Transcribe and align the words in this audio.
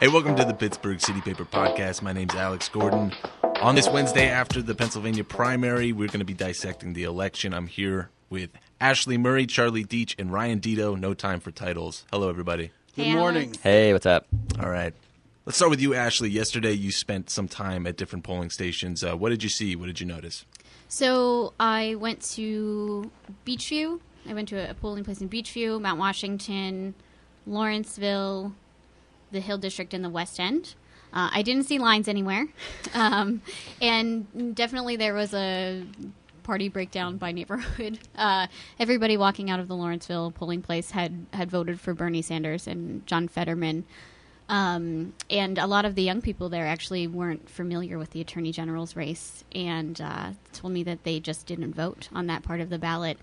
Hey, 0.00 0.08
welcome 0.08 0.34
to 0.36 0.44
the 0.44 0.54
Pittsburgh 0.54 0.98
City 1.00 1.20
Paper 1.20 1.44
Podcast. 1.44 2.00
My 2.00 2.12
name's 2.14 2.34
Alex 2.34 2.68
Gordon. 2.70 3.12
On 3.60 3.74
this 3.74 3.86
Wednesday 3.88 4.28
after 4.28 4.62
the 4.62 4.74
Pennsylvania 4.74 5.24
primary, 5.24 5.92
we're 5.92 6.08
going 6.08 6.20
to 6.20 6.24
be 6.24 6.32
dissecting 6.32 6.94
the 6.94 7.04
election. 7.04 7.52
I'm 7.52 7.66
here 7.66 8.08
with 8.30 8.50
Ashley 8.80 9.18
Murray, 9.18 9.44
Charlie 9.46 9.84
Deitch, 9.84 10.14
and 10.18 10.32
Ryan 10.32 10.58
Deto. 10.58 10.98
No 10.98 11.12
time 11.12 11.38
for 11.38 11.50
titles. 11.50 12.06
Hello, 12.10 12.30
everybody. 12.30 12.70
Good 12.96 13.06
Hey, 13.06 13.14
morning. 13.14 13.54
Hey, 13.62 13.92
what's 13.92 14.06
up? 14.06 14.26
All 14.58 14.70
right. 14.70 14.94
Let's 15.44 15.58
start 15.58 15.70
with 15.70 15.82
you, 15.82 15.92
Ashley. 15.94 16.30
Yesterday, 16.30 16.72
you 16.72 16.92
spent 16.92 17.28
some 17.28 17.46
time 17.48 17.86
at 17.86 17.98
different 17.98 18.24
polling 18.24 18.48
stations. 18.50 19.04
Uh, 19.04 19.14
what 19.16 19.28
did 19.28 19.42
you 19.42 19.50
see? 19.50 19.76
What 19.76 19.86
did 19.86 20.00
you 20.00 20.06
notice? 20.06 20.46
So 20.88 21.52
I 21.60 21.94
went 21.96 22.22
to 22.32 23.10
Beechview. 23.46 24.00
I 24.26 24.32
went 24.32 24.48
to 24.48 24.70
a 24.70 24.72
polling 24.74 25.04
place 25.04 25.20
in 25.20 25.28
Beechview, 25.28 25.78
Mount 25.80 25.98
Washington, 25.98 26.94
Lawrenceville, 27.46 28.54
the 29.30 29.40
Hill 29.40 29.58
District, 29.58 29.94
in 29.94 30.02
the 30.02 30.08
West 30.08 30.38
End. 30.38 30.74
Uh, 31.12 31.28
I 31.32 31.42
didn't 31.42 31.64
see 31.64 31.78
lines 31.78 32.06
anywhere, 32.06 32.46
um, 32.94 33.42
and 33.80 34.54
definitely 34.54 34.96
there 34.96 35.14
was 35.14 35.34
a 35.34 35.84
party 36.42 36.68
breakdown 36.68 37.16
by 37.16 37.32
neighborhood. 37.32 37.98
Uh, 38.16 38.48
everybody 38.78 39.16
walking 39.16 39.48
out 39.48 39.60
of 39.60 39.66
the 39.66 39.74
Lawrenceville 39.74 40.30
polling 40.30 40.60
place 40.60 40.90
had 40.90 41.24
had 41.32 41.50
voted 41.50 41.80
for 41.80 41.94
Bernie 41.94 42.20
Sanders 42.20 42.66
and 42.66 43.06
John 43.06 43.28
Fetterman. 43.28 43.86
Um, 44.50 45.14
and 45.30 45.58
a 45.58 45.66
lot 45.68 45.84
of 45.84 45.94
the 45.94 46.02
young 46.02 46.20
people 46.20 46.48
there 46.48 46.66
actually 46.66 47.06
weren't 47.06 47.48
familiar 47.48 47.98
with 47.98 48.10
the 48.10 48.20
attorney 48.20 48.50
general's 48.50 48.96
race 48.96 49.44
and 49.54 50.00
uh, 50.00 50.30
told 50.52 50.72
me 50.72 50.82
that 50.82 51.04
they 51.04 51.20
just 51.20 51.46
didn't 51.46 51.72
vote 51.72 52.08
on 52.12 52.26
that 52.26 52.42
part 52.42 52.60
of 52.60 52.68
the 52.68 52.78
ballot. 52.78 53.16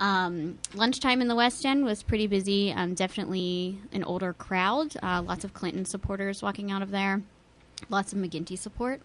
Um, 0.00 0.58
lunchtime 0.72 1.20
in 1.20 1.28
the 1.28 1.34
West 1.34 1.66
End 1.66 1.84
was 1.84 2.02
pretty 2.02 2.26
busy. 2.26 2.72
Um, 2.72 2.94
definitely 2.94 3.80
an 3.92 4.02
older 4.02 4.32
crowd. 4.32 4.96
Uh, 5.02 5.20
lots 5.20 5.44
of 5.44 5.52
Clinton 5.52 5.84
supporters 5.84 6.40
walking 6.42 6.70
out 6.72 6.80
of 6.80 6.90
there. 6.90 7.20
Lots 7.90 8.14
of 8.14 8.18
McGinty 8.18 8.58
support. 8.58 9.02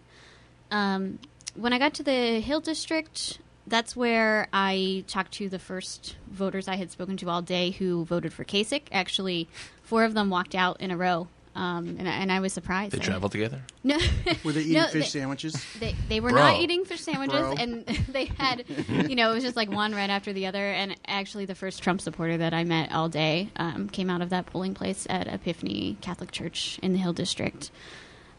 Um, 0.70 1.18
when 1.54 1.74
I 1.74 1.78
got 1.78 1.92
to 1.94 2.02
the 2.02 2.40
Hill 2.40 2.60
District, 2.60 3.40
that's 3.66 3.94
where 3.94 4.48
I 4.54 5.04
talked 5.06 5.32
to 5.32 5.50
the 5.50 5.58
first 5.58 6.16
voters 6.30 6.66
I 6.66 6.76
had 6.76 6.90
spoken 6.90 7.18
to 7.18 7.28
all 7.28 7.42
day 7.42 7.72
who 7.72 8.06
voted 8.06 8.32
for 8.32 8.44
Kasich. 8.44 8.84
Actually, 8.90 9.48
four 9.82 10.04
of 10.04 10.14
them 10.14 10.30
walked 10.30 10.54
out 10.54 10.80
in 10.80 10.90
a 10.90 10.96
row, 10.96 11.28
um, 11.58 11.96
and, 11.98 12.08
I- 12.08 12.12
and 12.12 12.30
I 12.32 12.40
was 12.40 12.52
surprised. 12.52 12.92
They 12.94 12.98
traveled 12.98 13.32
together? 13.32 13.60
No, 13.82 13.98
Were 14.44 14.52
they 14.52 14.60
eating 14.60 14.74
No, 14.74 14.86
fish 14.86 15.12
they- 15.12 15.18
sandwiches? 15.20 15.64
they, 15.80 15.94
they 16.08 16.20
were 16.20 16.30
Bro. 16.30 16.40
not 16.40 16.60
eating 16.60 16.84
fish 16.84 17.00
sandwiches, 17.00 17.38
Bro. 17.40 17.54
and 17.58 17.84
they 18.08 18.26
had, 18.26 18.64
you 19.08 19.16
know, 19.16 19.30
it 19.32 19.34
was 19.34 19.44
just 19.44 19.56
like 19.56 19.70
one 19.70 19.92
right 19.94 20.10
after 20.10 20.32
the 20.32 20.46
other. 20.46 20.64
And 20.72 20.94
actually, 21.06 21.44
the 21.46 21.54
first 21.54 21.82
Trump 21.82 22.00
supporter 22.00 22.36
that 22.38 22.54
I 22.54 22.64
met 22.64 22.92
all 22.92 23.08
day 23.08 23.50
um, 23.56 23.88
came 23.88 24.08
out 24.10 24.22
of 24.22 24.30
that 24.30 24.46
polling 24.46 24.74
place 24.74 25.06
at 25.10 25.26
Epiphany 25.26 25.96
Catholic 26.00 26.30
Church 26.30 26.78
in 26.82 26.92
the 26.92 26.98
Hill 26.98 27.12
District. 27.12 27.70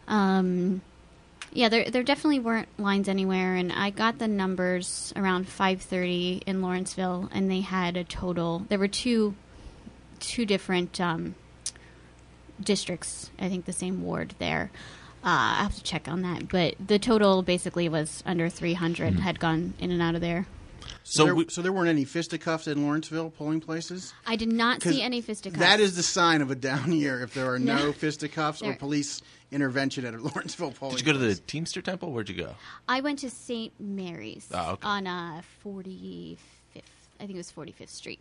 Um, 0.08 0.82
yeah, 1.52 1.70
there 1.70 1.90
there 1.90 2.04
definitely 2.04 2.40
weren't 2.40 2.68
lines 2.80 3.08
anywhere, 3.10 3.56
and 3.56 3.72
I 3.72 3.90
got 3.90 4.20
the 4.20 4.28
numbers 4.28 5.12
around 5.16 5.48
five 5.48 5.82
thirty 5.82 6.42
in 6.46 6.62
Lawrenceville, 6.62 7.28
and 7.34 7.50
they 7.50 7.62
had 7.62 7.98
a 7.98 8.04
total. 8.04 8.66
There 8.70 8.78
were 8.80 8.88
two 8.88 9.36
two 10.20 10.46
different 10.46 11.00
um, 11.02 11.34
districts. 12.62 13.32
I 13.40 13.50
think 13.50 13.66
the 13.66 13.74
same 13.74 14.04
ward 14.04 14.36
there. 14.40 14.72
Uh, 15.24 15.28
I 15.60 15.64
have 15.64 15.76
to 15.76 15.84
check 15.84 16.08
on 16.08 16.22
that, 16.22 16.48
but 16.48 16.76
the 16.86 16.98
total 16.98 17.42
basically 17.42 17.90
was 17.90 18.24
under 18.26 18.48
300 18.50 19.20
had 19.20 19.40
gone 19.40 19.74
in 19.80 19.92
and 19.92 20.02
out 20.02 20.16
of 20.16 20.22
there. 20.22 20.48
So, 21.04 21.26
there, 21.26 21.36
we, 21.36 21.50
so 21.50 21.62
there 21.62 21.74
weren't 21.74 21.90
any 21.90 22.06
fisticuffs 22.06 22.68
in 22.68 22.84
Lawrenceville 22.84 23.32
polling 23.32 23.60
places? 23.62 24.14
I 24.26 24.36
did 24.36 24.52
not 24.52 24.82
see 24.82 25.02
any 25.02 25.22
fisticuffs. 25.22 25.60
That 25.60 25.80
is 25.80 25.96
the 25.96 26.04
sign 26.04 26.42
of 26.42 26.52
a 26.52 26.56
down 26.56 26.92
year 26.94 27.22
if 27.22 27.34
there 27.34 27.52
are 27.52 27.60
no, 27.60 27.78
No. 27.78 27.92
fisticuffs 27.94 28.62
or 28.62 28.76
police 28.76 29.22
intervention 29.52 30.06
at 30.06 30.14
a 30.14 30.18
Lawrenceville 30.22 30.72
polling 30.72 30.96
did 30.98 31.06
you 31.06 31.14
go 31.14 31.20
to 31.20 31.26
the. 31.26 31.36
Teamster 31.36 31.82
Temple? 31.82 32.12
Where'd 32.12 32.30
you 32.30 32.36
go? 32.36 32.56
I 32.88 33.02
went 33.02 33.20
to 33.20 33.30
St. 33.30 33.74
Mary's 33.80 34.48
Oh, 34.54 34.74
okay. 34.74 34.88
on 34.88 35.08
uh, 35.08 35.42
45th. 35.66 36.38
I 36.76 36.82
think 37.26 37.32
it 37.32 37.38
was 37.38 37.52
45th 37.52 37.90
Street. 37.90 38.20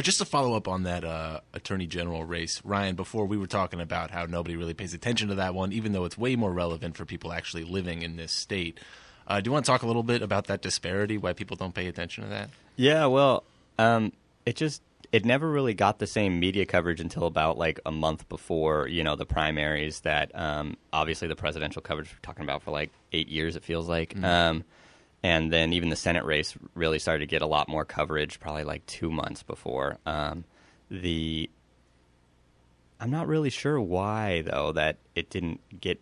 Just 0.00 0.18
to 0.18 0.24
follow 0.24 0.54
up 0.54 0.68
on 0.68 0.82
that 0.82 1.04
uh, 1.04 1.40
attorney 1.54 1.86
general 1.86 2.24
race, 2.24 2.60
Ryan. 2.64 2.96
Before 2.96 3.26
we 3.26 3.36
were 3.36 3.46
talking 3.46 3.80
about 3.80 4.10
how 4.10 4.26
nobody 4.26 4.56
really 4.56 4.74
pays 4.74 4.94
attention 4.94 5.28
to 5.28 5.36
that 5.36 5.54
one, 5.54 5.72
even 5.72 5.92
though 5.92 6.04
it's 6.04 6.18
way 6.18 6.36
more 6.36 6.52
relevant 6.52 6.96
for 6.96 7.04
people 7.04 7.32
actually 7.32 7.64
living 7.64 8.02
in 8.02 8.16
this 8.16 8.32
state. 8.32 8.78
Uh, 9.26 9.40
do 9.40 9.48
you 9.48 9.52
want 9.52 9.64
to 9.64 9.70
talk 9.70 9.82
a 9.82 9.86
little 9.86 10.02
bit 10.02 10.22
about 10.22 10.46
that 10.46 10.62
disparity? 10.62 11.18
Why 11.18 11.32
people 11.32 11.56
don't 11.56 11.74
pay 11.74 11.86
attention 11.86 12.24
to 12.24 12.30
that? 12.30 12.50
Yeah, 12.76 13.06
well, 13.06 13.44
um, 13.78 14.12
it 14.44 14.56
just 14.56 14.82
it 15.12 15.24
never 15.24 15.50
really 15.50 15.74
got 15.74 15.98
the 15.98 16.06
same 16.06 16.38
media 16.38 16.66
coverage 16.66 17.00
until 17.00 17.26
about 17.26 17.58
like 17.58 17.80
a 17.86 17.92
month 17.92 18.28
before 18.28 18.88
you 18.88 19.02
know 19.02 19.16
the 19.16 19.26
primaries. 19.26 20.00
That 20.00 20.30
um, 20.34 20.76
obviously 20.92 21.28
the 21.28 21.36
presidential 21.36 21.82
coverage 21.82 22.10
we're 22.12 22.20
talking 22.22 22.44
about 22.44 22.62
for 22.62 22.70
like 22.70 22.90
eight 23.12 23.28
years. 23.28 23.56
It 23.56 23.64
feels 23.64 23.88
like. 23.88 24.16
Um, 24.22 24.64
and 25.26 25.52
then 25.52 25.72
even 25.72 25.88
the 25.88 25.96
Senate 25.96 26.24
race 26.24 26.54
really 26.76 27.00
started 27.00 27.18
to 27.18 27.26
get 27.26 27.42
a 27.42 27.46
lot 27.46 27.68
more 27.68 27.84
coverage, 27.84 28.38
probably 28.38 28.62
like 28.62 28.86
two 28.86 29.10
months 29.10 29.42
before. 29.42 29.98
Um, 30.06 30.44
the 30.88 31.50
I'm 33.00 33.10
not 33.10 33.26
really 33.26 33.50
sure 33.50 33.80
why 33.80 34.42
though 34.42 34.70
that 34.72 34.98
it 35.16 35.28
didn't 35.28 35.60
get 35.80 36.00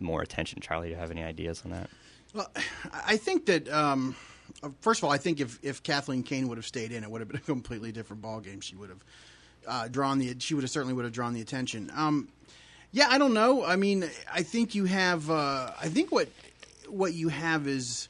more 0.00 0.22
attention. 0.22 0.60
Charlie, 0.60 0.88
do 0.88 0.94
you 0.94 0.98
have 0.98 1.12
any 1.12 1.22
ideas 1.22 1.62
on 1.64 1.70
that? 1.70 1.88
Well, 2.34 2.50
I 2.92 3.16
think 3.16 3.46
that, 3.46 3.68
um, 3.72 4.16
first 4.80 4.98
of 5.00 5.04
all, 5.04 5.12
I 5.12 5.18
think 5.18 5.40
if, 5.40 5.60
if 5.62 5.84
Kathleen 5.84 6.24
Kane 6.24 6.48
would 6.48 6.58
have 6.58 6.66
stayed 6.66 6.90
in, 6.90 7.04
it 7.04 7.10
would 7.10 7.20
have 7.20 7.28
been 7.28 7.36
a 7.36 7.40
completely 7.44 7.92
different 7.92 8.22
ballgame. 8.22 8.60
She 8.60 8.74
would 8.74 8.88
have 8.88 9.04
uh, 9.68 9.88
drawn 9.88 10.18
the, 10.18 10.34
she 10.40 10.54
would 10.54 10.64
have 10.64 10.70
certainly 10.70 10.94
would 10.94 11.04
have 11.04 11.14
drawn 11.14 11.32
the 11.32 11.40
attention. 11.40 11.92
Um, 11.94 12.28
yeah, 12.90 13.06
I 13.08 13.18
don't 13.18 13.34
know. 13.34 13.64
I 13.64 13.76
mean, 13.76 14.10
I 14.32 14.42
think 14.42 14.74
you 14.74 14.86
have, 14.86 15.30
uh, 15.30 15.70
I 15.80 15.88
think 15.88 16.10
what, 16.10 16.28
what 16.88 17.14
you 17.14 17.28
have 17.28 17.68
is, 17.68 18.08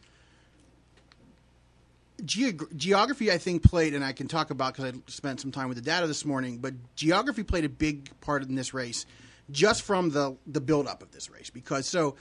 Geog- 2.24 2.76
geography, 2.76 3.30
I 3.30 3.38
think, 3.38 3.62
played, 3.62 3.94
and 3.94 4.04
I 4.04 4.12
can 4.12 4.28
talk 4.28 4.50
about 4.50 4.74
because 4.74 4.92
I 4.92 4.98
spent 5.08 5.40
some 5.40 5.52
time 5.52 5.68
with 5.68 5.76
the 5.76 5.82
data 5.82 6.06
this 6.06 6.24
morning. 6.24 6.58
But 6.58 6.74
geography 6.96 7.42
played 7.42 7.64
a 7.64 7.68
big 7.68 8.10
part 8.20 8.42
in 8.42 8.54
this 8.54 8.72
race, 8.72 9.06
just 9.50 9.82
from 9.82 10.10
the 10.10 10.36
the 10.46 10.60
buildup 10.60 11.02
of 11.02 11.12
this 11.12 11.30
race. 11.30 11.50
Because 11.50 11.86
so 11.86 12.16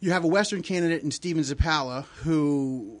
you 0.00 0.10
have 0.10 0.24
a 0.24 0.28
Western 0.28 0.62
candidate 0.62 1.02
in 1.02 1.10
Steven 1.10 1.42
Zappala 1.42 2.04
who, 2.24 3.00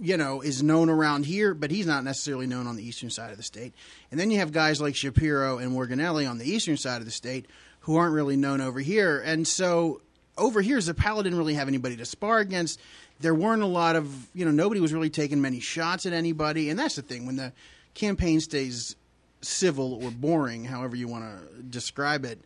you 0.00 0.16
know, 0.16 0.40
is 0.40 0.62
known 0.62 0.90
around 0.90 1.24
here, 1.24 1.54
but 1.54 1.70
he's 1.70 1.86
not 1.86 2.02
necessarily 2.02 2.46
known 2.48 2.66
on 2.66 2.74
the 2.74 2.82
eastern 2.82 3.10
side 3.10 3.30
of 3.30 3.36
the 3.36 3.44
state. 3.44 3.74
And 4.10 4.18
then 4.18 4.30
you 4.30 4.38
have 4.38 4.50
guys 4.50 4.80
like 4.80 4.96
Shapiro 4.96 5.58
and 5.58 5.72
Morganelli 5.72 6.28
on 6.28 6.38
the 6.38 6.50
eastern 6.50 6.76
side 6.76 6.98
of 6.98 7.04
the 7.04 7.12
state 7.12 7.46
who 7.80 7.96
aren't 7.96 8.12
really 8.12 8.36
known 8.36 8.60
over 8.60 8.80
here. 8.80 9.20
And 9.20 9.46
so 9.46 10.00
over 10.40 10.60
here, 10.60 10.78
Zappala 10.78 11.22
didn't 11.22 11.38
really 11.38 11.54
have 11.54 11.68
anybody 11.68 11.96
to 11.96 12.04
spar 12.04 12.38
against. 12.38 12.80
There 13.20 13.34
weren't 13.34 13.62
a 13.62 13.66
lot 13.66 13.94
of, 13.96 14.28
you 14.34 14.44
know, 14.44 14.50
nobody 14.50 14.80
was 14.80 14.92
really 14.92 15.10
taking 15.10 15.40
many 15.40 15.60
shots 15.60 16.06
at 16.06 16.12
anybody. 16.12 16.70
And 16.70 16.78
that's 16.78 16.96
the 16.96 17.02
thing 17.02 17.26
when 17.26 17.36
the 17.36 17.52
campaign 17.94 18.40
stays 18.40 18.96
civil 19.42 20.02
or 20.04 20.10
boring, 20.10 20.64
however 20.64 20.96
you 20.96 21.06
want 21.08 21.24
to 21.24 21.62
describe 21.62 22.24
it. 22.24 22.40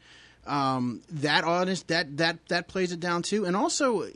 Um, 0.46 1.00
that 1.08 1.44
honest 1.44 1.88
that 1.88 2.18
that 2.18 2.46
that 2.48 2.68
plays 2.68 2.92
it 2.92 3.00
down 3.00 3.22
too, 3.22 3.46
and 3.46 3.56
also 3.56 4.06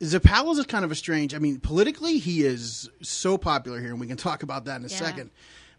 Zappala's 0.00 0.58
is 0.58 0.66
kind 0.66 0.84
of 0.84 0.90
a 0.90 0.94
strange. 0.94 1.34
I 1.34 1.38
mean, 1.38 1.58
politically, 1.58 2.18
he 2.18 2.42
is 2.44 2.90
so 3.02 3.38
popular 3.38 3.80
here, 3.80 3.90
and 3.90 4.00
we 4.00 4.06
can 4.06 4.18
talk 4.18 4.42
about 4.42 4.66
that 4.66 4.76
in 4.80 4.84
a 4.84 4.88
Yeah. 4.88 4.96
second. 4.98 5.30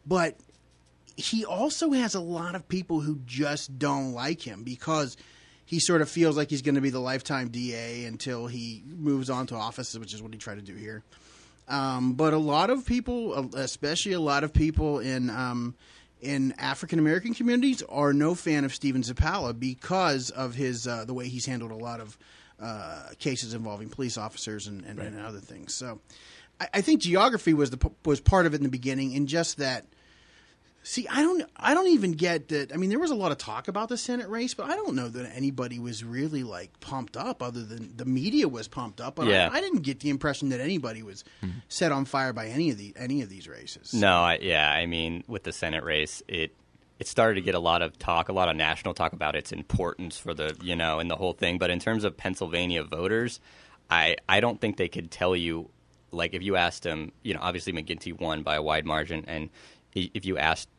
But 0.07 0.37
he 1.15 1.45
also 1.45 1.91
has 1.91 2.15
a 2.15 2.19
lot 2.19 2.55
of 2.55 2.67
people 2.67 3.01
who 3.01 3.19
just 3.25 3.77
don't 3.77 4.13
like 4.13 4.41
him 4.41 4.63
because 4.63 5.17
he 5.69 5.79
sort 5.79 6.01
of 6.01 6.09
feels 6.09 6.35
like 6.35 6.49
he's 6.49 6.63
going 6.63 6.73
to 6.73 6.81
be 6.81 6.89
the 6.89 6.99
lifetime 6.99 7.49
DA 7.49 8.05
until 8.05 8.47
he 8.47 8.81
moves 8.87 9.29
on 9.29 9.45
to 9.45 9.55
office, 9.55 9.95
which 9.95 10.15
is 10.15 10.21
what 10.21 10.33
he 10.33 10.39
tried 10.39 10.55
to 10.55 10.63
do 10.63 10.73
here. 10.73 11.03
Um, 11.67 12.13
but 12.13 12.33
a 12.33 12.39
lot 12.39 12.71
of 12.71 12.87
people, 12.87 13.53
especially 13.55 14.13
a 14.13 14.19
lot 14.19 14.43
of 14.43 14.51
people 14.51 14.97
in 14.97 15.29
um, 15.29 15.75
in 16.21 16.55
African 16.57 16.97
American 16.97 17.35
communities, 17.35 17.83
are 17.87 18.13
no 18.13 18.33
fan 18.33 18.65
of 18.65 18.73
Steven 18.73 19.03
Zappala 19.03 19.57
because 19.59 20.31
of 20.31 20.55
his 20.55 20.87
uh, 20.87 21.05
the 21.05 21.13
way 21.13 21.27
he's 21.27 21.45
handled 21.45 21.69
a 21.69 21.75
lot 21.75 21.99
of 21.99 22.17
uh, 22.59 23.03
cases 23.19 23.53
involving 23.53 23.89
police 23.89 24.17
officers 24.17 24.65
and, 24.65 24.83
and, 24.85 24.97
and 24.97 25.19
other 25.19 25.37
things. 25.37 25.75
So, 25.75 26.01
I, 26.59 26.67
I 26.73 26.81
think 26.81 27.01
geography 27.01 27.53
was 27.53 27.69
the 27.69 27.91
was 28.03 28.19
part 28.19 28.47
of 28.47 28.55
it 28.55 28.57
in 28.57 28.63
the 28.63 28.69
beginning, 28.69 29.15
and 29.15 29.27
just 29.27 29.57
that. 29.57 29.85
See, 30.81 31.07
I 31.07 31.21
don't, 31.21 31.43
I 31.57 31.73
don't 31.73 31.87
even 31.89 32.13
get 32.13 32.47
that. 32.47 32.73
I 32.73 32.77
mean, 32.77 32.89
there 32.89 32.99
was 32.99 33.11
a 33.11 33.15
lot 33.15 33.31
of 33.31 33.37
talk 33.37 33.67
about 33.67 33.89
the 33.89 33.97
Senate 33.97 34.29
race, 34.29 34.53
but 34.53 34.67
I 34.69 34.75
don't 34.75 34.95
know 34.95 35.07
that 35.09 35.29
anybody 35.35 35.77
was 35.77 36.03
really 36.03 36.43
like 36.43 36.79
pumped 36.79 37.17
up. 37.17 37.43
Other 37.43 37.63
than 37.63 37.95
the 37.95 38.05
media 38.05 38.47
was 38.47 38.67
pumped 38.67 39.01
up, 39.01 39.15
but 39.15 39.27
Yeah. 39.27 39.49
I, 39.51 39.57
I 39.57 39.61
didn't 39.61 39.81
get 39.83 39.99
the 39.99 40.09
impression 40.09 40.49
that 40.49 40.59
anybody 40.61 41.03
was 41.03 41.23
set 41.67 41.91
on 41.91 42.05
fire 42.05 42.33
by 42.33 42.47
any 42.47 42.69
of 42.71 42.77
the 42.77 42.93
any 42.95 43.21
of 43.21 43.29
these 43.29 43.47
races. 43.47 43.93
No, 43.93 44.13
I, 44.21 44.39
yeah, 44.41 44.71
I 44.71 44.85
mean, 44.85 45.23
with 45.27 45.43
the 45.43 45.51
Senate 45.51 45.83
race, 45.83 46.23
it 46.27 46.55
it 46.97 47.07
started 47.07 47.35
to 47.35 47.41
get 47.41 47.55
a 47.55 47.59
lot 47.59 47.81
of 47.81 47.97
talk, 47.99 48.29
a 48.29 48.33
lot 48.33 48.49
of 48.49 48.55
national 48.55 48.93
talk 48.93 49.13
about 49.13 49.35
its 49.35 49.51
importance 49.51 50.17
for 50.17 50.33
the 50.33 50.55
you 50.61 50.75
know 50.75 50.99
and 50.99 51.09
the 51.11 51.15
whole 51.17 51.33
thing. 51.33 51.57
But 51.57 51.69
in 51.69 51.79
terms 51.79 52.03
of 52.03 52.15
Pennsylvania 52.17 52.83
voters, 52.83 53.39
I 53.89 54.15
I 54.27 54.39
don't 54.39 54.59
think 54.61 54.77
they 54.77 54.89
could 54.89 55.11
tell 55.11 55.35
you 55.35 55.69
like 56.11 56.33
if 56.33 56.41
you 56.41 56.55
asked 56.55 56.83
them, 56.83 57.11
you 57.21 57.33
know, 57.35 57.39
obviously 57.41 57.73
McGinty 57.73 58.17
won 58.19 58.41
by 58.43 58.55
a 58.55 58.61
wide 58.61 58.85
margin, 58.85 59.25
and 59.27 59.49
if 59.95 60.25
you 60.25 60.37
asked 60.37 60.69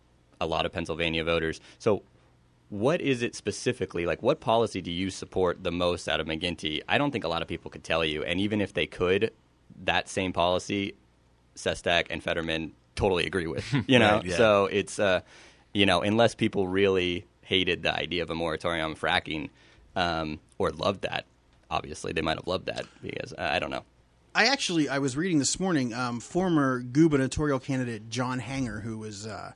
a 0.40 0.46
lot 0.46 0.66
of 0.66 0.72
Pennsylvania 0.72 1.24
voters, 1.24 1.60
so 1.78 2.02
what 2.70 3.00
is 3.00 3.22
it 3.22 3.34
specifically? 3.34 4.06
Like, 4.06 4.22
what 4.22 4.40
policy 4.40 4.80
do 4.80 4.90
you 4.92 5.10
support 5.10 5.64
the 5.64 5.72
most 5.72 6.08
out 6.08 6.20
of 6.20 6.26
McGinty? 6.26 6.80
I 6.88 6.98
don't 6.98 7.10
think 7.10 7.24
a 7.24 7.28
lot 7.28 7.42
of 7.42 7.48
people 7.48 7.70
could 7.70 7.82
tell 7.84 8.04
you. 8.04 8.22
And 8.22 8.40
even 8.40 8.60
if 8.60 8.72
they 8.72 8.86
could, 8.86 9.32
that 9.84 10.08
same 10.08 10.32
policy, 10.32 10.94
Sestak 11.56 12.06
and 12.10 12.22
Fetterman 12.22 12.72
totally 12.94 13.26
agree 13.26 13.48
with. 13.48 13.64
You 13.88 13.98
know, 13.98 14.16
Right, 14.16 14.26
yeah. 14.26 14.36
so 14.36 14.66
it's 14.66 14.98
uh, 14.98 15.20
you 15.74 15.84
know, 15.84 16.00
unless 16.02 16.34
people 16.34 16.68
really 16.68 17.26
hated 17.42 17.82
the 17.82 17.94
idea 17.94 18.22
of 18.22 18.30
a 18.30 18.34
moratorium 18.34 18.90
on 18.90 18.96
fracking 18.96 19.50
um, 19.96 20.38
or 20.58 20.70
loved 20.70 21.02
that, 21.02 21.24
obviously 21.70 22.12
they 22.12 22.20
might 22.20 22.36
have 22.38 22.46
loved 22.46 22.66
that 22.66 22.86
because 23.02 23.32
uh, 23.32 23.48
I 23.50 23.58
don't 23.58 23.70
know. 23.70 23.84
I 24.32 24.46
actually 24.46 24.88
I 24.88 24.98
was 24.98 25.16
reading 25.16 25.40
this 25.40 25.58
morning 25.58 25.92
um, 25.92 26.20
former 26.20 26.80
gubernatorial 26.80 27.58
candidate 27.58 28.08
John 28.10 28.38
Hanger, 28.38 28.78
who 28.78 28.98
was 28.98 29.26
uh, 29.26 29.52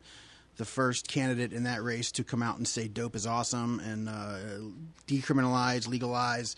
the 0.56 0.64
first 0.64 1.06
candidate 1.06 1.52
in 1.52 1.62
that 1.62 1.82
race 1.82 2.10
to 2.12 2.24
come 2.24 2.42
out 2.42 2.56
and 2.56 2.66
say 2.66 2.88
dope 2.88 3.14
is 3.14 3.24
awesome 3.24 3.78
and 3.78 4.08
uh, 4.08 4.38
decriminalize, 5.06 5.86
legalize. 5.86 6.56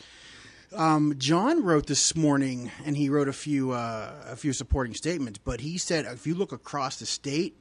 Um, 0.75 1.15
John 1.19 1.63
wrote 1.63 1.87
this 1.87 2.17
morning, 2.17 2.71
and 2.87 2.97
he 2.97 3.11
wrote 3.11 3.29
a 3.29 3.35
few 3.35 3.73
uh, 3.73 4.13
a 4.31 4.37
few 4.37 4.55
supporting 4.55 4.95
statements. 4.95 5.39
But 5.39 5.61
he 5.61 5.77
said, 5.77 6.07
if 6.07 6.27
you 6.27 6.35
look 6.35 6.53
across 6.53 6.99
the 6.99 7.07
state, 7.07 7.55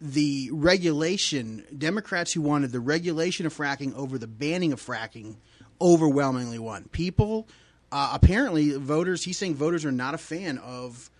the 0.00 0.50
regulation 0.52 1.64
Democrats 1.76 2.32
who 2.32 2.40
wanted 2.40 2.72
the 2.72 2.80
regulation 2.80 3.46
of 3.46 3.56
fracking 3.56 3.94
over 3.94 4.18
the 4.18 4.26
banning 4.26 4.72
of 4.72 4.84
fracking 4.84 5.36
overwhelmingly 5.80 6.58
won. 6.58 6.88
People 6.90 7.46
uh, 7.92 8.10
apparently 8.12 8.72
voters. 8.76 9.22
He's 9.24 9.38
saying 9.38 9.54
voters 9.54 9.84
are 9.84 9.92
not 9.92 10.14
a 10.14 10.18
fan 10.18 10.58
of 10.58 11.10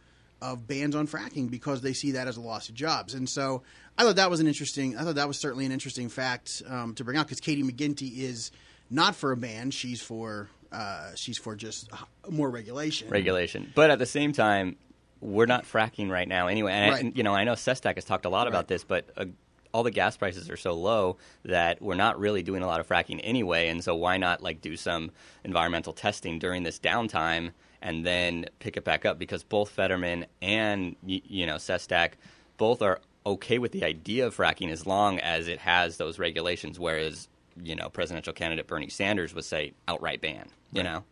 of 0.41 0.69
bans 0.69 0.95
on 0.95 1.09
fracking 1.09 1.51
because 1.51 1.81
they 1.81 1.93
see 1.93 2.13
that 2.13 2.29
as 2.29 2.37
a 2.37 2.41
loss 2.41 2.69
of 2.69 2.75
jobs. 2.77 3.13
And 3.15 3.29
so 3.29 3.63
I 3.97 4.05
thought 4.05 4.17
that 4.17 4.31
was 4.31 4.39
an 4.39 4.47
interesting. 4.47 4.97
I 4.97 5.03
thought 5.03 5.17
that 5.17 5.27
was 5.27 5.37
certainly 5.39 5.67
an 5.67 5.73
interesting 5.73 6.09
fact 6.09 6.63
um, 6.69 6.95
to 6.95 7.05
bring 7.05 7.17
out 7.17 7.27
because 7.27 7.41
Katie 7.41 7.65
McGinty 7.65 8.19
is 8.19 8.53
not 8.89 9.17
for 9.17 9.33
a 9.33 9.37
ban. 9.37 9.71
She's 9.73 10.01
for 10.01 10.49
uh, 10.71 11.11
she's 11.17 11.39
for 11.39 11.57
just 11.57 11.91
more 12.31 12.51
regulation. 12.51 13.09
regulation. 13.11 13.73
But 13.75 13.91
at 13.91 13.99
the 13.99 14.07
same 14.07 14.33
time, 14.33 14.77
we're 15.21 15.47
not 15.47 15.65
fracking 15.65 16.09
right 16.11 16.29
now 16.29 16.47
anyway. 16.47 16.73
And, 16.73 16.85
I, 16.85 16.91
Right. 16.95 17.05
and, 17.05 17.17
you 17.17 17.23
know, 17.25 17.35
I 17.35 17.43
know 17.45 17.55
Sestak 17.55 17.97
has 17.97 18.05
talked 18.05 18.25
a 18.25 18.29
lot 18.29 18.47
about 18.47 18.69
this, 18.69 18.85
but 18.85 19.09
uh, 19.17 19.25
all 19.73 19.83
the 19.83 19.91
gas 19.91 20.17
prices 20.17 20.51
are 20.51 20.57
so 20.57 20.73
low 20.73 21.17
that 21.45 21.81
we're 21.83 21.95
not 21.95 22.19
really 22.19 22.43
doing 22.43 22.63
a 22.63 22.67
lot 22.67 22.81
of 22.81 22.89
fracking 22.89 23.21
anyway. 23.23 23.69
And 23.69 23.83
so 23.83 23.95
why 23.95 24.17
not 24.17 24.43
like 24.43 24.61
do 24.61 24.77
some 24.77 25.11
environmental 25.45 25.93
testing 25.93 26.39
during 26.39 26.63
this 26.63 26.79
downtime 26.79 27.53
and 27.83 28.05
then 28.05 28.47
pick 28.59 28.77
it 28.77 28.85
back 28.85 29.05
up? 29.05 29.19
Because 29.19 29.43
both 29.43 29.71
Fetterman 29.71 30.27
and 30.41 30.97
you 31.05 31.47
know 31.47 31.57
Sestak 31.57 32.13
both 32.57 32.83
are 32.83 33.01
okay 33.27 33.59
with 33.59 33.73
the 33.73 33.85
idea 33.85 34.27
of 34.27 34.37
fracking 34.37 34.71
as 34.71 34.87
long 34.87 35.19
as 35.21 35.49
it 35.49 35.59
has 35.59 35.97
those 35.97 36.19
regulations. 36.19 36.79
Whereas 36.79 37.29
you 37.63 37.75
know 37.75 37.89
presidential 37.89 38.33
candidate 38.33 38.67
Bernie 38.67 38.89
Sanders 38.89 39.35
would 39.35 39.45
say 39.45 39.73
outright 39.87 40.21
ban. 40.21 40.49
You 40.73 40.83
know. 40.83 41.05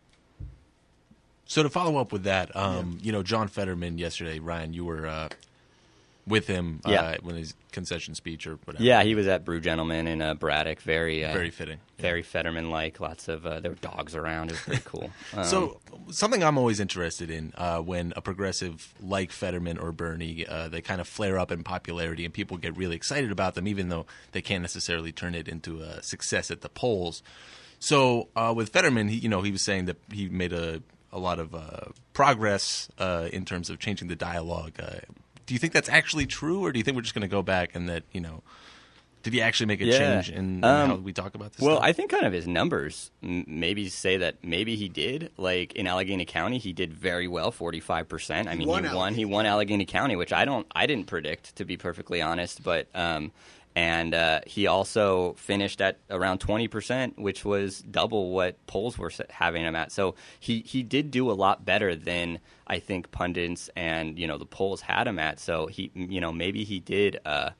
So 1.49 1.63
to 1.63 1.69
follow 1.69 1.97
up 1.97 2.11
with 2.11 2.23
that, 2.23 2.53
um, 2.57 2.99
you 3.01 3.13
know, 3.13 3.23
John 3.23 3.47
Fetterman 3.47 3.97
yesterday, 3.97 4.39
Ryan, 4.39 4.73
you 4.73 4.83
were 4.83 5.07
uh, 5.07 5.29
with 6.27 6.45
him 6.47 6.81
uh, 6.85 6.91
Yeah. 6.91 7.17
when 7.21 7.35
his 7.35 7.55
concession 7.71 8.13
speech 8.15 8.45
or 8.47 8.55
whatever. 8.65 8.83
Yeah, 8.83 9.03
he 9.03 9.15
was 9.15 9.27
at 9.27 9.45
Brew 9.45 9.59
Gentlemen 9.61 10.07
in 10.07 10.21
uh, 10.21 10.33
Braddock. 10.33 10.81
Very, 10.81 11.23
uh, 11.23 11.31
very 11.31 11.49
fitting. 11.51 11.79
very 11.99 12.21
Fetterman 12.21 12.69
like. 12.69 12.99
Lots 12.99 13.27
of 13.27 13.45
uh, 13.45 13.59
there 13.61 13.71
were 13.71 13.77
dogs 13.77 14.15
around. 14.15 14.49
It 14.49 14.53
was 14.53 14.61
pretty 14.61 14.83
cool. 14.85 15.09
Um, 15.33 15.43
So 15.45 15.79
something 16.11 16.43
I'm 16.43 16.57
always 16.57 16.79
interested 16.79 17.29
in 17.31 17.53
uh, 17.57 17.79
when 17.79 18.13
a 18.15 18.21
progressive 18.21 18.93
like 19.01 19.31
Fetterman 19.31 19.77
or 19.77 19.91
Bernie, 19.91 20.45
uh, 20.45 20.67
they 20.67 20.81
kind 20.81 20.99
of 21.01 21.07
flare 21.07 21.39
up 21.39 21.51
in 21.51 21.63
popularity 21.63 22.25
and 22.25 22.33
people 22.33 22.57
get 22.57 22.75
really 22.77 22.95
excited 22.95 23.31
about 23.31 23.55
them, 23.55 23.67
even 23.67 23.89
though 23.89 24.05
they 24.33 24.41
can't 24.41 24.61
necessarily 24.61 25.11
turn 25.11 25.33
it 25.35 25.47
into 25.47 25.81
a 25.81 26.03
success 26.03 26.51
at 26.51 26.61
the 26.61 26.69
polls. 26.69 27.23
So 27.79 28.27
uh, 28.35 28.53
with 28.55 28.69
Fetterman, 28.69 29.07
he, 29.09 29.17
you 29.17 29.29
know, 29.29 29.41
he 29.43 29.51
was 29.51 29.61
saying 29.63 29.85
that 29.85 29.97
he 30.11 30.27
made 30.29 30.51
a 30.53 30.81
a 31.13 31.19
lot 31.19 31.39
of 31.39 31.55
uh, 31.55 31.85
progress 32.11 32.89
uh, 32.99 33.29
in 33.31 33.45
terms 33.45 33.69
of 33.69 33.79
changing 33.79 34.09
the 34.09 34.15
dialogue. 34.15 34.73
Do 35.47 35.55
you 35.55 35.59
think 35.59 35.73
that's 35.73 35.89
actually 35.89 36.27
true, 36.27 36.63
or 36.63 36.71
do 36.71 36.77
you 36.77 36.83
think 36.83 36.95
we're 36.95 37.01
just 37.01 37.15
going 37.15 37.23
to 37.23 37.27
go 37.27 37.41
back 37.41 37.73
and 37.73 37.89
that 37.89 38.03
you 38.11 38.21
know? 38.21 38.43
Did 39.23 39.33
he 39.33 39.41
actually 39.41 39.65
make 39.65 39.81
a 39.81 39.85
Yeah. 39.85 39.97
change 39.97 40.29
in, 40.29 40.59
in 40.59 40.63
Um, 40.63 40.89
how 40.89 40.95
we 40.97 41.11
talk 41.11 41.35
about 41.35 41.51
this? 41.51 41.61
Well, 41.61 41.77
stuff? 41.77 41.85
I 41.89 41.91
think 41.91 42.11
kind 42.11 42.25
of 42.25 42.31
his 42.31 42.47
numbers 42.47 43.11
maybe 43.21 43.89
say 43.89 44.15
that 44.17 44.35
maybe 44.43 44.75
he 44.77 44.87
did. 44.87 45.31
Like 45.37 45.73
in 45.73 45.85
Allegheny 45.87 46.23
County, 46.23 46.59
he 46.59 46.71
did 46.71 46.93
very 46.93 47.27
well, 47.27 47.51
forty 47.51 47.79
five 47.81 48.07
percent. 48.07 48.47
I 48.47 48.55
mean, 48.55 48.67
won 48.69 48.83
he 48.85 48.95
won. 48.95 49.13
He 49.15 49.21
Allegheny 49.21 49.25
won 49.25 49.45
Allegheny 49.45 49.85
County, 49.85 50.15
which 50.15 50.31
I 50.31 50.45
don't, 50.45 50.67
I 50.73 50.85
didn't 50.85 51.07
predict 51.07 51.55
to 51.57 51.65
be 51.65 51.75
perfectly 51.75 52.21
honest. 52.21 52.63
But 52.63 52.87
um, 52.93 53.31
and 53.77 54.15
uh, 54.15 54.39
he 54.47 54.65
also 54.65 55.33
finished 55.33 55.81
at 55.81 55.99
around 56.09 56.39
twenty 56.39 56.67
percent, 56.67 57.19
which 57.19 57.45
was 57.45 57.79
double 57.81 58.31
what 58.31 58.53
polls 58.65 58.97
were 58.97 59.11
having 59.29 59.63
him 59.63 59.75
at. 59.75 59.91
So 59.91 60.15
he 60.39 60.61
he 60.65 60.81
did 60.81 61.11
do 61.11 61.29
a 61.29 61.33
lot 61.45 61.63
better 61.63 61.95
than 61.95 62.39
I 62.65 62.79
think 62.79 63.11
pundits 63.11 63.69
and 63.75 64.17
you 64.17 64.25
know 64.25 64.39
the 64.39 64.47
polls 64.47 64.81
had 64.81 65.07
him 65.07 65.19
at. 65.19 65.39
So 65.39 65.67
he, 65.67 65.91
you 65.93 66.19
know, 66.19 66.31
maybe 66.31 66.63
he 66.63 66.79
did 66.79 67.19
uh, 67.23 67.51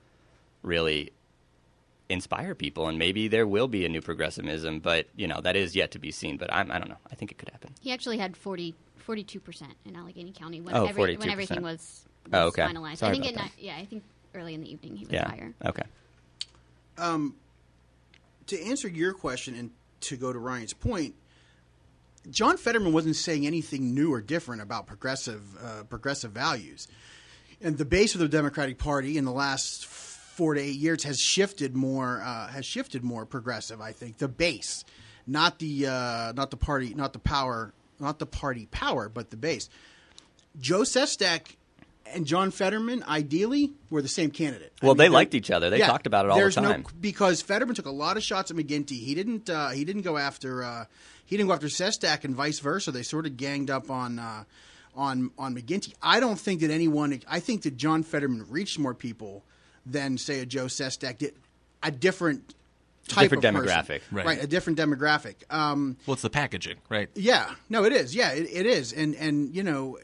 really 0.64 1.12
inspire 2.10 2.56
people, 2.56 2.88
and 2.88 2.98
maybe 2.98 3.28
there 3.28 3.46
will 3.46 3.68
be 3.68 3.86
a 3.86 3.90
new 3.90 4.02
progressivism, 4.02 4.80
but 4.80 5.06
you 5.16 5.28
know 5.28 5.40
that 5.42 5.56
is 5.56 5.76
yet 5.76 5.92
to 5.92 6.00
be 6.00 6.10
seen. 6.10 6.38
But 6.38 6.52
I'm, 6.52 6.72
I 6.72 6.80
don't 6.80 6.90
know. 6.90 6.98
I 7.12 7.16
think 7.16 7.32
it 7.32 7.38
could 7.38 7.50
happen. 7.50 7.76
He 7.80 7.92
actually 7.92 8.18
had 8.18 8.36
40, 8.36 8.74
42% 9.08 9.62
in 9.86 9.96
Allegheny 9.96 10.32
County 10.32 10.62
when, 10.62 10.76
Oh, 10.76 10.86
every, 10.86 11.16
when 11.18 11.30
42%. 11.30 11.32
everything 11.32 11.62
was, 11.62 12.06
was 12.26 12.34
Oh, 12.34 12.48
okay. 12.48 12.64
finalized. 12.64 12.98
Sorry 12.98 13.12
I 13.12 13.20
think 13.22 13.26
about 13.36 13.46
at 13.46 13.52
that. 13.56 13.62
yeah, 13.64 13.76
I 13.78 13.86
think 13.86 14.04
early 14.34 14.54
in 14.56 14.62
the 14.62 14.72
evening 14.72 14.96
he 14.96 15.06
was 15.06 15.14
Yeah. 15.14 15.30
higher. 15.30 15.54
Okay. 15.66 15.84
To 16.98 18.64
answer 18.64 18.88
your 18.88 19.14
question 19.14 19.56
and 19.56 19.72
to 20.02 20.18
go 20.18 20.32
to 20.32 20.40
Ryan's 20.40 20.74
point, 20.74 21.16
John 22.30 22.58
Fetterman 22.58 22.94
wasn't 22.94 23.16
saying 23.16 23.48
anything 23.48 23.94
new 23.94 24.14
or 24.14 24.22
different 24.22 24.62
about 24.62 24.88
progressive 24.88 25.42
uh, 25.64 25.84
progressive 25.84 26.32
values, 26.32 26.88
and 27.62 27.78
the 27.78 27.86
base 27.86 28.16
of 28.16 28.22
the 28.22 28.28
Democratic 28.28 28.78
Party 28.78 29.18
in 29.18 29.26
the 29.26 29.32
last 29.32 29.86
four 29.86 30.54
to 30.54 30.62
eight 30.62 30.76
years 30.76 31.04
has 31.04 31.20
shifted 31.20 31.76
more 31.76 32.22
uh, 32.22 32.48
has 32.48 32.66
shifted 32.66 33.04
more 33.04 33.26
progressive. 33.26 33.80
I 33.80 33.92
think 33.92 34.18
the 34.18 34.28
base, 34.28 34.84
not 35.26 35.60
the 35.60 35.88
uh, 35.88 36.34
not 36.34 36.52
the 36.52 36.58
party, 36.58 36.94
not 36.94 37.14
the 37.14 37.20
power, 37.20 37.74
not 38.00 38.20
the 38.20 38.26
party 38.26 38.68
power, 38.72 39.10
but 39.10 39.30
the 39.30 39.38
base. 39.38 39.70
Joe 40.60 40.82
Sestak 40.82 41.56
and 42.14 42.26
John 42.26 42.52
Fetterman, 42.52 43.04
ideally, 43.08 43.72
were 43.90 44.02
the 44.02 44.08
same 44.08 44.32
candidate. 44.32 44.74
I 44.82 44.86
Well, 44.86 44.96
mean, 44.96 45.00
they 45.00 45.10
liked 45.10 45.34
each 45.36 45.52
other. 45.52 45.70
They 45.70 45.80
talked 45.80 46.08
about 46.08 46.26
it 46.26 46.32
all 46.32 46.38
the 46.38 46.42
there's 46.44 46.56
time. 46.56 46.82
No, 46.84 46.88
because 47.00 47.42
Fetterman 47.42 47.76
took 47.76 47.86
a 47.86 47.92
lot 47.92 48.18
of 48.18 48.24
shots 48.24 48.52
at 48.52 48.58
McGinty. 48.58 49.00
He 49.00 49.16
didn't. 49.16 49.50
Uh, 49.50 49.70
he 49.70 49.86
didn't 49.86 50.02
go 50.04 50.18
after. 50.18 50.64
Uh, 50.64 50.86
he 51.26 51.36
didn't 51.38 51.48
go 51.48 51.54
after 51.54 51.68
Sestak, 51.68 52.24
and 52.24 52.36
vice 52.36 52.60
versa. 52.60 52.92
They 52.92 53.04
sort 53.04 53.26
of 53.26 53.38
ganged 53.38 53.70
up 53.70 53.90
on 53.92 54.20
uh, 54.20 54.44
on 54.96 55.32
on 55.38 55.56
McGinty. 55.56 55.94
I 56.02 56.20
don't 56.20 56.40
think 56.40 56.62
that 56.62 56.72
anyone. 56.72 57.22
I 57.28 57.40
think 57.40 57.64
that 57.64 57.78
John 57.78 58.04
Fetterman 58.04 58.46
reached 58.50 58.80
more 58.80 58.94
people 58.94 59.44
than 59.86 60.18
say 60.18 60.40
a 60.40 60.46
Joe 60.46 60.66
Sestak 60.66 61.18
did. 61.18 61.34
A 61.84 61.92
different 61.92 62.56
type 63.08 63.30
Different 63.30 63.46
of 63.46 63.54
person. 63.64 63.68
demographic. 63.70 64.02
Right. 64.12 64.44
A 64.44 64.48
different 64.48 64.80
demographic. 64.80 65.36
Um, 65.50 65.96
well, 66.06 66.14
it's 66.14 66.24
the 66.24 66.30
packaging, 66.30 66.78
right? 66.90 67.08
yeah, 67.16 67.54
no, 67.70 67.84
it 67.86 67.94
is. 67.94 68.14
Yeah, 68.16 68.32
it, 68.32 68.48
it 68.52 68.66
is. 68.66 68.92
And 68.94 69.16
and 69.16 69.56
you 69.56 69.64
know, 69.64 69.98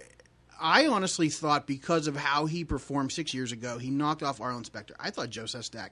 I 0.63 0.87
honestly 0.87 1.27
thought 1.27 1.67
because 1.67 2.07
of 2.07 2.15
how 2.15 2.45
he 2.45 2.63
performed 2.63 3.11
six 3.11 3.33
years 3.33 3.51
ago, 3.51 3.77
he 3.77 3.89
knocked 3.89 4.23
off 4.23 4.39
Arlen 4.39 4.63
Specter. 4.63 4.95
I 4.97 5.09
thought 5.09 5.29
Joe 5.29 5.43
Sestak. 5.43 5.89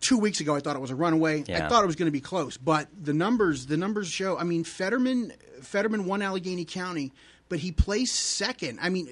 Two 0.00 0.16
weeks 0.16 0.40
ago, 0.40 0.54
I 0.54 0.60
thought 0.60 0.76
it 0.76 0.80
was 0.80 0.92
a 0.92 0.94
runaway. 0.94 1.42
I 1.64 1.68
thought 1.68 1.82
it 1.82 1.86
was 1.88 1.96
going 1.96 2.06
to 2.06 2.12
be 2.12 2.20
close, 2.20 2.56
but 2.56 2.88
the 2.98 3.12
numbers, 3.12 3.66
the 3.66 3.76
numbers 3.76 4.08
show. 4.08 4.38
I 4.38 4.44
mean, 4.44 4.62
Fetterman, 4.62 5.32
Fetterman 5.60 6.04
won 6.04 6.22
Allegheny 6.22 6.64
County, 6.64 7.12
but 7.48 7.58
he 7.58 7.72
placed 7.72 8.14
second. 8.14 8.78
I 8.80 8.90
mean, 8.90 9.08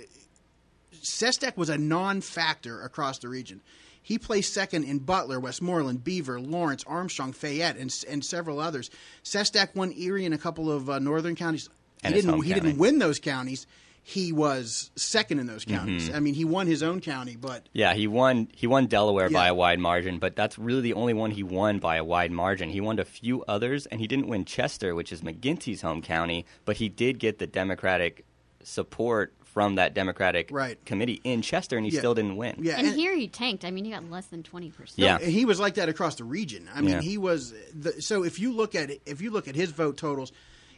Sestak 1.03 1.57
was 1.57 1.69
a 1.69 1.79
non-factor 1.79 2.83
across 2.83 3.19
the 3.19 3.29
region. 3.29 3.62
He 4.01 4.19
placed 4.19 4.53
second 4.53 4.85
in 4.85 4.99
Butler, 4.99 5.41
Westmoreland, 5.41 6.05
Beaver, 6.05 6.41
Lawrence, 6.41 6.85
Armstrong, 6.87 7.33
Fayette, 7.33 7.77
and, 7.77 7.93
and 8.09 8.25
several 8.25 8.61
others. 8.61 8.91
Sestak 9.25 9.75
won 9.75 9.93
Erie 9.97 10.25
and 10.27 10.35
a 10.35 10.39
couple 10.39 10.71
of 10.71 10.91
uh, 10.91 10.99
northern 10.99 11.35
counties. 11.35 11.69
And 12.02 12.14
he 12.14 12.21
didn't. 12.21 12.30
home 12.35 12.42
He 12.42 12.50
county. 12.50 12.61
didn't 12.68 12.78
win 12.78 12.99
those 12.99 13.18
counties. 13.18 13.66
He 14.04 14.32
was 14.32 14.90
second 14.97 15.38
in 15.38 15.47
those 15.47 15.64
counties. 15.64 16.09
Mm-hmm. 16.09 16.16
I 16.16 16.21
mean, 16.21 16.35
he 16.35 16.44
won 16.44 16.66
his 16.66 16.82
own 16.82 17.00
county, 17.00 17.37
but 17.37 17.68
Yeah, 17.73 17.94
he 17.94 18.09
won. 18.09 18.49
He 18.52 18.66
won 18.66 18.87
Delaware 18.87 19.30
by 19.30 19.47
a 19.47 19.54
wide 19.54 19.78
margin, 19.78 20.18
but 20.18 20.35
that's 20.35 20.59
really 20.59 20.80
the 20.80 20.94
only 20.94 21.14
one 21.14 21.30
he 21.30 21.44
won 21.44 21.78
by 21.78 21.97
a 21.97 22.04
wide 22.04 22.32
margin. 22.32 22.68
He 22.71 22.80
won 22.80 22.99
a 22.99 23.04
few 23.04 23.44
others, 23.44 23.87
and 23.87 24.00
he 24.00 24.09
didn't 24.09 24.26
win 24.26 24.44
Chester, 24.44 24.97
which 24.97 25.12
is 25.12 25.21
McGinty's 25.21 25.82
home 25.82 26.02
county, 26.02 26.47
but 26.64 26.78
he 26.78 26.88
did 26.88 27.21
get 27.21 27.38
the 27.38 27.47
Democratic 27.47 28.25
support 28.64 29.32
from 29.44 29.75
that 29.76 29.92
Democratic 29.94 30.49
Right. 30.50 30.82
committee 30.87 31.21
in 31.25 31.42
Chester, 31.42 31.76
and 31.76 31.85
he 31.85 31.92
Yeah. 31.92 31.99
still 32.00 32.14
didn't 32.14 32.37
win. 32.37 32.56
yeah, 32.61 32.78
And, 32.78 32.88
here 32.97 33.14
he 33.14 33.28
tanked. 33.28 33.64
I 33.66 33.71
mean, 33.71 33.85
he 33.85 33.90
got 33.90 34.11
less 34.11 34.26
than 34.26 34.42
20%. 34.42 34.99
Yeah. 34.99 35.18
And 35.21 35.30
he 35.30 35.44
was 35.44 35.61
like 35.61 35.75
that 35.75 35.88
across 35.90 36.14
the 36.16 36.25
region. 36.25 36.68
I 36.75 36.80
mean, 36.80 36.94
Yeah. 36.94 37.00
he 37.02 37.18
was. 37.18 37.52
The, 37.78 38.00
so 38.00 38.25
if 38.25 38.40
you 38.40 38.52
look 38.52 38.75
at 38.75 38.90
it, 38.90 39.02
if 39.04 39.21
you 39.21 39.30
look 39.30 39.47
at 39.49 39.54
his 39.54 39.71
vote 39.71 39.97
totals 39.99 40.32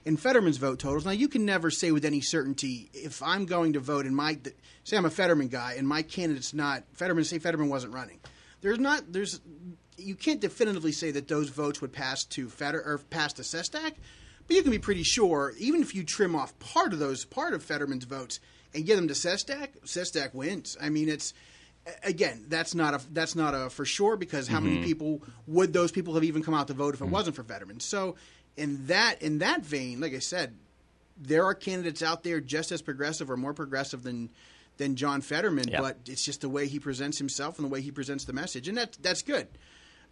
and 0.07 0.21
Fetterman's 0.21 0.59
vote 0.59 0.79
totals, 0.79 1.05
now 1.05 1.13
you 1.13 1.29
can 1.29 1.45
never 1.45 1.71
say 1.71 1.91
with 1.91 2.05
any 2.05 2.21
certainty 2.21 2.91
if 2.93 3.23
I'm 3.23 3.47
going 3.47 3.73
to 3.75 3.81
vote 3.81 4.07
and 4.07 4.15
my 4.15 4.39
say 4.85 4.97
I'm 4.97 5.07
a 5.07 5.11
Fetterman 5.11 5.49
guy 5.49 5.75
and 5.79 5.89
my 5.89 6.03
candidate's 6.03 6.55
not 6.55 6.85
Fetterman. 6.93 7.25
Say 7.25 7.39
Fetterman 7.39 7.69
wasn't 7.69 7.95
running. 7.95 8.21
There's 8.61 8.79
not. 8.79 9.13
There's 9.13 9.41
you 9.97 10.15
can't 10.15 10.41
definitively 10.41 10.93
say 10.93 11.11
that 11.13 11.29
those 11.29 11.49
votes 11.49 11.81
would 11.81 11.93
pass 11.93 12.25
to 12.25 12.49
Fetter 12.49 12.83
or 12.85 12.99
pass 12.99 13.33
to 13.35 13.43
Sestak, 13.43 13.95
but 14.47 14.57
you 14.57 14.63
can 14.63 14.71
be 14.71 14.79
pretty 14.79 15.03
sure 15.03 15.55
even 15.59 15.81
if 15.81 15.95
you 15.95 16.05
trim 16.05 16.35
off 16.35 16.59
part 16.59 16.93
of 16.93 16.99
those 16.99 17.25
part 17.25 17.55
of 17.55 17.63
Fetterman's 17.63 18.05
votes 18.05 18.41
and 18.75 18.85
get 18.85 18.97
them 18.97 19.09
to 19.09 19.15
Sestak, 19.15 19.69
Sestak 19.85 20.35
wins. 20.35 20.77
I 20.81 20.91
mean, 20.91 21.09
it's 21.09 21.33
again 22.03 22.47
that's 22.49 22.75
not 22.75 22.95
a 22.95 23.01
that's 23.13 23.37
not 23.37 23.55
a 23.55 23.71
for 23.71 23.85
sure 23.85 24.17
because 24.17 24.49
how 24.49 24.61
many 24.61 24.77
mm-hmm. 24.77 24.85
people 24.85 25.23
would 25.47 25.73
those 25.73 25.93
people 25.93 26.15
have 26.15 26.25
even 26.25 26.43
come 26.43 26.55
out 26.55 26.69
to 26.69 26.75
vote 26.75 26.95
if 26.95 27.01
it 27.01 27.05
mm-hmm. 27.05 27.13
wasn't 27.13 27.37
for 27.37 27.45
Fetterman? 27.45 27.81
So 27.81 28.17
in 28.57 28.87
that 28.87 29.23
in 29.23 29.39
that 29.39 29.63
vein, 29.63 30.01
like 30.01 30.15
I 30.15 30.19
said, 30.21 30.55
there 31.17 31.45
are 31.45 31.55
candidates 31.55 32.03
out 32.03 32.23
there 32.23 32.41
just 32.41 32.73
as 32.73 32.83
progressive 32.83 33.31
or 33.31 33.37
more 33.37 33.55
progressive 33.55 34.03
than 34.03 34.31
than 34.77 34.97
John 34.97 35.21
Fetterman, 35.21 35.67
but 35.81 35.99
it's 36.07 36.25
just 36.25 36.41
the 36.41 36.49
way 36.49 36.67
he 36.67 36.81
presents 36.81 37.19
himself 37.19 37.59
and 37.59 37.65
the 37.65 37.69
way 37.71 37.81
he 37.81 37.91
presents 37.91 38.25
the 38.25 38.33
message, 38.33 38.69
and 38.69 38.77
that 38.79 38.97
that's 39.01 39.23
good. 39.23 39.47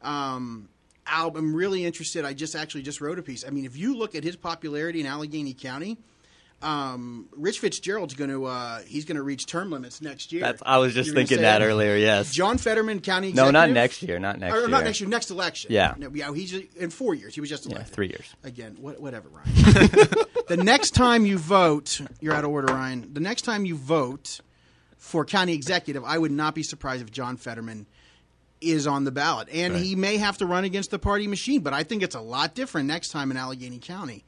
Um, 0.02 0.68
Al, 1.06 1.36
I'm 1.36 1.54
really 1.54 1.84
interested. 1.84 2.24
I 2.24 2.32
just 2.32 2.54
actually 2.54 2.82
just 2.82 3.00
wrote 3.00 3.18
a 3.18 3.22
piece. 3.22 3.44
I 3.44 3.50
mean, 3.50 3.64
if 3.64 3.76
you 3.76 3.96
look 3.96 4.14
at 4.14 4.22
his 4.22 4.36
popularity 4.36 5.00
in 5.00 5.06
Allegheny 5.06 5.52
County, 5.54 5.98
um, 6.62 7.28
Rich 7.36 7.60
Fitzgerald's 7.60 8.14
going 8.14 8.30
to 8.30 8.44
uh, 8.46 8.80
he's 8.86 9.04
going 9.04 9.16
to 9.16 9.22
reach 9.22 9.46
term 9.46 9.70
limits 9.70 10.00
next 10.00 10.32
year. 10.32 10.42
That's, 10.42 10.62
I 10.64 10.78
was 10.78 10.94
just 10.94 11.08
You're 11.08 11.16
thinking 11.16 11.38
say 11.38 11.42
that 11.42 11.62
earlier. 11.62 11.96
Yes. 11.96 12.32
John 12.32 12.58
Fetterman, 12.58 13.00
county 13.00 13.32
no, 13.32 13.50
not 13.50 13.70
next 13.70 14.02
year. 14.02 14.18
Not 14.18 14.38
next 14.38 14.54
or, 14.54 14.60
year. 14.60 14.68
not 14.68 14.84
next 14.84 15.00
year. 15.00 15.08
Next 15.10 15.30
election. 15.30 15.72
Yeah. 15.72 15.94
No, 15.98 16.10
yeah. 16.14 16.32
He's 16.32 16.54
in 16.54 16.90
four 16.90 17.14
years. 17.14 17.34
He 17.34 17.40
was 17.40 17.50
just 17.50 17.70
Yeah, 17.70 17.82
three 17.82 18.08
years. 18.08 18.34
Again, 18.44 18.76
what, 18.80 19.00
whatever, 19.00 19.28
Ryan. 19.28 19.54
the 20.48 20.60
next 20.62 20.92
time 20.92 21.26
you 21.26 21.38
vote, 21.38 22.00
you're 22.20 22.34
out 22.34 22.44
of 22.44 22.50
order, 22.50 22.72
Ryan. 22.72 23.12
The 23.12 23.20
next 23.20 23.42
time 23.42 23.64
you 23.64 23.76
vote 23.76 24.40
for 24.96 25.24
county 25.24 25.54
executive, 25.54 26.04
I 26.04 26.18
would 26.18 26.32
not 26.32 26.54
be 26.54 26.62
surprised 26.62 27.02
if 27.02 27.10
John 27.10 27.36
Fetterman 27.36 27.86
is 28.60 28.86
on 28.86 29.02
the 29.02 29.10
ballot, 29.10 29.48
and 29.52 29.74
Right. 29.74 29.82
he 29.82 29.96
may 29.96 30.18
have 30.18 30.38
to 30.38 30.46
run 30.46 30.62
against 30.62 30.92
the 30.92 30.98
party 30.98 31.26
machine. 31.26 31.62
But 31.62 31.72
I 31.72 31.82
think 31.82 32.02
it's 32.04 32.14
a 32.14 32.20
lot 32.20 32.54
different 32.54 32.86
next 32.86 33.08
time 33.08 33.32
in 33.32 33.36
Allegheny 33.36 33.80
County. 33.80 34.24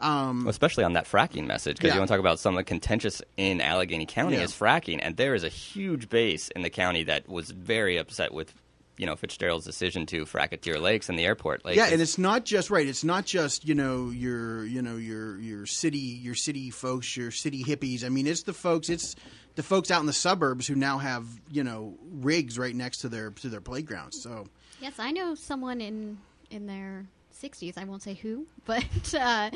Well, 0.00 0.48
especially 0.48 0.84
on 0.84 0.92
that 0.94 1.06
fracking 1.06 1.46
message, 1.46 1.76
because 1.78 1.88
Yeah. 1.88 1.94
you 1.94 2.00
want 2.00 2.08
to 2.08 2.12
talk 2.14 2.20
about 2.20 2.38
some 2.38 2.54
of 2.54 2.58
the 2.58 2.64
contentious 2.64 3.20
in 3.36 3.60
Allegheny 3.60 4.06
County 4.06 4.36
Yeah. 4.36 4.44
is 4.44 4.52
fracking, 4.52 5.00
and 5.02 5.16
there 5.16 5.34
is 5.34 5.44
a 5.44 5.48
huge 5.48 6.08
base 6.08 6.48
in 6.48 6.62
the 6.62 6.70
county 6.70 7.04
that 7.04 7.28
was 7.28 7.50
very 7.50 7.96
upset 7.96 8.32
with, 8.32 8.54
you 8.96 9.06
know, 9.06 9.16
Fitzgerald's 9.16 9.64
decision 9.64 10.06
to 10.06 10.24
frack 10.24 10.52
at 10.52 10.60
Deer 10.62 10.78
Lakes 10.78 11.08
and 11.08 11.18
the 11.18 11.24
airport. 11.24 11.64
Like, 11.64 11.76
yeah, 11.76 11.86
and 11.86 12.00
it's 12.02 12.18
not 12.18 12.44
just 12.44 12.70
right. 12.70 12.86
It's 12.86 13.04
not 13.04 13.26
just 13.26 13.66
you 13.66 13.74
know 13.74 14.10
your 14.10 14.64
you 14.64 14.82
know 14.82 14.96
your 14.96 15.38
your 15.40 15.66
city 15.66 15.98
your 15.98 16.34
city 16.34 16.70
folks, 16.70 17.16
your 17.16 17.30
city 17.30 17.62
hippies. 17.64 18.04
I 18.04 18.08
mean, 18.08 18.26
it's 18.26 18.42
the 18.42 18.52
folks. 18.52 18.88
It's 18.88 19.14
the 19.54 19.62
folks 19.62 19.90
out 19.90 20.00
in 20.00 20.06
the 20.06 20.12
suburbs 20.12 20.66
who 20.68 20.74
now 20.76 20.98
have 20.98 21.26
you 21.50 21.62
know 21.64 21.96
rigs 22.12 22.58
right 22.58 22.74
next 22.74 22.98
to 22.98 23.08
their 23.08 23.30
to 23.30 23.48
their 23.48 23.60
playgrounds. 23.60 24.20
So 24.22 24.46
Yes, 24.80 24.94
I 25.00 25.10
know 25.10 25.34
someone 25.34 25.80
in 25.80 26.18
in 26.50 26.66
their 26.66 27.06
60s. 27.42 27.78
I 27.78 27.84
won't 27.84 28.02
say 28.02 28.14
who, 28.14 28.46
but 28.64 29.14
uh, 29.14 29.50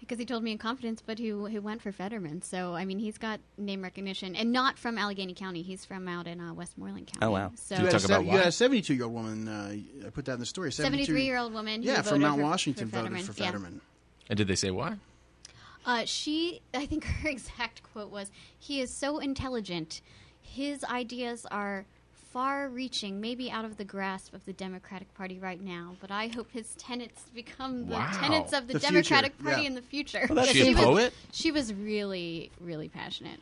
because 0.00 0.18
he 0.18 0.24
told 0.24 0.42
me 0.42 0.52
in 0.52 0.58
confidence, 0.58 1.02
but 1.04 1.18
who 1.18 1.46
who 1.46 1.60
went 1.60 1.82
for 1.82 1.92
Fetterman. 1.92 2.42
So 2.42 2.74
I 2.74 2.84
mean, 2.84 2.98
he's 2.98 3.18
got 3.18 3.40
name 3.58 3.82
recognition, 3.82 4.34
and 4.36 4.52
not 4.52 4.78
from 4.78 4.98
Allegheny 4.98 5.34
County. 5.34 5.62
He's 5.62 5.84
from 5.84 6.06
out 6.08 6.26
in 6.26 6.40
uh, 6.40 6.54
Westmoreland 6.54 7.06
County. 7.08 7.24
Oh, 7.26 7.30
wow. 7.30 7.52
So 7.56 7.74
you 7.74 7.80
you 7.80 7.86
had, 7.86 7.92
talk 7.92 8.02
a, 8.02 8.04
about 8.06 8.24
you 8.24 8.30
why? 8.30 8.38
had 8.38 8.46
a 8.48 8.52
72 8.52 8.94
year 8.94 9.04
old 9.04 9.12
woman. 9.14 9.48
Uh, 9.48 10.06
I 10.06 10.10
put 10.10 10.24
that 10.26 10.34
in 10.34 10.40
the 10.40 10.46
story. 10.46 10.70
73 10.72 11.24
year 11.24 11.38
old 11.38 11.52
woman. 11.52 11.82
who 11.82 11.88
Yeah, 11.88 12.02
from 12.02 12.20
Mount 12.20 12.40
Washington 12.40 12.88
for 12.88 12.96
voted 12.96 13.12
Fetterman. 13.12 13.24
for 13.34 13.40
Yeah. 13.40 13.46
Fetterman. 13.46 13.80
And 14.28 14.36
did 14.36 14.48
they 14.48 14.56
say 14.56 14.70
why? 14.70 14.96
Uh, 15.86 16.04
she, 16.06 16.62
I 16.72 16.86
think 16.86 17.04
her 17.22 17.28
exact 17.28 17.82
quote 17.82 18.10
was, 18.10 18.30
"He 18.58 18.80
is 18.80 18.90
so 18.90 19.18
intelligent. 19.18 20.00
His 20.40 20.84
ideas 20.84 21.46
are 21.50 21.86
far-reaching, 22.34 23.20
maybe 23.20 23.48
out 23.48 23.64
of 23.64 23.76
the 23.76 23.84
grasp 23.84 24.34
of 24.34 24.44
the 24.44 24.52
Democratic 24.52 25.14
Party 25.14 25.38
right 25.38 25.62
now. 25.62 25.94
But 26.00 26.10
I 26.10 26.26
hope 26.26 26.50
his 26.50 26.74
tenets 26.74 27.22
become 27.32 27.86
the 27.86 27.94
Wow. 27.94 28.10
tenets 28.20 28.52
of 28.52 28.66
the, 28.66 28.72
The 28.74 28.80
future, 28.80 28.92
Democratic 28.92 29.38
Party 29.38 29.62
yeah. 29.62 29.68
in 29.68 29.74
the 29.76 29.82
future." 29.82 30.26
that's 30.28 30.50
Is 30.50 30.56
she 30.56 30.72
a 30.72 30.74
was, 30.74 30.84
poet? 30.84 31.14
She 31.30 31.52
was 31.52 31.72
really, 31.72 32.50
really 32.60 32.88
passionate. 32.88 33.38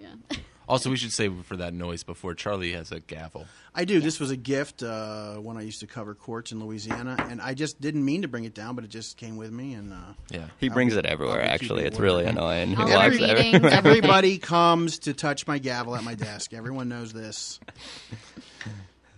Yeah. 0.00 0.36
Also, 0.68 0.90
we 0.90 0.96
should 0.96 1.12
say 1.12 1.28
for 1.44 1.56
that 1.56 1.72
noise 1.72 2.02
before 2.02 2.34
Charlie 2.34 2.72
has 2.72 2.90
a 2.90 2.98
gavel. 2.98 3.46
I 3.72 3.84
do. 3.84 4.00
This 4.00 4.18
was 4.18 4.32
a 4.32 4.36
gift 4.36 4.82
uh, 4.82 5.34
when 5.36 5.56
I 5.56 5.60
used 5.62 5.78
to 5.80 5.86
cover 5.86 6.12
courts 6.14 6.50
in 6.50 6.58
Louisiana, 6.58 7.16
and 7.30 7.40
I 7.40 7.54
just 7.54 7.80
didn't 7.80 8.04
mean 8.04 8.22
to 8.22 8.28
bring 8.28 8.44
it 8.44 8.54
down, 8.54 8.74
but 8.74 8.82
it 8.82 8.90
just 8.90 9.16
came 9.16 9.36
with 9.36 9.52
me. 9.52 9.74
And 9.74 9.92
uh, 9.92 9.96
Yeah. 10.30 10.46
he 10.58 10.68
brings 10.68 10.96
it 10.96 11.06
everywhere. 11.06 11.38
I'll 11.40 11.46
be 11.46 11.50
Actually, 11.52 11.84
it's 11.84 12.00
really 12.00 12.24
warm. 12.24 12.36
annoying. 12.36 12.68
He 12.70 12.76
walks 12.82 13.20
everywhere. 13.20 13.70
everybody 13.72 14.38
comes 14.38 14.98
to 15.00 15.14
touch 15.14 15.46
my 15.46 15.58
gavel 15.58 15.94
at 15.94 16.02
my 16.02 16.14
desk. 16.16 16.52
Everyone 16.52 16.88
knows 16.88 17.12
this. 17.12 17.60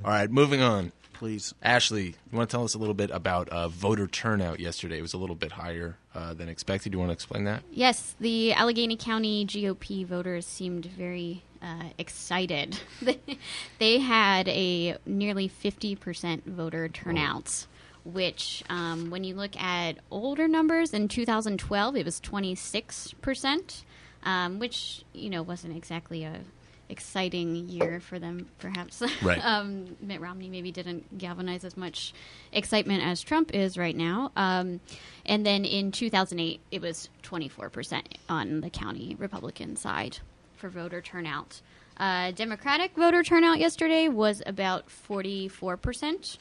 All 0.05 0.11
right, 0.11 0.31
moving 0.31 0.61
on. 0.61 0.93
Please. 1.19 1.53
Ashley, 1.65 2.15
you 2.31 2.39
want 2.39 2.49
to 2.49 2.57
tell 2.57 2.63
us 2.63 2.75
a 2.75 2.79
little 2.79 2.95
bit 2.95 3.11
about 3.11 3.49
uh, 3.49 3.67
voter 3.67 4.07
turnout 4.07 4.61
yesterday? 4.61 4.99
It 4.99 5.03
was 5.03 5.15
a 5.15 5.19
little 5.19 5.35
bit 5.35 5.51
higher 5.51 5.97
uh, 6.15 6.33
than 6.33 6.49
expected. 6.49 6.93
Do 6.93 6.97
you 6.97 7.01
want 7.01 7.09
to 7.09 7.15
explain 7.15 7.43
that? 7.43 7.65
Yes, 7.73 8.15
the 8.21 8.53
Allegheny 8.53 8.97
County 8.97 9.45
GOP 9.45 10.07
voters 10.07 10.47
seemed 10.47 10.87
very 10.87 11.43
uh, 11.61 11.89
excited. 11.99 12.79
they 13.81 13.99
had 13.99 14.47
a 14.47 14.97
nearly 15.07 15.49
50% 15.49 16.45
voter 16.45 16.89
turnout, 16.89 17.67
which, 18.05 18.63
um, 18.71 19.11
when 19.11 19.25
you 19.25 19.35
look 19.35 19.57
at 19.57 19.99
older 20.13 20.47
numbers, 20.47 20.95
in 20.95 21.09
2012 21.09 21.97
it 21.97 22.05
was 22.05 22.21
26%, 22.21 23.83
um, 24.23 24.61
which, 24.61 25.03
you 25.13 25.31
know, 25.31 25.43
wasn't 25.43 25.77
exactly 25.77 26.23
a 26.23 26.43
exciting 26.89 27.69
year 27.69 28.01
for 28.01 28.19
them, 28.19 28.49
perhaps. 28.59 29.03
Right. 29.23 29.41
um, 29.45 29.97
Mitt 30.01 30.21
Romney 30.21 30.49
maybe 30.49 30.73
didn't 30.73 31.19
galvanize 31.19 31.65
as 31.65 31.77
much 31.77 32.13
excitement 32.53 33.03
as 33.03 33.23
Trump 33.23 33.55
is 33.55 33.77
right 33.77 33.97
now. 33.97 34.33
Um, 34.37 34.81
and 35.27 35.45
then 35.45 35.65
in 35.65 35.93
2008, 35.93 36.61
it 36.71 36.81
was 36.81 37.09
24% 37.23 38.03
on 38.29 38.61
the 38.61 38.71
county 38.71 39.17
Republican 39.19 39.77
side 39.77 40.19
for 40.57 40.69
voter 40.69 41.01
turnout. 41.01 41.61
Uh, 41.97 42.31
Democratic 42.31 42.95
voter 42.95 43.23
turnout 43.23 43.59
yesterday 43.59 44.09
was 44.09 44.43
about 44.47 44.89
44%. 44.89 46.39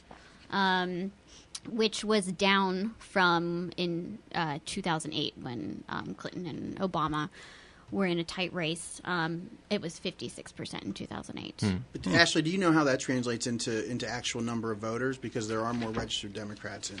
Um, 0.50 1.12
which 1.68 2.04
was 2.04 2.26
down 2.32 2.94
from 2.98 3.70
in 3.76 4.18
uh, 4.34 4.58
2008 4.64 5.34
when 5.40 5.84
um, 5.88 6.14
Clinton 6.14 6.46
and 6.46 6.80
Obama 6.80 7.28
were 7.90 8.06
in 8.06 8.18
a 8.18 8.24
tight 8.24 8.52
race. 8.52 9.00
Um, 9.04 9.50
it 9.70 9.80
was 9.80 9.98
56% 9.98 10.82
in 10.82 10.92
2008. 10.92 11.64
But 11.92 12.06
Ashley, 12.08 12.42
do 12.42 12.50
you 12.50 12.58
know 12.58 12.72
how 12.72 12.84
that 12.84 13.00
translates 13.00 13.46
into 13.46 13.88
into 13.88 14.06
actual 14.08 14.42
number 14.42 14.70
of 14.70 14.78
voters? 14.78 15.16
Because 15.16 15.48
there 15.48 15.64
are 15.64 15.72
more 15.72 15.90
registered 15.90 16.34
Democrats 16.34 16.90
in 16.90 17.00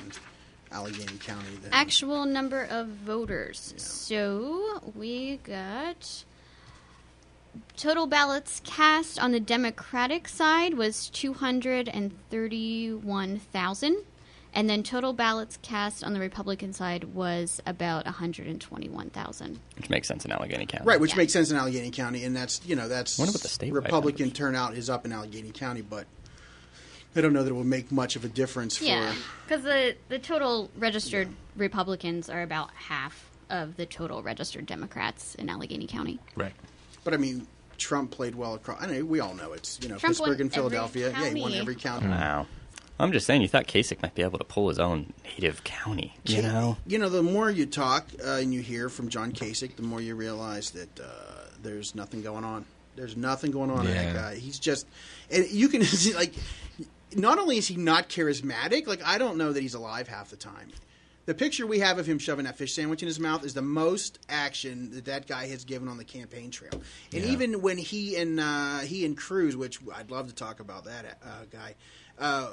Allegheny 0.72 1.18
County 1.18 1.54
than 1.62 1.72
Actual 1.72 2.24
number 2.24 2.64
of 2.64 2.88
voters. 2.88 3.74
So 3.76 4.80
we 4.94 5.40
got 5.44 6.24
total 7.76 8.06
ballots 8.06 8.62
cast 8.64 9.18
on 9.18 9.32
the 9.32 9.40
Democratic 9.40 10.28
side 10.28 10.74
was 10.74 11.08
231,000. 11.10 13.96
And 14.54 14.68
then 14.68 14.82
total 14.82 15.12
ballots 15.12 15.58
cast 15.62 16.02
on 16.02 16.14
the 16.14 16.20
Republican 16.20 16.72
side 16.72 17.04
was 17.14 17.60
about 17.66 18.06
121,000. 18.06 19.60
Which 19.76 19.90
makes 19.90 20.08
sense 20.08 20.24
in 20.24 20.32
Allegheny 20.32 20.66
County. 20.66 20.84
right, 20.86 20.98
which 21.00 21.12
Yeah. 21.12 21.18
makes 21.18 21.32
sense 21.32 21.50
in 21.50 21.56
Allegheny 21.56 21.90
County, 21.90 22.24
and 22.24 22.34
that's 22.34 22.60
you 22.66 22.74
know 22.76 22.88
that's 22.88 23.18
Wonder 23.18 23.32
what 23.32 23.42
the 23.42 23.48
statewide 23.48 23.74
Republican 23.74 24.26
numbers. 24.26 24.38
turnout 24.38 24.74
is 24.74 24.88
up 24.90 25.04
in 25.04 25.12
Allegheny 25.12 25.50
County, 25.50 25.82
but 25.82 26.06
I 27.14 27.20
don't 27.20 27.32
know 27.32 27.42
that 27.42 27.50
it 27.50 27.54
will 27.54 27.64
make 27.64 27.90
much 27.92 28.16
of 28.16 28.24
a 28.24 28.28
difference. 28.28 28.80
Yeah, 28.80 29.12
for 29.12 29.18
because 29.46 29.62
the, 29.64 29.96
the 30.08 30.18
total 30.18 30.70
registered 30.76 31.28
Republicans 31.56 32.28
are 32.30 32.42
about 32.42 32.70
half 32.74 33.30
of 33.50 33.76
the 33.76 33.86
total 33.86 34.22
registered 34.22 34.66
Democrats 34.66 35.34
in 35.34 35.48
Allegheny 35.48 35.86
County. 35.86 36.18
Right. 36.36 36.52
But 37.04 37.14
I 37.14 37.16
mean, 37.16 37.46
Trump 37.78 38.10
played 38.10 38.34
well 38.34 38.54
across. 38.54 38.82
I 38.82 38.86
know 38.86 39.04
we 39.04 39.20
all 39.20 39.34
know 39.34 39.52
it's 39.52 39.78
you 39.82 39.88
know 39.88 39.98
Trump 39.98 40.16
Pittsburgh 40.16 40.40
and 40.40 40.52
Philadelphia. 40.52 41.10
Yeah, 41.10 41.28
he 41.30 41.40
won 41.40 41.52
every 41.54 41.76
county. 41.76 42.08
Wow. 42.08 42.46
I'm 43.00 43.12
just 43.12 43.26
saying, 43.26 43.42
you 43.42 43.48
thought 43.48 43.66
Kasich 43.66 44.02
might 44.02 44.14
be 44.14 44.22
able 44.22 44.38
to 44.38 44.44
pull 44.44 44.68
his 44.68 44.78
own 44.78 45.12
native 45.24 45.62
county. 45.64 46.14
You 46.24 46.42
know? 46.42 46.76
You 46.86 46.98
know, 46.98 47.08
the 47.08 47.22
more 47.22 47.48
you 47.50 47.64
talk 47.66 48.06
uh, 48.24 48.32
and 48.32 48.52
you 48.52 48.60
hear 48.60 48.88
from 48.88 49.08
John 49.08 49.32
Kasich, 49.32 49.76
the 49.76 49.82
more 49.82 50.00
you 50.00 50.14
realize 50.16 50.70
that 50.72 50.98
uh, 51.00 51.04
there's 51.62 51.94
nothing 51.94 52.22
going 52.22 52.44
on. 52.44 52.64
There's 52.96 53.16
nothing 53.16 53.52
going 53.52 53.70
on 53.70 53.86
in 53.86 53.94
Yeah. 53.94 54.04
that 54.06 54.14
guy. 54.14 54.34
He's 54.36 54.58
just, 54.58 54.86
and 55.30 55.48
you 55.48 55.68
can 55.68 55.84
see, 55.84 56.12
like, 56.22 56.34
not 57.14 57.38
only 57.38 57.56
is 57.58 57.68
he 57.68 57.76
not 57.76 58.08
charismatic, 58.08 58.86
like 58.88 59.02
I 59.04 59.18
don't 59.18 59.36
know 59.38 59.52
that 59.52 59.60
he's 59.60 59.74
alive 59.74 60.08
half 60.08 60.30
the 60.30 60.36
time. 60.36 60.70
The 61.26 61.34
picture 61.34 61.66
we 61.66 61.78
have 61.80 61.98
of 61.98 62.06
him 62.06 62.18
shoving 62.18 62.46
that 62.46 62.56
fish 62.56 62.72
sandwich 62.74 63.02
in 63.02 63.06
his 63.06 63.20
mouth 63.20 63.44
is 63.44 63.52
the 63.52 63.60
most 63.62 64.18
action 64.30 64.90
that 64.92 65.04
that 65.04 65.26
guy 65.26 65.46
has 65.48 65.62
given 65.64 65.86
on 65.86 65.98
the 65.98 66.04
campaign 66.04 66.50
trail. 66.50 66.72
And 67.12 67.22
Yeah. 67.22 67.30
even 67.30 67.60
when 67.60 67.76
he 67.78 68.16
and 68.16 68.40
uh, 68.40 68.78
he 68.78 69.04
and 69.04 69.14
Cruz, 69.16 69.54
which 69.56 69.78
I'd 69.94 70.10
love 70.10 70.28
to 70.28 70.34
talk 70.34 70.58
about 70.60 70.86
that 70.86 71.18
uh, 71.22 71.44
guy, 71.50 71.74
uh, 72.18 72.48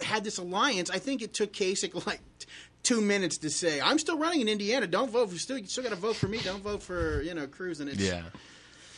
had 0.00 0.24
this 0.24 0.38
alliance, 0.38 0.90
I 0.90 0.98
think 0.98 1.22
it 1.22 1.34
took 1.34 1.52
Kasich 1.52 1.94
like 2.06 2.20
t- 2.38 2.46
two 2.82 3.00
minutes 3.00 3.38
to 3.38 3.50
say, 3.50 3.80
"I'm 3.80 3.98
still 3.98 4.18
running 4.18 4.40
in 4.40 4.48
Indiana. 4.48 4.86
Don't 4.86 5.10
vote 5.10 5.30
for 5.30 5.38
still. 5.38 5.58
You 5.58 5.66
still 5.66 5.84
got 5.84 5.90
to 5.90 5.96
vote 5.96 6.16
for 6.16 6.28
me. 6.28 6.38
Don't 6.38 6.62
vote 6.62 6.82
for 6.82 7.22
you 7.22 7.34
know 7.34 7.46
Cruz." 7.46 7.80
And 7.80 7.88
it's 7.90 8.00
Yeah. 8.00 8.22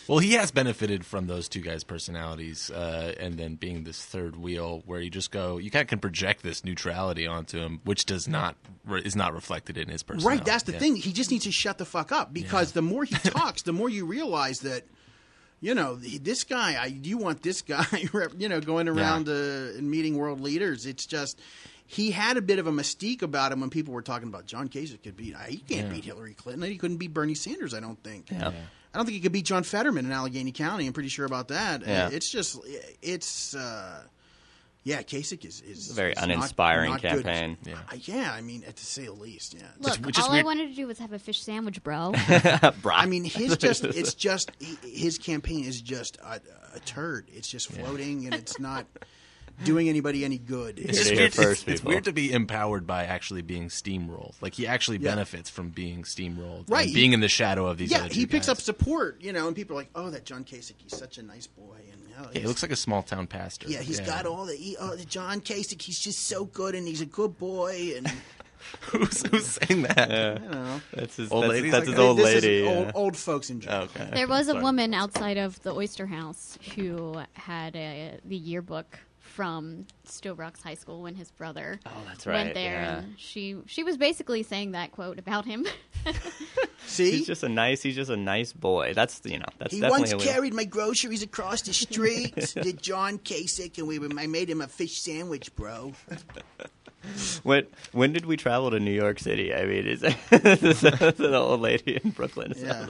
Well, 0.09 0.19
he 0.19 0.33
has 0.33 0.50
benefited 0.50 1.07
from 1.07 1.28
those 1.28 1.49
two 1.49 1.61
guys' 1.61 1.85
personalities, 1.85 2.69
uh, 2.69 3.14
and 3.21 3.38
then 3.38 3.54
being 3.54 3.85
this 3.85 4.04
third 4.04 4.35
wheel, 4.35 4.83
where 4.85 5.00
you 5.00 5.09
just 5.09 5.30
go, 5.30 5.59
you 5.59 5.71
kind 5.71 5.83
of 5.83 5.88
can 5.88 6.00
project 6.00 6.42
this 6.42 6.64
neutrality 6.64 7.28
onto 7.28 7.61
him, 7.61 7.80
which 7.85 8.07
does 8.07 8.26
not 8.26 8.57
is 9.04 9.14
not 9.14 9.33
reflected 9.35 9.78
in 9.78 9.88
his 9.88 10.02
personality. 10.02 10.38
Right, 10.38 10.45
that's 10.45 10.64
the 10.64 10.73
Yeah. 10.73 10.78
thing. 10.80 10.97
He 10.97 11.12
just 11.12 11.30
needs 11.30 11.45
to 11.45 11.52
shut 11.52 11.78
the 11.78 11.85
fuck 11.85 12.11
up 12.11 12.33
because 12.33 12.73
the 12.73 12.83
more 12.83 13.04
he 13.04 13.14
talks, 13.14 13.62
the 13.62 13.73
more 13.73 13.88
you 13.88 14.04
realize 14.04 14.61
that, 14.61 14.83
you 15.61 15.75
know, 15.75 15.97
this 15.97 16.45
guy. 16.45 16.75
I 16.81 16.87
you 16.87 17.19
want 17.19 17.43
this 17.43 17.62
guy, 17.62 17.87
you 18.38 18.49
know, 18.49 18.61
going 18.61 18.88
around 18.88 19.29
uh, 19.29 19.33
and 19.76 19.90
meeting 19.90 20.17
world 20.17 20.40
leaders. 20.40 20.87
It's 20.87 21.07
just 21.07 21.38
he 21.87 22.11
had 22.12 22.37
a 22.37 22.43
bit 22.43 22.59
of 22.59 22.67
a 22.67 22.73
mystique 22.73 23.23
about 23.23 23.50
him 23.52 23.61
when 23.61 23.71
people 23.71 23.93
were 23.95 24.02
talking 24.02 24.29
about 24.29 24.47
John 24.47 24.69
Kasich 24.69 25.02
could 25.02 25.17
beat. 25.17 25.35
He 25.49 25.57
can't 25.59 25.88
Yeah. 25.88 25.93
beat 25.93 26.05
Hillary 26.05 26.35
Clinton. 26.35 26.71
He 26.71 26.79
couldn't 26.79 26.99
beat 26.99 27.12
Bernie 27.12 27.35
Sanders. 27.35 27.75
I 27.75 27.81
don't 27.81 28.00
think. 28.02 28.31
Yeah. 28.31 28.52
I 28.93 28.99
don't 28.99 29.07
think 29.07 29.14
he 29.17 29.21
could 29.21 29.33
beat 29.33 29.45
John 29.45 29.62
Fetterman 29.64 30.05
in 30.07 30.12
Allegheny 30.12 30.52
County. 30.52 30.87
I'm 30.87 30.93
pretty 30.93 31.09
sure 31.09 31.26
about 31.26 31.49
that. 31.49 31.87
Yeah. 31.87 32.07
Uh, 32.07 32.11
It's 32.11 32.29
just, 32.31 32.59
it's, 33.02 33.55
uh, 33.55 34.02
yeah, 34.83 35.03
Kasich 35.03 35.45
is, 35.45 35.61
is 35.61 35.91
a 35.91 35.95
very 35.95 36.13
is 36.13 36.23
uninspiring 36.23 36.91
not 36.91 37.03
good. 37.03 37.25
campaign. 37.25 37.59
Yeah. 37.65 37.75
Uh, 37.91 37.97
yeah, 38.01 38.33
I 38.33 38.41
mean, 38.41 38.65
at 38.67 38.77
to 38.77 38.87
say 38.87 39.05
the 39.05 39.13
least, 39.13 39.55
yeah. 39.55 39.65
Look, 39.79 39.99
which 39.99 40.19
is 40.19 40.25
all 40.25 40.33
weird- 40.33 40.45
I 40.45 40.47
wanted 40.47 40.69
to 40.71 40.75
do 40.75 40.87
was 40.87 40.99
have 40.99 41.13
a 41.13 41.19
fish 41.19 41.43
sandwich, 41.43 41.83
bro. 41.83 42.13
Bro. 42.83 42.95
I 42.95 43.07
mean, 43.07 43.25
his 43.25 43.57
just 43.59 43.85
it's 43.85 44.15
just 44.15 44.51
his 44.83 45.19
campaign 45.19 45.65
is 45.65 45.81
just 45.83 46.17
a, 46.19 46.41
a 46.75 46.81
turd. 46.81 47.29
It's 47.33 47.49
just 47.49 47.71
floating 47.71 48.25
and 48.27 48.35
it's 48.35 48.59
not 48.59 48.87
doing 49.64 49.88
anybody 49.88 50.25
any 50.25 50.38
good. 50.38 50.79
It's 50.79 50.99
It's 50.99 51.09
just 51.09 51.14
weird. 51.21 51.33
first, 51.35 51.62
it's, 51.69 51.81
it's 51.81 51.85
weird 51.85 52.05
to 52.05 52.12
be 52.12 52.33
empowered 52.33 52.87
by 52.87 53.05
actually 53.05 53.43
being 53.43 53.69
steamrolled. 53.69 54.35
Like 54.40 54.55
he 54.55 54.67
actually 54.67 54.99
Yeah. 54.99 55.11
benefits 55.11 55.50
from 55.50 55.71
being 55.71 56.02
steamrolled, 56.05 56.61
and 56.61 56.71
Right. 56.71 56.93
being 56.93 57.12
in 57.12 57.21
the 57.21 57.29
shadow 57.29 57.67
of 57.67 57.79
these. 57.79 57.90
yeah, 57.90 58.05
other 58.05 58.14
he 58.14 58.26
picks 58.26 58.47
guys. 58.47 58.59
up 58.59 58.61
support, 58.61 59.21
you 59.23 59.33
know, 59.33 59.47
and 59.47 59.57
people 59.57 59.76
are 59.76 59.81
like, 59.81 59.90
"Oh, 59.95 60.11
that 60.11 60.25
John 60.25 60.45
Kasich, 60.45 60.75
he's 60.79 60.97
such 60.97 61.19
a 61.19 61.23
nice 61.23 61.47
boy." 61.47 61.76
And 61.93 62.02
oh, 62.19 62.31
Yeah, 62.33 62.40
he 62.40 62.47
looks 62.47 62.62
like 62.62 62.73
a 62.73 62.76
small 62.76 63.02
town 63.02 63.26
pastor. 63.26 63.69
yeah, 63.69 63.81
he's 63.81 64.00
got 64.00 64.26
all 64.26 64.45
the 64.47 64.55
he, 64.57 64.76
oh, 64.79 64.97
the 64.97 65.05
John 65.05 65.40
Kasich. 65.40 65.83
He's 65.83 65.99
just 65.99 66.21
so 66.26 66.45
good, 66.45 66.75
and 66.75 66.87
he's 66.87 67.00
a 67.00 67.07
good 67.07 67.38
boy. 67.38 67.95
And 67.97 68.12
who's, 68.83 69.23
who's 69.26 69.47
saying 69.47 69.83
that? 69.83 70.40
you 70.43 70.49
know, 70.49 70.81
That's 70.93 71.17
his, 71.17 71.31
Old 71.33 71.45
that's, 71.45 71.50
ladies 71.52 71.73
that's 71.73 71.87
like 71.88 71.97
his 71.97 71.99
old 71.99 72.19
this 72.19 72.25
lady. 72.26 72.57
is 72.59 72.64
yeah. 72.64 72.71
old, 72.76 72.93
old 72.95 73.17
folks 73.17 73.50
in 73.50 73.61
general. 73.61 73.83
Oh, 73.97 74.00
okay. 74.02 74.11
There 74.14 74.29
was 74.29 74.49
a 74.49 74.52
Sorry. 74.52 74.62
woman 74.62 74.95
outside 74.95 75.38
of 75.38 75.61
the 75.62 75.75
Oyster 75.75 76.07
House 76.07 76.59
who 76.76 77.21
had 77.33 77.75
a, 77.76 78.19
the 78.25 78.37
yearbook 78.37 78.99
from 79.31 79.87
Sto-Rox 80.05 80.63
High 80.63 80.75
School 80.75 81.03
when 81.03 81.15
his 81.15 81.31
brother 81.31 81.79
Oh, 81.87 81.91
that's 82.07 82.27
went 82.27 82.55
there, 82.55 82.83
yeah. 82.83 82.99
and 82.99 83.15
she 83.19 83.57
she 83.67 83.83
was 83.83 83.97
basically 83.97 84.43
saying 84.43 84.73
that 84.73 84.93
quote 84.93 85.19
about 85.19 85.45
him. 85.47 85.67
See, 86.87 87.11
He's 87.13 87.27
just 87.27 87.43
a 87.43 87.49
nice. 87.49 87.83
He's 87.83 87.95
just 87.95 88.11
a 88.11 88.17
nice 88.17 88.53
boy. 88.53 88.93
That's 88.95 89.21
you 89.25 89.39
know. 89.39 89.45
That's 89.59 89.73
He 89.75 89.81
definitely 89.81 90.01
once 90.13 90.13
who 90.25 90.29
carried 90.31 90.55
my 90.55 90.65
groceries 90.65 91.23
across 91.23 91.63
the 91.63 91.73
street. 91.73 92.35
to 92.37 92.73
John 92.89 93.19
Kasich, 93.19 93.79
and 93.79 93.87
we 93.87 93.99
were, 93.99 94.09
I 94.19 94.27
made 94.27 94.51
him 94.51 94.61
a 94.61 94.67
fish 94.67 95.01
sandwich, 95.01 95.55
bro. 95.55 95.93
When 97.45 97.67
when 97.93 98.13
did 98.13 98.27
we 98.27 98.37
travel 98.37 98.71
to 98.73 98.79
New 98.79 98.91
York 98.93 99.21
City? 99.21 99.55
I 99.55 99.65
mean, 99.65 99.87
is 99.87 100.01
the 100.03 101.33
old 101.35 101.61
lady 101.63 101.99
in 102.03 102.11
Brooklyn? 102.11 102.53
Yeah. 102.55 102.89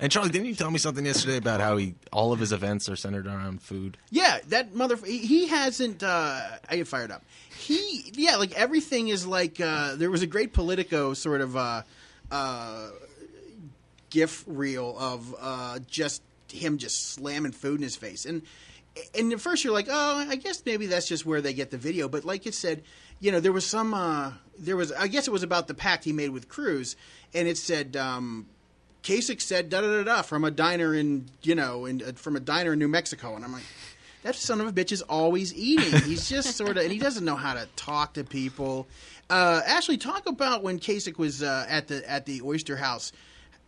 And 0.00 0.10
Charlie, 0.10 0.30
didn't 0.30 0.46
you 0.48 0.54
tell 0.54 0.70
me 0.70 0.78
something 0.78 1.06
yesterday 1.06 1.36
about 1.36 1.60
how 1.60 1.76
he 1.76 1.94
all 2.12 2.32
of 2.32 2.40
his 2.40 2.52
events 2.52 2.88
are 2.88 2.96
centered 2.96 3.26
around 3.26 3.62
food? 3.62 3.96
Yeah, 4.10 4.38
that 4.48 4.74
mother. 4.74 4.96
He 4.96 5.46
hasn't. 5.46 6.02
Uh, 6.02 6.40
I 6.68 6.76
get 6.76 6.88
fired 6.88 7.10
up. 7.10 7.24
He 7.56 8.10
yeah, 8.14 8.36
like 8.36 8.52
everything 8.54 9.08
is 9.08 9.26
like. 9.26 9.60
Uh, 9.60 9.94
there 9.94 10.10
was 10.10 10.22
a 10.22 10.26
great 10.26 10.52
Politico 10.52 11.14
sort 11.14 11.40
of 11.40 11.56
uh, 11.56 11.82
uh, 12.30 12.88
gif 14.10 14.44
reel 14.46 14.96
of 14.98 15.34
uh, 15.40 15.78
just 15.88 16.22
him 16.50 16.78
just 16.78 17.12
slamming 17.12 17.52
food 17.52 17.76
in 17.76 17.82
his 17.82 17.96
face, 17.96 18.26
and 18.26 18.42
and 19.16 19.32
at 19.32 19.40
first 19.40 19.62
you're 19.62 19.72
like, 19.72 19.88
oh, 19.88 20.26
I 20.28 20.34
guess 20.34 20.60
maybe 20.66 20.86
that's 20.86 21.06
just 21.06 21.24
where 21.24 21.40
they 21.40 21.54
get 21.54 21.70
the 21.70 21.78
video. 21.78 22.08
But 22.08 22.24
like 22.24 22.46
it 22.46 22.54
said, 22.54 22.82
you 23.20 23.30
know, 23.30 23.38
there 23.38 23.52
was 23.52 23.64
some. 23.64 23.94
Uh, 23.94 24.32
there 24.58 24.76
was. 24.76 24.90
I 24.90 25.06
guess 25.06 25.28
it 25.28 25.32
was 25.32 25.44
about 25.44 25.68
the 25.68 25.74
pact 25.74 26.02
he 26.02 26.12
made 26.12 26.30
with 26.30 26.48
Cruz, 26.48 26.96
and 27.32 27.46
it 27.46 27.58
said. 27.58 27.96
Um, 27.96 28.46
Kasich 29.04 29.42
said 29.42 29.68
da 29.68 29.82
da 29.82 29.88
da 29.88 30.02
da 30.02 30.22
from 30.22 30.44
a 30.44 30.50
diner 30.50 30.94
in 30.94 31.26
you 31.42 31.54
know 31.54 31.84
in, 31.84 32.02
uh, 32.02 32.12
from 32.16 32.36
a 32.36 32.40
diner 32.40 32.72
in 32.72 32.78
New 32.78 32.88
Mexico, 32.88 33.36
and 33.36 33.44
I'm 33.44 33.52
like, 33.52 33.62
that 34.22 34.34
son 34.34 34.60
of 34.60 34.66
a 34.66 34.72
bitch 34.72 34.90
is 34.90 35.02
always 35.02 35.54
eating. 35.54 36.00
He's 36.02 36.28
just 36.28 36.56
sort 36.56 36.70
of, 36.70 36.78
and 36.78 36.90
he 36.90 36.98
doesn't 36.98 37.24
know 37.24 37.36
how 37.36 37.54
to 37.54 37.68
talk 37.76 38.14
to 38.14 38.24
people. 38.24 38.88
Uh, 39.28 39.60
Ashley, 39.66 39.98
talk 39.98 40.26
about 40.26 40.62
when 40.62 40.78
Kasich 40.80 41.18
was 41.18 41.42
uh, 41.42 41.66
at 41.68 41.88
the 41.88 42.10
at 42.10 42.24
the 42.24 42.40
Oyster 42.42 42.76
House, 42.76 43.12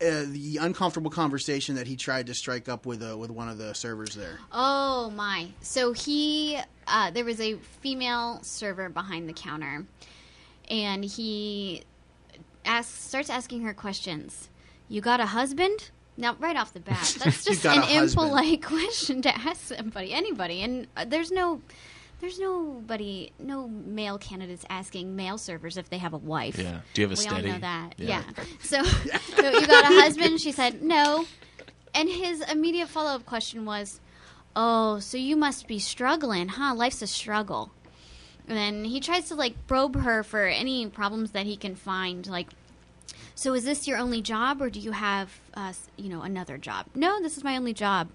uh, 0.01 0.25
the 0.27 0.59
uncomfortable 0.61 1.11
conversation 1.11 1.75
that 1.75 1.87
he 1.87 1.96
tried 1.96 2.27
to 2.29 2.35
strike 2.35 2.68
up 2.68 2.87
with 2.87 3.03
uh, 3.03 3.16
with 3.18 3.31
one 3.31 3.51
of 3.51 3.59
the 3.59 3.75
servers 3.75 4.14
there. 4.14 4.38
Oh 4.53 5.11
my! 5.11 5.49
So 5.61 5.92
he, 5.92 6.59
uh, 6.87 7.11
there 7.11 7.27
was 7.27 7.40
a 7.42 7.57
female 7.83 8.40
server 8.42 8.88
behind 8.88 9.29
the 9.29 9.35
counter, 9.35 9.85
and 10.70 11.05
he 11.05 11.83
asks, 12.64 13.05
starts 13.05 13.29
asking 13.29 13.62
her 13.62 13.75
questions. 13.75 14.49
You 14.88 15.01
got 15.01 15.20
a 15.20 15.27
husband? 15.27 15.90
Now, 16.16 16.35
right 16.40 16.57
off 16.57 16.72
the 16.72 16.81
bat, 16.81 17.16
that's 17.25 17.44
just 17.44 17.64
an 17.66 17.79
a 17.79 17.81
husband. 17.83 18.11
impolite 18.31 18.62
question 18.75 19.20
to 19.22 19.35
ask 19.37 19.75
somebody, 19.77 20.12
anybody, 20.12 20.62
and 20.62 20.87
uh, 20.96 21.05
there's 21.05 21.31
no. 21.31 21.61
There's 22.18 22.38
nobody, 22.38 23.31
no 23.38 23.68
male 23.68 24.16
candidates 24.16 24.64
asking 24.70 25.16
male 25.16 25.37
servers 25.37 25.77
if 25.77 25.90
they 25.90 25.99
have 25.99 26.14
a 26.14 26.16
wife. 26.16 26.59
Yeah. 26.59 26.81
Do 26.94 27.03
you 27.03 27.09
have 27.09 27.11
a 27.11 27.20
we 27.20 27.29
steady? 27.29 27.49
all 27.49 27.53
know 27.57 27.61
that. 27.61 27.94
Yeah. 27.99 28.22
Yeah. 28.38 28.44
So, 28.62 28.83
so 28.85 29.51
you 29.51 29.66
got 29.66 29.85
a 29.85 30.01
husband? 30.01 30.40
She 30.40 30.51
said 30.51 30.83
no. 30.83 31.27
And 31.94 32.09
his 32.09 32.40
immediate 32.51 32.88
follow 32.88 33.11
up 33.11 33.27
question 33.27 33.66
was, 33.66 34.01
"Oh, 34.57 34.99
so 34.99 35.18
you 35.18 35.37
must 35.37 35.68
be 35.68 35.79
struggling, 35.79 36.49
huh? 36.49 36.75
Life's 36.75 37.03
a 37.03 37.07
struggle." 37.07 37.70
And 38.49 38.57
then 38.57 38.85
he 38.85 38.99
tries 38.99 39.29
to 39.29 39.35
like 39.35 39.66
probe 39.66 39.96
her 40.01 40.22
for 40.22 40.46
any 40.46 40.87
problems 40.87 41.33
that 41.33 41.44
he 41.44 41.55
can 41.59 41.75
find, 41.75 42.27
like. 42.27 42.49
So 43.38 43.53
is 43.53 43.64
this 43.64 43.87
your 43.87 43.99
only 43.99 44.22
job, 44.22 44.62
or 44.62 44.70
do 44.70 44.81
you 44.81 44.92
have, 44.92 45.29
uh, 45.55 45.75
you 45.96 46.09
know, 46.09 46.22
another 46.22 46.57
job? 46.57 46.87
No, 46.94 47.20
this 47.20 47.37
is 47.37 47.44
my 47.44 47.57
only 47.57 47.75
job. 47.75 48.09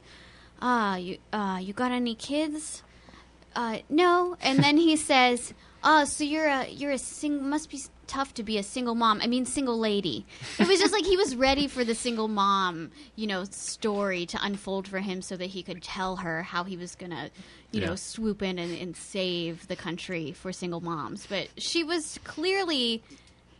Ah, 0.60 0.96
you, 0.96 1.20
uh, 1.32 1.60
you 1.62 1.74
got 1.74 1.92
any 1.92 2.16
kids? 2.16 2.82
Uh, 3.56 3.80
no. 3.88 4.36
And 4.42 4.64
then 4.64 4.78
he 4.78 4.96
says, 5.12 5.54
"Oh, 5.84 6.06
so 6.06 6.24
you're 6.24 6.48
a 6.48 6.68
you're 6.68 6.92
a 6.92 6.98
sing 6.98 7.48
must 7.48 7.70
be 7.70 7.80
tough 8.08 8.34
to 8.34 8.44
be 8.44 8.58
a 8.58 8.64
single 8.64 8.96
mom. 8.96 9.22
I 9.22 9.28
mean, 9.28 9.46
single 9.46 9.78
lady." 9.78 10.26
It 10.58 10.68
was 10.68 10.80
just 10.80 10.92
like 10.92 11.06
he 11.06 11.18
was 11.18 11.36
ready 11.36 11.68
for 11.68 11.84
the 11.84 11.94
single 11.96 12.28
mom, 12.28 12.90
you 13.16 13.28
know, 13.28 13.44
story 13.44 14.26
to 14.28 14.40
unfold 14.42 14.88
for 14.88 15.00
him, 15.00 15.22
so 15.22 15.38
that 15.38 15.48
he 15.48 15.62
could 15.62 15.84
tell 15.84 16.16
her 16.18 16.42
how 16.42 16.64
he 16.64 16.78
was 16.78 16.96
gonna, 16.96 17.30
you 17.72 17.82
Yeah. 17.82 17.90
know, 17.90 17.96
swoop 17.96 18.42
in 18.42 18.58
and, 18.58 18.74
and 18.76 18.98
save 18.98 19.68
the 19.68 19.76
country 19.76 20.32
for 20.32 20.52
single 20.52 20.82
moms. 20.82 21.28
But 21.28 21.48
she 21.58 21.84
was 21.84 22.18
clearly 22.24 23.04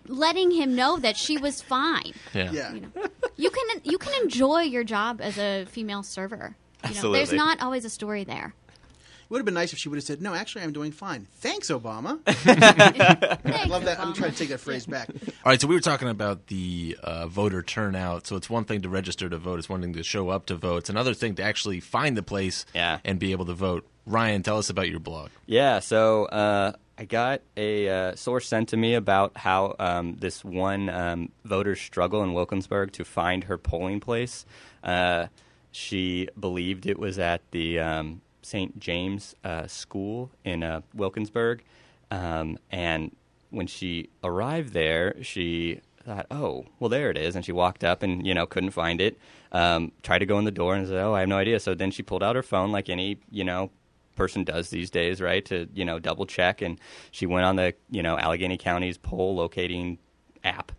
letting 0.08 0.52
him 0.52 0.76
know 0.76 0.98
that 0.98 1.18
she 1.18 1.38
was 1.38 1.62
fine. 1.62 2.14
Yeah. 2.34 2.52
Yeah, 2.52 2.74
You 3.36 3.50
can 3.50 3.82
you 3.84 3.98
can 3.98 4.14
enjoy 4.24 4.62
your 4.62 4.84
job 4.84 5.20
as 5.22 5.38
a 5.38 5.66
female 5.66 6.04
server. 6.04 6.56
You 6.90 7.02
know, 7.02 7.12
there's 7.12 7.34
not 7.34 7.62
always 7.62 7.86
a 7.86 7.90
story 7.90 8.24
there. 8.24 8.54
it 8.76 9.30
would 9.30 9.40
have 9.40 9.46
been 9.46 9.54
nice 9.54 9.72
if 9.74 9.80
she 9.80 9.88
would 9.90 9.98
have 9.98 10.04
said, 10.04 10.22
"No, 10.22 10.34
actually, 10.34 10.64
I'm 10.64 10.74
doing 10.74 10.92
fine. 10.92 11.28
Thanks, 11.40 11.70
Obama." 11.70 12.20
I 12.28 13.66
Love 13.68 13.86
that. 13.86 14.00
I'm 14.00 14.14
trying 14.14 14.32
to 14.32 14.38
take 14.38 14.50
that 14.50 14.60
phrase 14.60 14.86
back. 14.86 15.10
All 15.10 15.18
right, 15.52 15.60
so 15.62 15.68
we 15.68 15.76
were 15.76 15.82
talking 15.82 16.08
about 16.10 16.48
the 16.48 16.98
uh, 17.04 17.28
voter 17.28 17.62
turnout. 17.62 18.28
So 18.28 18.36
it's 18.36 18.50
one 18.50 18.66
thing 18.66 18.82
to 18.82 18.90
register 18.90 19.30
to 19.30 19.38
vote; 19.38 19.60
it's 19.60 19.70
one 19.70 19.82
thing 19.82 19.94
to 19.94 20.04
show 20.04 20.30
up 20.30 20.46
to 20.48 20.56
vote. 20.56 20.78
It's 20.78 20.90
another 20.90 21.14
thing 21.14 21.36
to 21.36 21.44
actually 21.44 21.80
find 21.80 22.18
the 22.18 22.24
place 22.24 22.66
Yeah. 22.74 23.00
and 23.06 23.20
be 23.20 23.32
able 23.32 23.46
to 23.46 23.54
vote. 23.54 23.86
Ryan, 24.06 24.42
tell 24.44 24.58
us 24.58 24.70
about 24.70 24.90
your 24.90 25.00
blog. 25.00 25.30
Yeah, 25.46 25.80
so 25.80 26.26
uh, 26.26 26.74
I 27.02 27.06
got 27.06 27.42
a 27.58 27.90
uh, 27.90 28.16
source 28.16 28.48
sent 28.48 28.70
to 28.70 28.78
me 28.78 28.94
about 28.94 29.36
how 29.36 29.76
um, 29.80 30.18
this 30.20 30.46
one 30.46 30.88
um, 30.88 31.32
voter 31.44 31.76
struggle 31.76 32.22
in 32.22 32.36
Wilkinsburg 32.36 32.92
to 32.92 33.04
find 33.04 33.46
her 33.46 33.58
polling 33.58 34.00
place. 34.00 34.46
Uh, 34.84 35.26
she 35.72 36.28
believed 36.40 36.86
it 36.86 37.00
was 37.00 37.18
at 37.18 37.42
the 37.50 37.80
um, 37.80 38.22
St. 38.44 38.80
James 38.80 39.36
uh, 39.44 39.66
School 39.66 40.30
in 40.46 40.62
uh, 40.62 40.82
Wilkinsburg, 40.94 41.64
um, 42.12 42.60
and 42.70 43.16
when 43.50 43.66
she 43.66 44.12
arrived 44.24 44.74
there, 44.74 45.16
she 45.24 45.82
thought, 46.06 46.28
"Oh, 46.30 46.66
well, 46.80 46.90
there 46.90 47.10
it 47.10 47.18
is," 47.18 47.36
and 47.36 47.44
she 47.44 47.52
walked 47.52 47.84
up 47.84 48.04
and 48.04 48.28
you 48.28 48.36
know 48.36 48.46
couldn't 48.46 48.72
find 48.72 49.02
it. 49.02 49.18
Um, 49.52 49.92
tried 50.04 50.20
to 50.20 50.28
go 50.28 50.38
in 50.38 50.46
the 50.46 50.52
door 50.52 50.76
and 50.76 50.88
said, 50.88 50.98
"Oh, 50.98 51.16
I 51.16 51.22
have 51.22 51.30
no 51.30 51.38
idea." 51.38 51.60
So 51.60 51.74
then 51.74 51.90
she 51.90 52.04
pulled 52.04 52.22
out 52.22 52.36
her 52.36 52.44
phone, 52.44 52.72
like 52.72 52.90
any 52.90 53.18
you 53.32 53.44
know 53.44 53.72
person 54.16 54.44
does 54.44 54.70
these 54.70 54.90
days, 54.90 55.22
right? 55.22 55.44
To 55.46 55.68
you 55.74 55.86
know 55.86 56.00
double 56.00 56.26
check, 56.26 56.62
and 56.62 56.80
she 57.12 57.26
went 57.26 57.46
on 57.46 57.56
the 57.56 57.74
you 57.90 58.04
know 58.04 58.18
Allegheny 58.18 58.58
County's 58.58 58.98
poll 58.98 59.36
locating 59.36 59.98
app, 60.44 60.72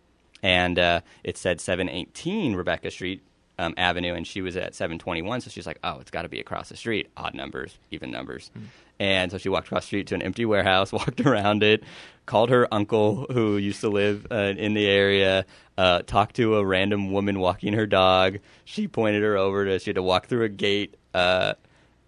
and 0.42 0.78
uh, 0.78 1.00
it 1.24 1.36
said 1.38 1.60
718 1.60 2.54
Rebecca 2.54 2.90
Street. 2.90 3.22
um, 3.58 3.74
Avenue, 3.76 4.14
and 4.14 4.26
she 4.26 4.40
was 4.40 4.56
at 4.56 4.74
721. 4.74 5.42
So 5.42 5.50
she's 5.50 5.66
like, 5.66 5.78
"Oh, 5.84 5.98
it's 6.00 6.10
got 6.10 6.22
to 6.22 6.28
be 6.28 6.40
across 6.40 6.68
the 6.68 6.76
street. 6.76 7.08
Odd 7.16 7.34
numbers, 7.34 7.78
even 7.90 8.10
numbers." 8.10 8.50
And 8.98 9.30
so 9.32 9.38
she 9.38 9.48
walked 9.48 9.66
across 9.66 9.82
the 9.84 9.86
street 9.88 10.06
to 10.08 10.14
an 10.14 10.22
empty 10.22 10.44
warehouse, 10.44 10.92
walked 11.00 11.20
around 11.20 11.62
it, 11.62 11.82
called 12.26 12.50
her 12.50 12.72
uncle 12.72 13.26
who 13.32 13.56
used 13.56 13.80
to 13.80 13.88
live 13.88 14.26
uh, 14.30 14.54
in 14.56 14.74
the 14.74 14.86
area, 14.86 15.44
uh, 15.76 16.02
talked 16.02 16.36
to 16.36 16.56
a 16.56 16.64
random 16.64 17.10
woman 17.12 17.38
walking 17.40 17.72
her 17.74 17.86
dog. 17.86 18.38
She 18.64 18.88
pointed 18.88 19.22
her 19.22 19.36
over 19.36 19.64
to. 19.64 19.78
She 19.78 19.90
had 19.90 19.96
to 19.96 20.02
walk 20.02 20.26
through 20.26 20.44
a 20.44 20.48
gate. 20.48 20.96
Uh, 21.14 21.54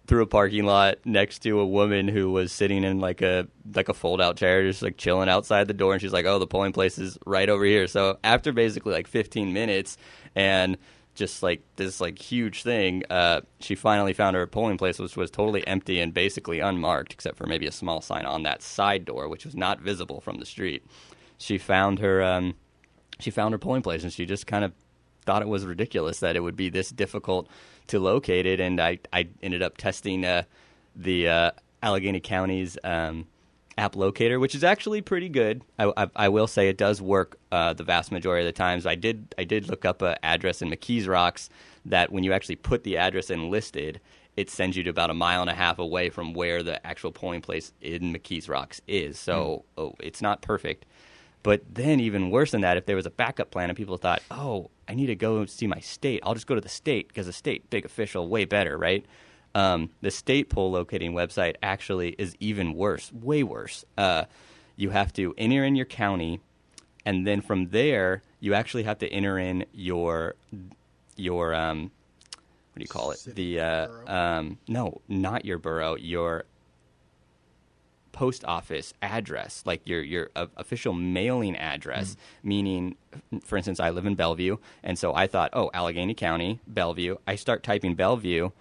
through 0.07 0.21
a 0.21 0.27
parking 0.27 0.65
lot 0.65 0.97
next 1.05 1.39
to 1.39 1.59
a 1.59 1.65
woman 1.65 2.07
who 2.07 2.31
was 2.31 2.51
sitting 2.51 2.83
in 2.83 2.99
like 2.99 3.21
a 3.21 3.47
like 3.73 3.89
a 3.89 3.93
fold 3.93 4.21
out 4.21 4.37
chair 4.37 4.63
just 4.63 4.81
like 4.81 4.97
chilling 4.97 5.29
outside 5.29 5.67
the 5.67 5.73
door 5.73 5.93
and 5.93 6.01
she's 6.01 6.13
like 6.13 6.25
oh 6.25 6.37
the 6.39 6.47
polling 6.47 6.73
place 6.73 6.97
is 6.97 7.17
right 7.25 7.49
over 7.49 7.65
here. 7.65 7.87
So 7.87 8.17
after 8.23 8.51
basically 8.51 8.93
like 8.93 9.07
15 9.07 9.53
minutes 9.53 9.97
and 10.35 10.77
just 11.15 11.41
like 11.41 11.61
this 11.77 12.01
like 12.01 12.19
huge 12.19 12.61
thing 12.61 13.03
uh, 13.09 13.41
she 13.59 13.73
finally 13.73 14.13
found 14.13 14.35
her 14.35 14.45
polling 14.45 14.77
place 14.77 14.99
which 14.99 15.15
was 15.15 15.31
totally 15.31 15.65
empty 15.65 15.99
and 15.99 16.13
basically 16.13 16.59
unmarked 16.59 17.13
except 17.13 17.37
for 17.37 17.45
maybe 17.47 17.65
a 17.65 17.71
small 17.71 18.01
sign 18.01 18.25
on 18.25 18.43
that 18.43 18.61
side 18.61 19.05
door 19.05 19.27
which 19.27 19.45
was 19.45 19.55
not 19.55 19.79
visible 19.79 20.21
from 20.21 20.37
the 20.37 20.45
street. 20.45 20.85
She 21.37 21.57
found 21.57 21.99
her 21.99 22.21
um, 22.21 22.55
she 23.19 23.31
found 23.31 23.53
her 23.53 23.57
polling 23.57 23.81
place 23.81 24.03
and 24.03 24.13
she 24.13 24.25
just 24.25 24.45
kind 24.45 24.63
of 24.63 24.73
thought 25.25 25.41
it 25.41 25.47
was 25.47 25.65
ridiculous 25.65 26.19
that 26.19 26.35
it 26.35 26.41
would 26.41 26.55
be 26.55 26.69
this 26.69 26.89
difficult 26.89 27.47
to 27.87 27.99
locate 27.99 28.45
it. 28.45 28.59
And 28.59 28.79
I, 28.79 28.99
I 29.11 29.27
ended 29.41 29.61
up 29.61 29.77
testing 29.77 30.25
uh, 30.25 30.43
the 30.95 31.27
uh, 31.27 31.51
Allegheny 31.83 32.19
County's 32.19 32.77
um, 32.83 33.27
app 33.77 33.95
locator, 33.95 34.39
which 34.39 34.55
is 34.55 34.63
actually 34.63 35.01
pretty 35.01 35.29
good. 35.29 35.61
I, 35.77 35.91
I, 35.97 36.07
I 36.15 36.29
will 36.29 36.47
say 36.47 36.69
it 36.69 36.77
does 36.77 37.01
work 37.01 37.37
uh, 37.51 37.73
the 37.73 37.83
vast 37.83 38.11
majority 38.11 38.47
of 38.47 38.53
the 38.53 38.57
times. 38.57 38.85
I 38.85 38.95
did 38.95 39.35
I 39.37 39.43
did 39.43 39.69
look 39.69 39.85
up 39.85 40.01
an 40.01 40.15
address 40.23 40.61
in 40.61 40.69
McKees 40.69 41.07
Rocks 41.07 41.49
that 41.85 42.11
when 42.11 42.23
you 42.23 42.33
actually 42.33 42.55
put 42.55 42.83
the 42.83 42.97
address 42.97 43.29
in 43.29 43.51
listed, 43.51 43.99
it 44.35 44.49
sends 44.49 44.75
you 44.75 44.83
to 44.83 44.89
about 44.89 45.09
a 45.09 45.13
mile 45.13 45.41
and 45.41 45.49
a 45.49 45.53
half 45.53 45.79
away 45.79 46.09
from 46.09 46.33
where 46.33 46.63
the 46.63 46.85
actual 46.85 47.11
polling 47.11 47.41
place 47.41 47.71
in 47.81 48.13
McKees 48.13 48.49
Rocks 48.49 48.81
is. 48.87 49.19
So 49.19 49.65
mm. 49.77 49.81
oh, 49.81 49.95
it's 49.99 50.21
not 50.21 50.41
perfect. 50.41 50.85
But 51.43 51.61
then, 51.75 51.99
even 51.99 52.31
worse 52.31 52.49
than 52.49 52.61
that, 52.61 52.75
if 52.75 52.87
there 52.87 52.95
was 52.95 53.05
a 53.05 53.11
backup 53.11 53.51
plan 53.51 53.69
and 53.69 53.77
people 53.77 53.97
thought, 53.97 54.23
oh, 54.31 54.71
I 54.87 54.93
need 54.93 55.07
to 55.07 55.15
go 55.15 55.45
see 55.45 55.67
my 55.67 55.79
state, 55.79 56.21
I'll 56.23 56.33
just 56.33 56.47
go 56.47 56.55
to 56.55 56.61
the 56.61 56.69
state 56.69 57.07
because 57.07 57.25
the 57.25 57.33
state, 57.33 57.69
big 57.69 57.85
official, 57.85 58.27
way 58.27 58.45
better, 58.45 58.77
right? 58.77 59.05
Um, 59.55 59.89
the 60.01 60.11
state 60.11 60.49
poll 60.49 60.71
locating 60.71 61.13
website 61.13 61.55
actually 61.63 62.09
is 62.17 62.35
even 62.39 62.73
worse, 62.73 63.11
way 63.13 63.41
worse. 63.41 63.85
Uh, 63.97 64.25
you 64.75 64.89
have 64.89 65.13
to 65.13 65.33
enter 65.37 65.63
in 65.63 65.75
your 65.75 65.85
county, 65.85 66.41
and 67.05 67.25
then 67.25 67.41
from 67.41 67.69
there, 67.69 68.21
you 68.39 68.53
actually 68.53 68.83
have 68.83 68.99
to 68.99 69.07
enter 69.07 69.39
in 69.39 69.65
your 69.71 70.35
your 71.15 71.55
um, 71.55 71.91
what 72.73 72.79
do 72.79 72.81
you 72.81 72.87
call 72.87 73.11
it? 73.11 73.19
City 73.19 73.55
the 73.55 73.61
uh, 73.61 73.87
um, 74.07 74.57
no, 74.67 75.01
not 75.07 75.45
your 75.45 75.57
borough, 75.57 75.95
your 75.95 76.43
post 78.15 78.45
office 78.45 78.93
address, 79.01 79.61
like 79.65 79.81
your 79.85 80.01
your 80.01 80.29
uh, 80.35 80.47
official 80.55 80.93
mailing 80.93 81.55
address. 81.57 82.11
Mm-hmm. 82.11 82.47
Meaning, 82.47 82.95
for 83.43 83.57
instance, 83.57 83.79
I 83.79 83.91
live 83.91 84.07
in 84.07 84.15
Bellevue, 84.15 84.57
and 84.83 84.97
so 84.97 85.13
I 85.13 85.27
thought, 85.27 85.51
oh, 85.53 85.69
Allegheny 85.73 86.15
County, 86.15 86.59
Bellevue. 86.65 87.17
I 87.27 87.35
start 87.35 87.61
typing 87.61 87.95
Bellevue, 87.95 88.51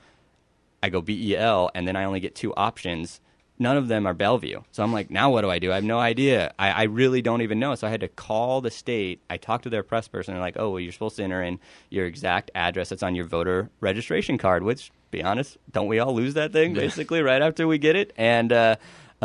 I 0.83 0.91
go 0.91 1.01
B 1.01 1.31
E 1.31 1.37
L, 1.37 1.71
and 1.75 1.87
then 1.87 1.97
I 1.97 2.05
only 2.05 2.21
get 2.21 2.35
two 2.35 2.53
options. 2.55 3.21
None 3.57 3.77
of 3.77 3.87
them 3.87 4.05
are 4.05 4.15
Bellevue. 4.15 4.63
So 4.73 4.83
I'm 4.83 4.93
like, 4.93 5.11
now 5.11 5.31
what 5.31 5.43
do 5.43 5.51
I 5.51 5.61
do? 5.61 5.71
I 5.71 5.77
have 5.77 5.85
no 5.85 6.01
idea. 6.01 6.53
I, 6.59 6.71
I 6.71 6.83
really 6.83 7.23
don't 7.23 7.41
even 7.43 7.61
know. 7.61 7.77
So 7.77 7.87
I 7.87 7.91
had 7.91 8.01
to 8.01 8.09
call 8.09 8.61
the 8.61 8.71
state. 8.71 9.21
I 9.31 9.37
talked 9.37 9.63
to 9.63 9.71
their 9.71 9.85
press 9.85 10.09
person. 10.09 10.35
And 10.35 10.39
they're 10.39 10.47
like, 10.49 10.57
oh, 10.59 10.71
well, 10.71 10.81
you're 10.81 10.91
supposed 10.91 11.15
to 11.19 11.23
enter 11.23 11.41
in 11.41 11.61
your 11.89 12.05
exact 12.05 12.51
address 12.57 12.89
that's 12.89 13.05
on 13.05 13.15
your 13.15 13.27
voter 13.27 13.71
registration 13.81 14.39
card, 14.39 14.65
which, 14.65 14.91
be 15.13 15.23
honest, 15.23 15.57
don't 15.71 15.87
we 15.87 16.01
all 16.01 16.13
lose 16.17 16.35
that 16.35 16.53
thing 16.53 16.75
basically 16.75 17.23
right 17.23 17.43
after 17.43 17.69
we 17.69 17.79
get 17.79 17.95
it? 17.95 18.13
And 18.17 18.53
uh, 18.53 18.75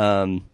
um, 0.00 0.46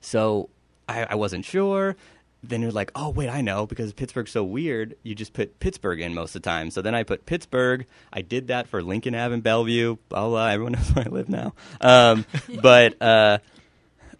so 0.00 0.48
I, 0.88 1.04
I 1.10 1.14
wasn't 1.14 1.44
sure. 1.44 1.96
Then 2.42 2.62
you're 2.62 2.72
like, 2.72 2.90
oh 2.94 3.10
wait, 3.10 3.28
I 3.28 3.42
know 3.42 3.66
because 3.66 3.92
Pittsburgh's 3.92 4.32
so 4.32 4.42
weird. 4.42 4.96
You 5.02 5.14
just 5.14 5.34
put 5.34 5.60
Pittsburgh 5.60 6.00
in 6.00 6.14
most 6.14 6.34
of 6.34 6.42
the 6.42 6.48
time. 6.48 6.70
So 6.70 6.80
then 6.82 6.94
I 6.94 7.02
put 7.02 7.26
Pittsburgh. 7.26 7.86
I 8.12 8.22
did 8.22 8.48
that 8.48 8.66
for 8.66 8.82
Lincoln 8.82 9.14
Ave 9.14 9.34
in 9.34 9.40
Bellevue. 9.42 9.98
Blah 10.08 10.28
blah. 10.28 10.46
Everyone 10.48 10.72
knows 10.76 10.88
where 10.94 11.04
I 11.06 11.08
live 11.10 11.28
now. 11.28 11.54
Um, 11.80 12.24
but 12.62 13.00
uh, 13.00 13.38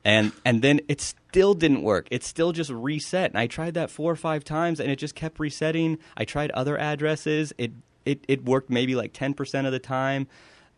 and 0.04 0.32
and 0.44 0.62
then 0.62 0.80
it 0.86 1.00
still 1.00 1.54
didn't 1.54 1.82
work. 1.82 2.08
It 2.10 2.22
still 2.22 2.52
just 2.52 2.70
reset. 2.70 3.30
And 3.30 3.38
I 3.38 3.46
tried 3.46 3.74
that 3.74 3.90
four 3.90 4.12
or 4.12 4.16
five 4.16 4.44
times, 4.44 4.80
and 4.80 4.90
it 4.90 4.96
just 4.96 5.14
kept 5.14 5.40
resetting. 5.40 5.98
I 6.16 6.24
tried 6.24 6.50
other 6.50 6.78
addresses. 6.78 7.54
It 7.56 7.72
it 8.04 8.22
it 8.28 8.44
worked 8.44 8.68
maybe 8.68 8.94
like 8.94 9.14
ten 9.14 9.32
percent 9.32 9.66
of 9.66 9.72
the 9.72 9.80
time 9.80 10.28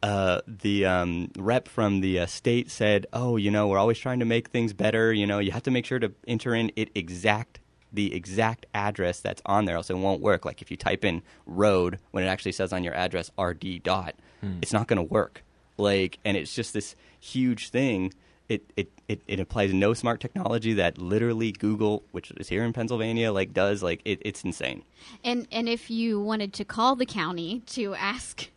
uh, 0.03 0.41
the 0.47 0.85
um, 0.85 1.31
rep 1.37 1.69
from 1.69 2.01
the 2.01 2.21
uh, 2.21 2.27
state 2.27 2.71
said, 2.71 3.07
"Oh, 3.13 3.37
you 3.37 3.51
know, 3.51 3.69
we're 3.69 3.79
always 3.79 3.99
trying 3.99 4.19
to 4.19 4.25
make 4.25 4.49
things 4.49 4.73
better. 4.73 5.13
You 5.13 5.27
know, 5.27 5.39
you 5.39 5.53
have 5.53 5.63
to 5.65 5.71
make 5.71 5.87
sure 5.87 5.99
to 5.99 6.13
enter 6.27 6.55
in 6.55 6.73
it 6.77 6.91
exact 6.95 7.61
the 7.93 8.15
exact 8.15 8.67
address 8.75 9.21
that's 9.21 9.43
on 9.45 9.67
there, 9.67 9.77
else 9.77 9.91
it 9.91 9.97
won't 9.97 10.21
work. 10.21 10.45
Like 10.45 10.63
if 10.63 10.71
you 10.71 10.77
type 10.77 11.05
in 11.05 11.23
road 11.47 11.99
when 12.11 12.25
it 12.25 12.27
actually 12.27 12.53
says 12.53 12.73
on 12.73 12.85
your 12.85 12.95
address 12.95 13.31
RD 13.39 13.83
dot, 13.83 14.15
hmm. 14.41 14.59
it's 14.63 14.73
not 14.73 14.87
going 14.89 14.97
to 14.97 15.03
work. 15.03 15.43
Like, 15.77 16.19
and 16.25 16.37
it's 16.37 16.55
just 16.55 16.73
this 16.73 16.97
huge 17.21 17.69
thing. 17.69 18.13
It, 18.49 18.71
it, 18.77 18.91
it, 19.09 19.23
it 19.27 19.41
applies 19.41 19.73
no 19.73 19.95
smart 19.95 20.21
technology 20.21 20.75
that 20.75 20.99
literally 20.99 21.53
Google, 21.53 22.03
which 22.13 22.31
is 22.33 22.49
here 22.49 22.65
in 22.65 22.73
Pennsylvania, 22.73 23.33
like 23.33 23.53
does 23.53 23.83
like 23.83 24.03
it, 24.05 24.21
it's 24.23 24.43
insane. 24.43 24.83
And 25.25 25.47
and 25.51 25.69
if 25.69 25.91
you 25.91 26.21
wanted 26.21 26.53
to 26.55 26.65
call 26.65 26.97
the 26.97 27.07
county 27.07 27.63
to 27.69 27.95
ask 27.95 28.51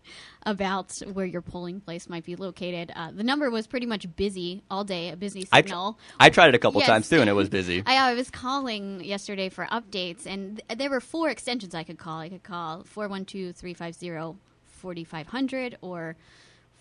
about 0.45 1.01
where 1.13 1.25
your 1.25 1.41
polling 1.41 1.79
place 1.79 2.07
might 2.07 2.23
be 2.23 2.35
located. 2.35 2.91
Uh, 2.95 3.11
the 3.11 3.23
number 3.23 3.49
was 3.49 3.67
pretty 3.67 3.85
much 3.85 4.13
busy 4.15 4.63
all 4.69 4.83
day, 4.83 5.09
a 5.09 5.15
busy 5.15 5.45
signal. 5.45 5.97
I, 6.19 6.29
tr- 6.29 6.41
I 6.41 6.43
tried 6.43 6.47
it 6.49 6.55
a 6.55 6.59
couple 6.59 6.81
yes. 6.81 6.87
times 6.87 7.09
too, 7.09 7.19
and 7.19 7.29
it 7.29 7.33
was 7.33 7.49
busy. 7.49 7.83
I, 7.85 8.11
I, 8.11 8.13
was 8.13 8.29
calling 8.29 9.03
yesterday 9.03 9.49
for 9.49 9.65
updates, 9.65 10.25
and 10.25 10.61
th- 10.67 10.77
there 10.77 10.89
were 10.89 11.01
four 11.01 11.29
extensions 11.29 11.73
I 11.73 11.83
could 11.83 11.97
call. 11.97 12.19
I 12.19 12.29
could 12.29 12.43
call 12.43 12.83
412 12.83 13.55
350 13.55 14.39
4500 14.67 15.77
or 15.81 16.15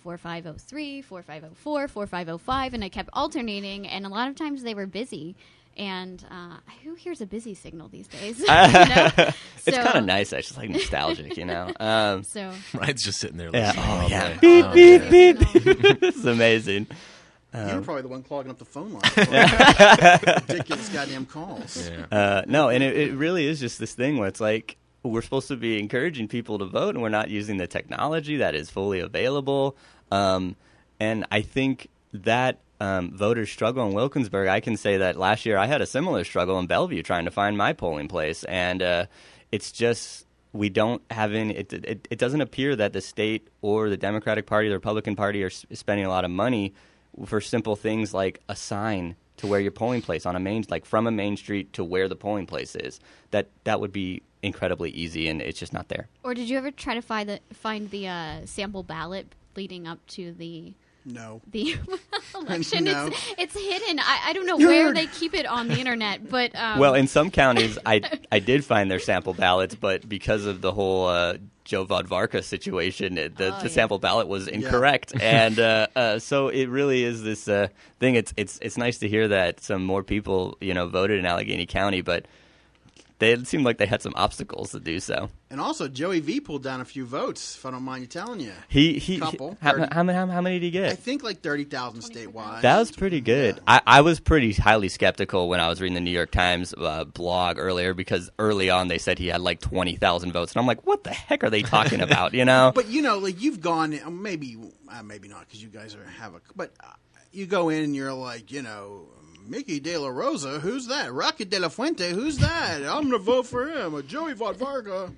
4503, 0.03 1.01
4504, 1.01 1.89
4505, 1.89 2.75
and 2.75 2.85
I 2.85 2.91
kept 2.91 3.09
alternating, 3.15 3.89
and 3.89 4.05
a 4.05 4.11
lot 4.11 4.29
of 4.29 4.37
times 4.37 4.63
they 4.63 4.75
were 4.75 4.87
busy. 4.87 5.35
And 5.77 6.25
uh, 6.31 6.59
who 6.85 6.95
hears 6.95 7.21
a 7.21 7.27
busy 7.27 7.55
signal 7.55 7.89
these 7.89 8.07
days? 8.07 8.39
you 8.41 8.47
know? 8.47 9.11
it's 9.17 9.77
so, 9.77 9.83
kind 9.83 9.99
of 9.99 10.05
nice. 10.05 10.33
It's 10.33 10.49
just 10.49 10.59
like 10.59 10.71
nostalgic, 10.71 11.37
you 11.37 11.45
know. 11.45 11.73
Um, 11.81 12.23
so 12.23 12.53
Ryan's 12.75 13.03
just 13.03 13.19
sitting 13.19 13.37
there. 13.37 13.51
Yeah. 13.53 13.73
Oh, 13.77 14.07
yeah. 14.09 14.39
Beep 14.39 14.65
oh, 14.67 14.73
beep 14.73 15.11
beep. 15.11 16.01
this 16.01 16.17
is 16.17 16.27
amazing. 16.27 16.87
Um, 17.53 17.69
You're 17.69 17.83
probably 17.83 18.03
the 18.03 18.09
one 18.09 18.23
clogging 18.23 18.51
up 18.51 18.59
the 18.59 18.65
phone 18.65 18.93
line. 18.93 19.03
ridiculous 20.49 20.89
goddamn 20.89 21.27
calls. 21.27 21.89
Yeah. 21.89 22.07
Uh, 22.11 22.43
no, 22.47 22.69
and 22.69 22.83
it, 22.83 22.97
it 22.97 23.15
really 23.15 23.47
is 23.47 23.61
just 23.61 23.79
this 23.79 23.95
thing 23.95 24.19
where 24.19 24.27
it's 24.27 24.41
like 24.41 24.77
we're 25.05 25.23
supposed 25.23 25.49
to 25.49 25.57
be 25.57 25.79
encouraging 25.79 26.29
people 26.29 26.59
to 26.59 26.65
vote, 26.65 26.95
and 26.95 27.03
we're 27.03 27.11
not 27.11 27.31
using 27.31 27.59
the 27.59 27.67
technology 27.67 28.39
that 28.39 28.55
is 28.55 28.71
fully 28.71 29.01
available. 29.01 29.77
Um, 30.11 30.57
and 30.99 31.27
I 31.31 31.43
think 31.43 31.89
that 32.13 32.59
um, 32.85 33.17
voters 33.17 33.51
struggle 33.51 33.87
in 33.87 33.95
Wilkinsburg, 33.95 34.49
I 34.49 34.61
can 34.61 34.77
say 34.77 34.99
that 34.99 35.17
last 35.17 35.47
year 35.47 35.57
I 35.57 35.67
had 35.67 35.81
a 35.81 35.87
similar 35.87 36.23
struggle 36.25 36.59
in 36.59 36.67
Bellevue 36.67 37.03
trying 37.03 37.25
to 37.25 37.31
find 37.31 37.57
my 37.57 37.73
polling 37.73 38.09
place, 38.09 38.45
and 38.45 38.83
uh, 38.83 39.07
it's 39.51 39.73
just 39.73 40.27
we 40.53 40.69
don't 40.69 41.03
have 41.11 41.33
any. 41.33 41.57
It, 41.57 41.73
it, 41.73 42.09
it, 42.11 42.19
doesn't 42.19 42.43
appear 42.43 42.77
that 42.77 42.93
the 42.93 43.01
state 43.01 43.49
or 43.63 43.89
the 43.89 43.97
Democratic 43.97 44.47
Party, 44.47 44.69
the 44.69 44.75
Republican 44.75 45.17
Party, 45.17 45.43
are 45.43 45.51
spending 45.51 46.05
a 46.05 46.11
lot 46.11 46.25
of 46.25 46.31
money 46.31 46.75
for 47.25 47.41
simple 47.41 47.75
things 47.75 48.13
like 48.13 48.41
a 48.49 48.57
sign 48.57 49.17
to 49.39 49.47
where 49.47 49.61
your 49.61 49.73
polling 49.73 50.03
place 50.03 50.27
on 50.27 50.37
a 50.37 50.41
main, 50.41 50.65
like 50.69 50.85
from 50.85 51.07
a 51.07 51.11
main 51.11 51.37
street 51.37 51.73
to 51.73 51.83
where 51.83 52.09
the 52.09 52.17
polling 52.17 52.47
place 52.47 52.77
is. 52.77 53.01
That 53.31 53.49
that 53.65 53.81
would 53.81 53.93
be 53.93 54.23
incredibly 54.43 54.91
easy, 54.91 55.29
and 55.29 55.41
it's 55.41 55.59
just 55.59 55.73
not 55.73 55.89
there. 55.89 56.09
Or 56.23 56.35
did 56.35 56.51
you 56.51 56.59
ever 56.59 56.71
try 56.71 56.95
to 56.95 57.03
find 57.03 57.29
the 57.31 57.41
find 57.55 57.91
the 57.91 58.09
uh, 58.09 58.47
sample 58.47 58.83
ballot 58.83 59.35
leading 59.57 59.87
up 59.87 60.05
to 60.09 60.33
the 60.33 60.75
no. 61.05 61.43
The 61.51 61.77
election. 62.35 62.85
no. 62.85 63.07
It's, 63.07 63.35
it's 63.39 63.55
hidden. 63.55 63.99
I, 63.99 64.21
I 64.27 64.33
don't 64.33 64.47
know 64.47 64.59
You're... 64.59 64.71
where 64.71 64.95
they 64.95 65.07
keep 65.07 65.35
it 65.35 65.47
on 65.47 65.69
the 65.69 65.79
internet, 65.79 66.29
but 66.29 66.55
um... 66.55 66.79
well, 66.79 66.95
in 66.95 67.07
some 67.07 67.31
counties, 67.31 67.79
I 67.85 68.03
I 68.31 68.39
did 68.39 68.65
find 68.65 68.91
their 68.91 68.99
sample 68.99 69.35
ballots, 69.35 69.75
but 69.75 70.09
because 70.09 70.47
of 70.47 70.61
the 70.61 70.73
whole 70.73 71.09
uh, 71.09 71.35
Joe 71.65 71.87
Vodvarka 71.87 72.45
situation, 72.45 73.15
the, 73.15 73.25
oh, 73.25 73.29
the 73.29 73.45
yeah. 73.45 73.67
sample 73.69 73.99
ballot 73.99 74.29
was 74.29 74.49
incorrect, 74.49 75.15
yeah. 75.17 75.23
and 75.47 75.59
uh, 75.59 75.87
uh, 75.97 76.19
so 76.19 76.49
it 76.49 76.67
really 76.67 77.03
is 77.03 77.23
this 77.23 77.49
uh, 77.49 77.69
thing. 77.99 78.15
It's 78.15 78.33
it's 78.37 78.59
it's 78.61 78.77
nice 78.77 78.99
to 78.99 79.09
hear 79.09 79.29
that 79.29 79.61
some 79.61 79.85
more 79.85 80.03
people 80.03 80.57
you 80.61 80.75
know 80.75 80.87
voted 80.87 81.19
in 81.19 81.27
Allegheny 81.27 81.67
County, 81.67 82.03
but 82.03 82.27
they 83.25 83.33
it 83.33 83.47
seemed 83.47 83.65
like 83.65 83.79
they 83.79 83.87
had 83.87 84.03
some 84.03 84.13
obstacles 84.17 84.71
to 84.73 84.81
do 84.81 85.01
so. 85.01 85.31
And 85.51 85.61
also, 85.61 85.87
Joey 85.89 86.21
V 86.21 86.41
pulled 86.41 86.63
down 86.63 86.81
a 86.81 86.85
few 86.85 87.05
votes. 87.07 87.57
If 87.57 87.65
I 87.65 87.71
don't 87.71 87.83
mind 87.83 88.03
you 88.03 88.07
telling 88.09 88.41
you, 88.41 88.53
He 88.69 88.99
he. 88.99 89.19
Couple, 89.19 89.57
how, 89.61 89.73
how, 89.93 90.03
many- 90.03 90.17
how, 90.17 90.27
how 90.27 90.41
many 90.41 90.59
did 90.59 90.65
he 90.67 90.71
get? 90.71 90.91
I 90.91 90.95
think 90.97 91.23
like 91.23 91.41
thirty 91.41 91.65
thousand 91.65 92.01
statewide. 92.03 92.63
That 92.63 92.79
was 92.79 92.91
pretty 92.91 93.21
good. 93.21 93.61
I, 93.67 93.81
I 93.87 94.01
was 94.01 94.21
pretty 94.21 94.53
highly 94.53 94.89
skeptical 94.89 95.49
when 95.49 95.61
I 95.61 95.69
was 95.69 95.81
reading 95.81 95.95
the 95.95 96.01
New 96.01 96.11
York 96.11 96.31
Times 96.31 96.75
uh, 96.77 97.05
blog 97.05 97.59
earlier 97.59 97.95
because 97.95 98.31
early 98.39 98.69
on 98.71 98.89
they 98.89 98.99
said 98.99 99.19
he 99.19 99.29
had 99.29 99.41
like 99.41 99.61
20,000 99.61 100.33
votes. 100.33 100.53
And 100.53 100.61
I'm 100.61 100.67
like, 100.67 100.87
what 100.87 101.05
the 101.05 101.11
heck 101.13 101.45
are 101.45 101.51
they 101.51 101.63
talking 101.63 102.01
about, 102.09 102.35
you 102.35 102.45
know? 102.45 102.73
But 102.75 102.89
you 102.89 103.03
know, 103.03 103.19
like 103.19 103.41
you've 103.41 103.61
gone, 103.61 103.99
uh, 103.99 104.11
maybe, 104.11 104.57
uh, 104.91 105.03
maybe 105.03 105.29
not, 105.29 105.47
because 105.47 105.63
you 105.63 105.69
guys 105.69 105.95
are 105.95 106.05
have 106.19 106.35
a. 106.35 106.41
But 106.57 106.73
uh, 106.83 106.89
you 107.33 107.47
go 107.47 107.69
in 107.69 107.85
and 107.85 107.95
you're 107.97 108.13
like, 108.13 108.51
you 108.53 108.63
know, 108.63 109.09
Mickey 109.47 109.81
De 109.81 109.97
La 109.97 110.09
Rosa, 110.09 110.59
who's 110.61 110.87
that? 110.89 111.13
Rocky 111.13 111.45
De 111.45 111.59
La 111.59 111.69
Fuente, 111.69 112.11
who's 112.13 112.39
that? 112.39 112.83
I'm 112.83 113.05
gonna 113.05 113.19
vote 113.19 113.47
for 113.47 113.69
him. 113.69 113.95
Or 113.95 114.03
Joey 114.03 114.33
Von 114.35 114.55
Varga. 114.55 115.13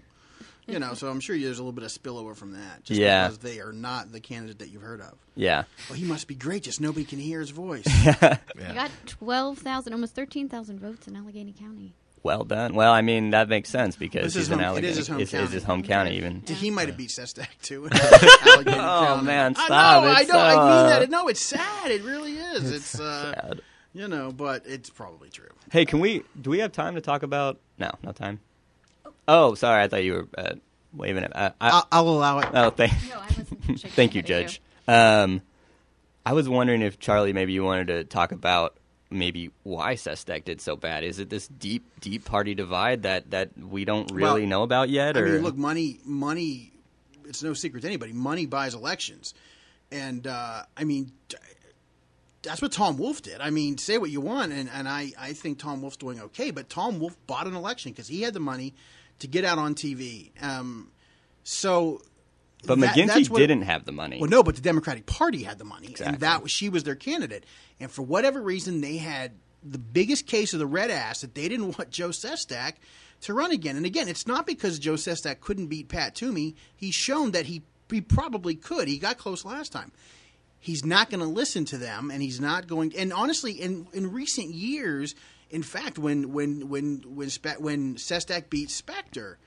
You 0.67 0.81
know, 0.81 0.95
so 0.95 1.09
I'm 1.09 1.21
sure 1.21 1.39
there's 1.39 1.61
a 1.61 1.63
little 1.63 1.71
bit 1.73 1.85
of 1.85 1.93
spillover 1.93 2.35
from 2.35 2.55
that, 2.55 2.83
just 2.83 2.99
Yeah. 3.01 3.29
because 3.29 3.39
they 3.39 3.61
are 3.61 3.73
not 3.73 4.11
the 4.11 4.19
candidate 4.19 4.59
that 4.59 4.71
you've 4.71 4.83
heard 4.83 5.01
of. 5.01 5.15
yeah. 5.37 5.63
Well, 5.89 5.97
he 5.97 6.05
must 6.05 6.27
be 6.27 6.35
great, 6.35 6.65
just 6.65 6.81
nobody 6.81 7.05
can 7.05 7.21
hear 7.21 7.39
his 7.39 7.51
voice. 7.51 7.87
Yeah. 8.59 8.71
I 8.71 8.75
got 8.75 8.91
12,000, 9.07 9.93
almost 9.93 10.15
13,000 10.17 10.81
votes 10.81 11.07
in 11.07 11.15
Allegheny 11.15 11.53
County. 11.57 11.93
Well 12.25 12.43
done. 12.43 12.75
Well, 12.75 12.93
I 12.93 13.03
mean, 13.03 13.31
that 13.31 13.49
makes 13.49 13.69
sense 13.69 13.95
because 13.95 14.35
he's 14.35 14.45
is 14.45 14.49
an 14.51 14.55
home- 14.59 14.61
it 14.61 14.67
Allegheny. 14.67 14.89
is 14.89 14.97
his 14.97 15.07
home 15.09 15.21
it's, 15.21 15.33
it's 15.33 15.41
county. 15.43 15.53
his 15.55 15.63
home 15.63 15.83
county, 15.85 16.17
even. 16.17 16.43
He 16.45 16.71
might 16.71 16.89
have 16.89 16.97
beat 16.97 17.11
Sestak 17.11 17.47
too. 17.63 17.89
Oh, 17.93 18.65
County. 19.07 19.27
man, 19.27 19.55
I 19.57 19.65
stop. 19.67 20.03
know, 20.03 20.09
I 20.11 20.21
It's, 20.23 20.31
know. 20.33 20.39
I 20.39 20.55
uh, 20.55 20.57
mean 20.91 21.01
that. 21.01 21.11
No, 21.11 21.29
it's 21.29 21.41
sad. 21.43 21.91
It 21.93 22.03
really 22.03 22.33
is. 22.37 22.73
It's, 22.73 22.99
uh, 22.99 23.35
Sad. 23.35 23.61
You 23.97 24.09
know, 24.09 24.31
but 24.33 24.63
it's 24.67 24.91
probably 24.91 25.31
true. 25.31 25.49
Hey, 25.73 25.85
can 25.85 26.01
we? 26.01 26.23
Do 26.41 26.51
we 26.51 26.59
have 26.59 26.73
time 26.73 26.95
to 26.97 27.01
talk 27.01 27.23
about? 27.23 27.59
No, 27.79 27.91
no 28.03 28.13
time. 28.13 28.41
Oh, 29.27 29.55
sorry. 29.55 29.83
I 29.83 29.89
thought 29.89 30.05
you 30.05 30.13
were 30.15 30.27
uh, 30.39 30.55
waving 30.93 31.25
it. 31.25 31.33
Uh, 31.35 31.51
I, 31.61 31.71
I'll, 31.71 31.89
I'll 31.93 32.09
allow 32.09 32.39
it. 32.41 32.49
oh, 32.55 32.71
thank. 32.71 32.93
No, 33.09 33.19
I 33.19 33.27
wasn't. 33.39 33.81
Thank 33.81 34.15
you, 34.15 34.23
head 34.23 34.31
at 34.31 34.43
Judge. 34.47 34.61
Um, 34.87 35.43
I 36.25 36.33
was 36.33 36.49
wondering 36.49 36.83
if 36.83 36.99
Charlie, 36.99 37.33
maybe 37.33 37.53
you 37.53 37.65
wanted 37.65 37.89
to 37.89 38.05
talk 38.05 38.33
about 38.33 38.77
maybe 39.11 39.51
why 39.63 39.95
Sestak 39.95 40.45
did 40.45 40.61
so 40.61 40.77
bad. 40.77 41.03
Is 41.05 41.19
it 41.19 41.31
this 41.31 41.49
deep, 41.49 41.85
deep 42.01 42.25
party 42.25 42.55
divide 42.55 43.03
that 43.05 43.31
that 43.31 43.51
we 43.59 43.85
don't 43.85 44.11
really 44.13 44.43
Well, 44.43 44.49
know 44.49 44.63
about 44.63 44.91
yet? 44.91 45.17
I 45.17 45.21
Or 45.21 45.27
mean, 45.33 45.43
look, 45.43 45.57
money, 45.57 46.01
money. 46.05 46.73
It's 47.29 47.43
no 47.43 47.55
secret 47.55 47.81
to 47.81 47.87
anybody. 47.89 48.13
Money 48.13 48.47
buys 48.47 48.75
elections, 48.75 49.35
and 49.91 50.27
uh, 50.27 50.63
I 50.77 50.85
mean, 50.85 51.11
t- 51.29 51.37
that's 52.47 52.63
what 52.63 52.73
Tom 52.73 52.97
Wolf 52.97 53.21
did. 53.23 53.41
I 53.41 53.51
mean, 53.51 53.77
say 53.79 53.99
what 53.99 54.11
you 54.11 54.21
want, 54.21 54.53
and, 54.53 54.71
and 54.73 54.89
I, 54.89 55.13
I 55.19 55.33
think 55.35 55.59
Tom 55.59 55.83
Wolf's 55.83 55.97
doing 55.97 56.21
okay, 56.21 56.51
but 56.51 56.69
Tom 56.71 56.99
Wolf 56.99 57.17
bought 57.27 57.47
an 57.47 57.55
election 57.55 57.93
because 57.93 58.09
he 58.09 58.23
had 58.23 58.33
the 58.35 58.41
money 58.41 58.75
to 59.19 59.27
get 59.27 59.45
out 59.45 59.59
on 59.59 59.75
TV. 59.75 60.31
Um, 60.43 60.91
so, 61.45 62.01
but 62.67 62.79
that- 62.81 62.95
McGinty 62.97 63.29
what- 63.31 63.39
didn't 63.39 63.63
have 63.63 63.85
the 63.85 63.93
money. 63.93 64.19
Well, 64.21 64.31
no, 64.31 64.43
but 64.43 64.57
the 64.57 64.63
Democratic 64.63 65.07
Party 65.07 65.43
had 65.43 65.59
the 65.59 65.65
money, 65.65 65.89
Exactly. 65.89 66.15
and 66.15 66.21
that 66.21 66.43
was, 66.43 66.51
she 66.51 66.69
was 66.69 66.85
their 66.85 66.95
candidate. 66.95 67.45
And 67.81 67.91
for 67.91 68.03
whatever 68.03 68.41
reason, 68.41 68.81
they 68.81 68.97
had 68.97 69.33
the 69.63 69.79
biggest 69.79 70.27
case 70.27 70.53
of 70.53 70.59
the 70.61 70.67
red 70.67 70.91
ass 70.91 71.21
that 71.23 71.35
they 71.35 71.49
didn't 71.49 71.67
want 71.79 71.91
Joe 71.91 72.11
Sestak 72.11 72.75
to 73.23 73.35
run 73.35 73.51
again. 73.53 73.77
And 73.77 73.87
again, 73.87 74.09
it's 74.09 74.27
not 74.27 74.47
because 74.47 74.79
Joe 74.79 74.95
Sestak 74.95 75.41
couldn't 75.41 75.67
beat 75.69 75.89
Pat 75.89 76.15
Toomey. 76.15 76.55
He's 76.77 76.95
shown 76.95 77.31
that 77.33 77.47
he 77.47 77.63
he 77.91 78.01
probably 78.01 78.57
could. 78.57 78.89
He 78.89 78.99
got 78.99 79.17
close 79.17 79.45
last 79.45 79.71
time. 79.71 79.93
He's 80.67 80.85
not 80.85 81.11
going 81.11 81.21
to 81.21 81.29
listen 81.29 81.65
to 81.67 81.79
them, 81.79 82.11
and 82.11 82.21
he's 82.21 82.41
not 82.41 82.67
going. 82.67 82.93
And 82.97 83.13
honestly, 83.13 83.53
in 83.53 83.87
in 83.93 84.11
recent 84.11 84.53
years, 84.53 85.15
in 85.49 85.63
fact, 85.63 85.97
when 85.97 86.33
when 86.33 86.69
when 86.69 87.05
when 87.07 87.31
Spe- 87.31 87.61
when 87.61 87.95
Sestak 87.95 88.51
beat 88.51 88.73
Specter, 88.73 89.39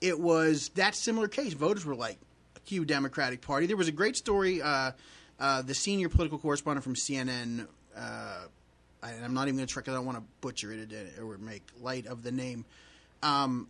it 0.00 0.20
was 0.20 0.68
that 0.76 0.94
similar 0.94 1.26
case. 1.26 1.52
Voters 1.52 1.84
were 1.84 1.96
like, 1.96 2.20
"Cue 2.64 2.84
Democratic 2.84 3.40
Party." 3.40 3.66
There 3.66 3.76
was 3.76 3.88
a 3.88 3.92
great 3.92 4.16
story. 4.16 4.62
Uh, 4.62 4.92
uh, 5.40 5.62
the 5.62 5.74
senior 5.74 6.08
political 6.08 6.38
correspondent 6.38 6.84
from 6.84 6.94
CNN. 6.94 7.66
Uh, 7.96 8.44
I, 9.02 9.14
I'm 9.24 9.34
not 9.34 9.48
even 9.48 9.56
going 9.56 9.66
to 9.66 9.72
try 9.72 9.80
because 9.80 9.94
I 9.94 9.96
don't 9.96 10.06
want 10.06 10.18
to 10.18 10.24
butcher 10.40 10.70
it 10.70 11.18
or 11.20 11.38
make 11.38 11.64
light 11.80 12.06
of 12.06 12.22
the 12.22 12.30
name. 12.30 12.64
Um, 13.24 13.66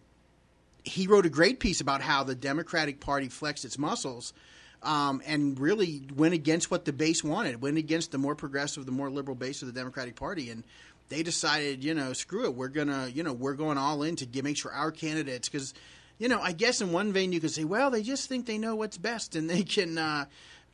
he 0.85 1.07
wrote 1.07 1.25
a 1.25 1.31
great 1.31 1.59
piece 1.59 1.81
about 1.81 2.03
how 2.03 2.23
the 2.25 2.35
Democratic 2.35 3.01
Party 3.01 3.31
flexed 3.31 3.65
its 3.65 3.79
muscles 3.79 4.35
um, 4.83 5.23
and 5.27 5.59
really 5.59 6.03
went 6.15 6.35
against 6.35 6.71
what 6.71 6.85
the 6.85 6.93
base 6.93 7.25
wanted, 7.25 7.61
went 7.61 7.79
against 7.79 8.13
the 8.13 8.19
more 8.19 8.35
progressive, 8.35 8.87
the 8.87 8.93
more 8.93 9.11
liberal 9.11 9.35
base 9.35 9.63
of 9.63 9.67
the 9.67 9.79
Democratic 9.79 10.17
Party, 10.17 10.51
and 10.51 10.65
they 11.09 11.23
decided, 11.23 11.83
you 11.83 11.95
know, 11.95 12.13
screw 12.13 12.45
it, 12.45 12.55
we're 12.55 12.69
gonna, 12.69 13.11
you 13.13 13.23
know, 13.23 13.33
we're 13.33 13.55
going 13.55 13.79
all 13.79 14.03
in 14.03 14.17
to 14.17 14.27
get, 14.27 14.45
make 14.45 14.57
sure 14.57 14.73
our 14.73 14.91
candidates, 14.91 15.49
because, 15.49 15.75
you 16.19 16.29
know, 16.29 16.41
I 16.41 16.53
guess 16.53 16.81
in 16.81 16.93
one 16.93 17.13
vein 17.13 17.33
you 17.33 17.41
could 17.41 17.51
say, 17.51 17.65
well, 17.65 17.91
they 17.91 18.03
just 18.03 18.29
think 18.29 18.47
they 18.47 18.59
know 18.59 18.77
what's 18.77 18.99
best 18.99 19.37
and 19.37 19.49
they 19.49 19.63
can. 19.63 19.99
Uh, 19.99 20.27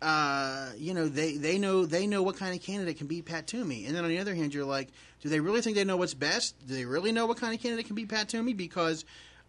uh, 0.03 0.71
you 0.77 0.93
know, 0.93 1.09
they, 1.09 1.38
they 1.38 1.57
know 1.57 1.87
they 1.87 2.07
know 2.07 2.23
what 2.23 2.37
kind 2.37 2.55
of 2.55 2.62
candidate 2.62 2.99
can 2.99 3.07
beat 3.07 3.25
Pat 3.25 3.47
Toomey. 3.47 3.87
And 3.87 3.97
then 3.97 4.05
on 4.05 4.11
the 4.11 4.19
other 4.19 4.35
hand, 4.35 4.53
you're 4.53 4.64
like, 4.64 4.90
do 5.23 5.31
they 5.31 5.40
really 5.40 5.62
think 5.62 5.77
they 5.77 5.85
know 5.85 5.97
what's 5.97 6.12
best? 6.12 6.55
Do 6.67 6.75
they 6.75 6.85
really 6.85 7.11
know 7.11 7.25
what 7.25 7.38
kind 7.38 7.55
of 7.55 7.61
candidate 7.62 7.87
can 7.87 7.95
beat 7.95 8.11
Pat 8.11 8.29
Toomey? 8.29 8.53
Because 8.53 9.07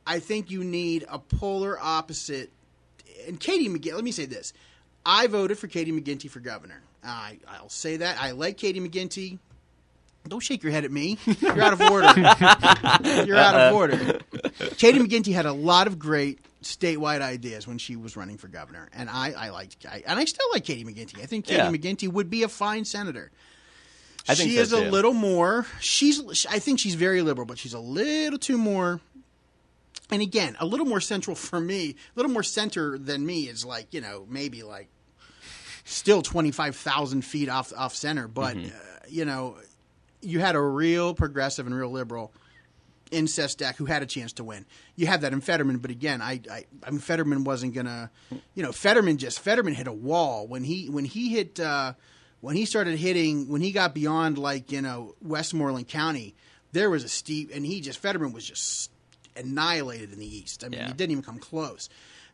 I 0.08 0.20
think 0.20 0.52
you 0.52 0.63
need 0.63 1.06
a 1.10 1.20
polar 1.20 1.78
opposite. 1.78 2.52
And 3.28 3.39
Katie 3.39 3.69
McGinty, 3.69 3.93
let 3.93 4.04
me 4.04 4.12
say 4.12 4.25
this: 4.25 4.54
I 5.06 5.28
voted 5.28 5.58
for 5.58 5.67
Katie 5.67 5.91
McGinty 5.91 6.30
for 6.30 6.39
governor. 6.39 6.82
I, 7.04 7.38
I'll 7.47 7.69
say 7.69 7.97
that 7.97 8.19
I 8.19 8.32
like 8.32 8.58
Katie 8.58 8.80
McGinty. 8.80 9.39
Don't 10.28 10.39
shake 10.39 10.63
your 10.63 10.71
head 10.71 10.86
at 10.86 10.91
me. 10.91 11.19
You're 11.39 11.62
out 11.62 11.73
of 11.73 11.82
order. 11.82 12.08
You're 13.25 13.38
out 13.38 13.56
of 13.56 13.62
uh-huh. 13.62 13.75
order. 13.75 14.19
Katie 14.78 14.99
McGinty 14.99 15.34
had 15.34 15.45
a 15.45 15.54
lot 15.54 15.86
of 15.86 15.99
great 15.99 16.39
statewide 16.63 17.21
ideas 17.21 17.67
when 17.67 17.78
she 17.78 17.95
was 17.95 18.17
running 18.17 18.38
for 18.38 18.47
governor, 18.47 18.89
and 18.91 19.08
I, 19.08 19.34
I 19.38 19.49
liked, 19.49 19.86
I, 19.86 20.04
and 20.08 20.17
I 20.17 20.25
still 20.25 20.47
like 20.51 20.65
Katie 20.65 20.84
McGinty. 20.84 21.21
I 21.21 21.28
think 21.28 21.45
Katie 21.45 21.58
Yeah. 21.58 21.71
McGinty 21.71 22.12
would 22.12 22.32
be 22.32 22.41
a 22.41 22.47
fine 22.47 22.86
senator. 22.86 23.32
I 24.28 24.34
think 24.34 24.49
she 24.49 24.56
so, 24.56 24.62
is 24.63 24.71
a 24.73 24.89
little 24.89 25.13
more. 25.13 25.67
She's. 25.80 26.47
I 26.47 26.58
think 26.58 26.80
she's 26.80 26.95
very 26.95 27.21
liberal, 27.21 27.45
but 27.45 27.60
she's 27.60 27.75
a 27.75 27.80
little 27.80 28.39
too 28.39 28.58
more. 28.58 28.99
And 30.12 30.22
again, 30.22 30.56
a 30.60 30.65
little 30.65 30.86
more 30.86 31.02
central 31.02 31.36
for 31.36 31.60
me. 31.60 31.89
A 31.91 31.96
little 32.15 32.32
more 32.32 32.44
center 32.44 32.98
than 32.98 33.26
me 33.26 33.44
is 33.44 33.65
like 33.65 33.94
you 33.94 34.02
know 34.02 34.26
maybe 34.30 34.62
like 34.63 34.89
still 35.84 36.22
twenty 36.22 36.52
five 36.52 36.76
thousand 36.76 37.24
feet 37.24 37.50
off 37.50 37.74
off 37.76 37.96
center, 37.96 38.28
but 38.28 38.56
Mm-hmm. 38.56 38.68
uh, 38.68 38.80
you 39.08 39.26
know 39.26 39.58
you 40.22 40.39
had 40.39 40.56
a 40.56 40.62
real 40.62 41.13
progressive 41.13 41.65
and 41.68 41.76
real 41.76 41.91
liberal 41.91 42.32
in 43.12 43.26
Sestak 43.26 43.76
who 43.76 43.86
had 43.86 44.02
a 44.02 44.08
chance 44.08 44.34
to 44.34 44.44
win. 44.44 44.65
You 44.96 45.06
had 45.06 45.22
that 45.22 45.34
in 45.34 45.41
Fetterman, 45.41 45.78
but 45.78 45.91
again, 45.91 46.20
I, 46.24 46.41
I, 46.52 46.65
I 46.84 46.89
mean, 46.89 47.00
Fetterman 47.00 47.44
wasn't 47.44 47.76
gonna, 47.76 48.10
you 48.56 48.63
know, 48.63 48.72
Fetterman 48.72 49.18
just 49.18 49.39
Fetterman 49.39 49.76
hit 49.76 49.86
a 49.86 49.94
wall 49.94 50.48
when 50.48 50.63
he 50.63 50.88
when 50.89 51.06
he 51.06 51.30
hit 51.30 51.60
uh, 51.60 51.94
when 52.41 52.56
he 52.56 52.65
started 52.65 52.98
hitting 52.98 53.48
when 53.48 53.62
he 53.62 53.72
got 53.72 53.94
beyond 53.94 54.38
like 54.39 54.72
you 54.72 54.82
know 54.82 55.13
Westmoreland 55.22 55.88
County, 55.88 56.34
there 56.72 56.89
was 56.89 57.04
a 57.04 57.10
steep, 57.10 57.52
and 57.54 57.63
he 57.65 57.80
just 57.82 58.00
Fetterman 58.00 58.34
was 58.34 58.48
just 58.48 58.89
annihilated 59.36 60.12
in 60.13 60.19
the 60.19 60.38
East. 60.38 60.63
I 60.63 60.69
mean, 60.69 60.80
Yeah. 60.80 60.88
he 60.88 60.93
didn't 60.93 61.12
even 61.12 61.24
come 61.24 61.39
close. 61.39 61.89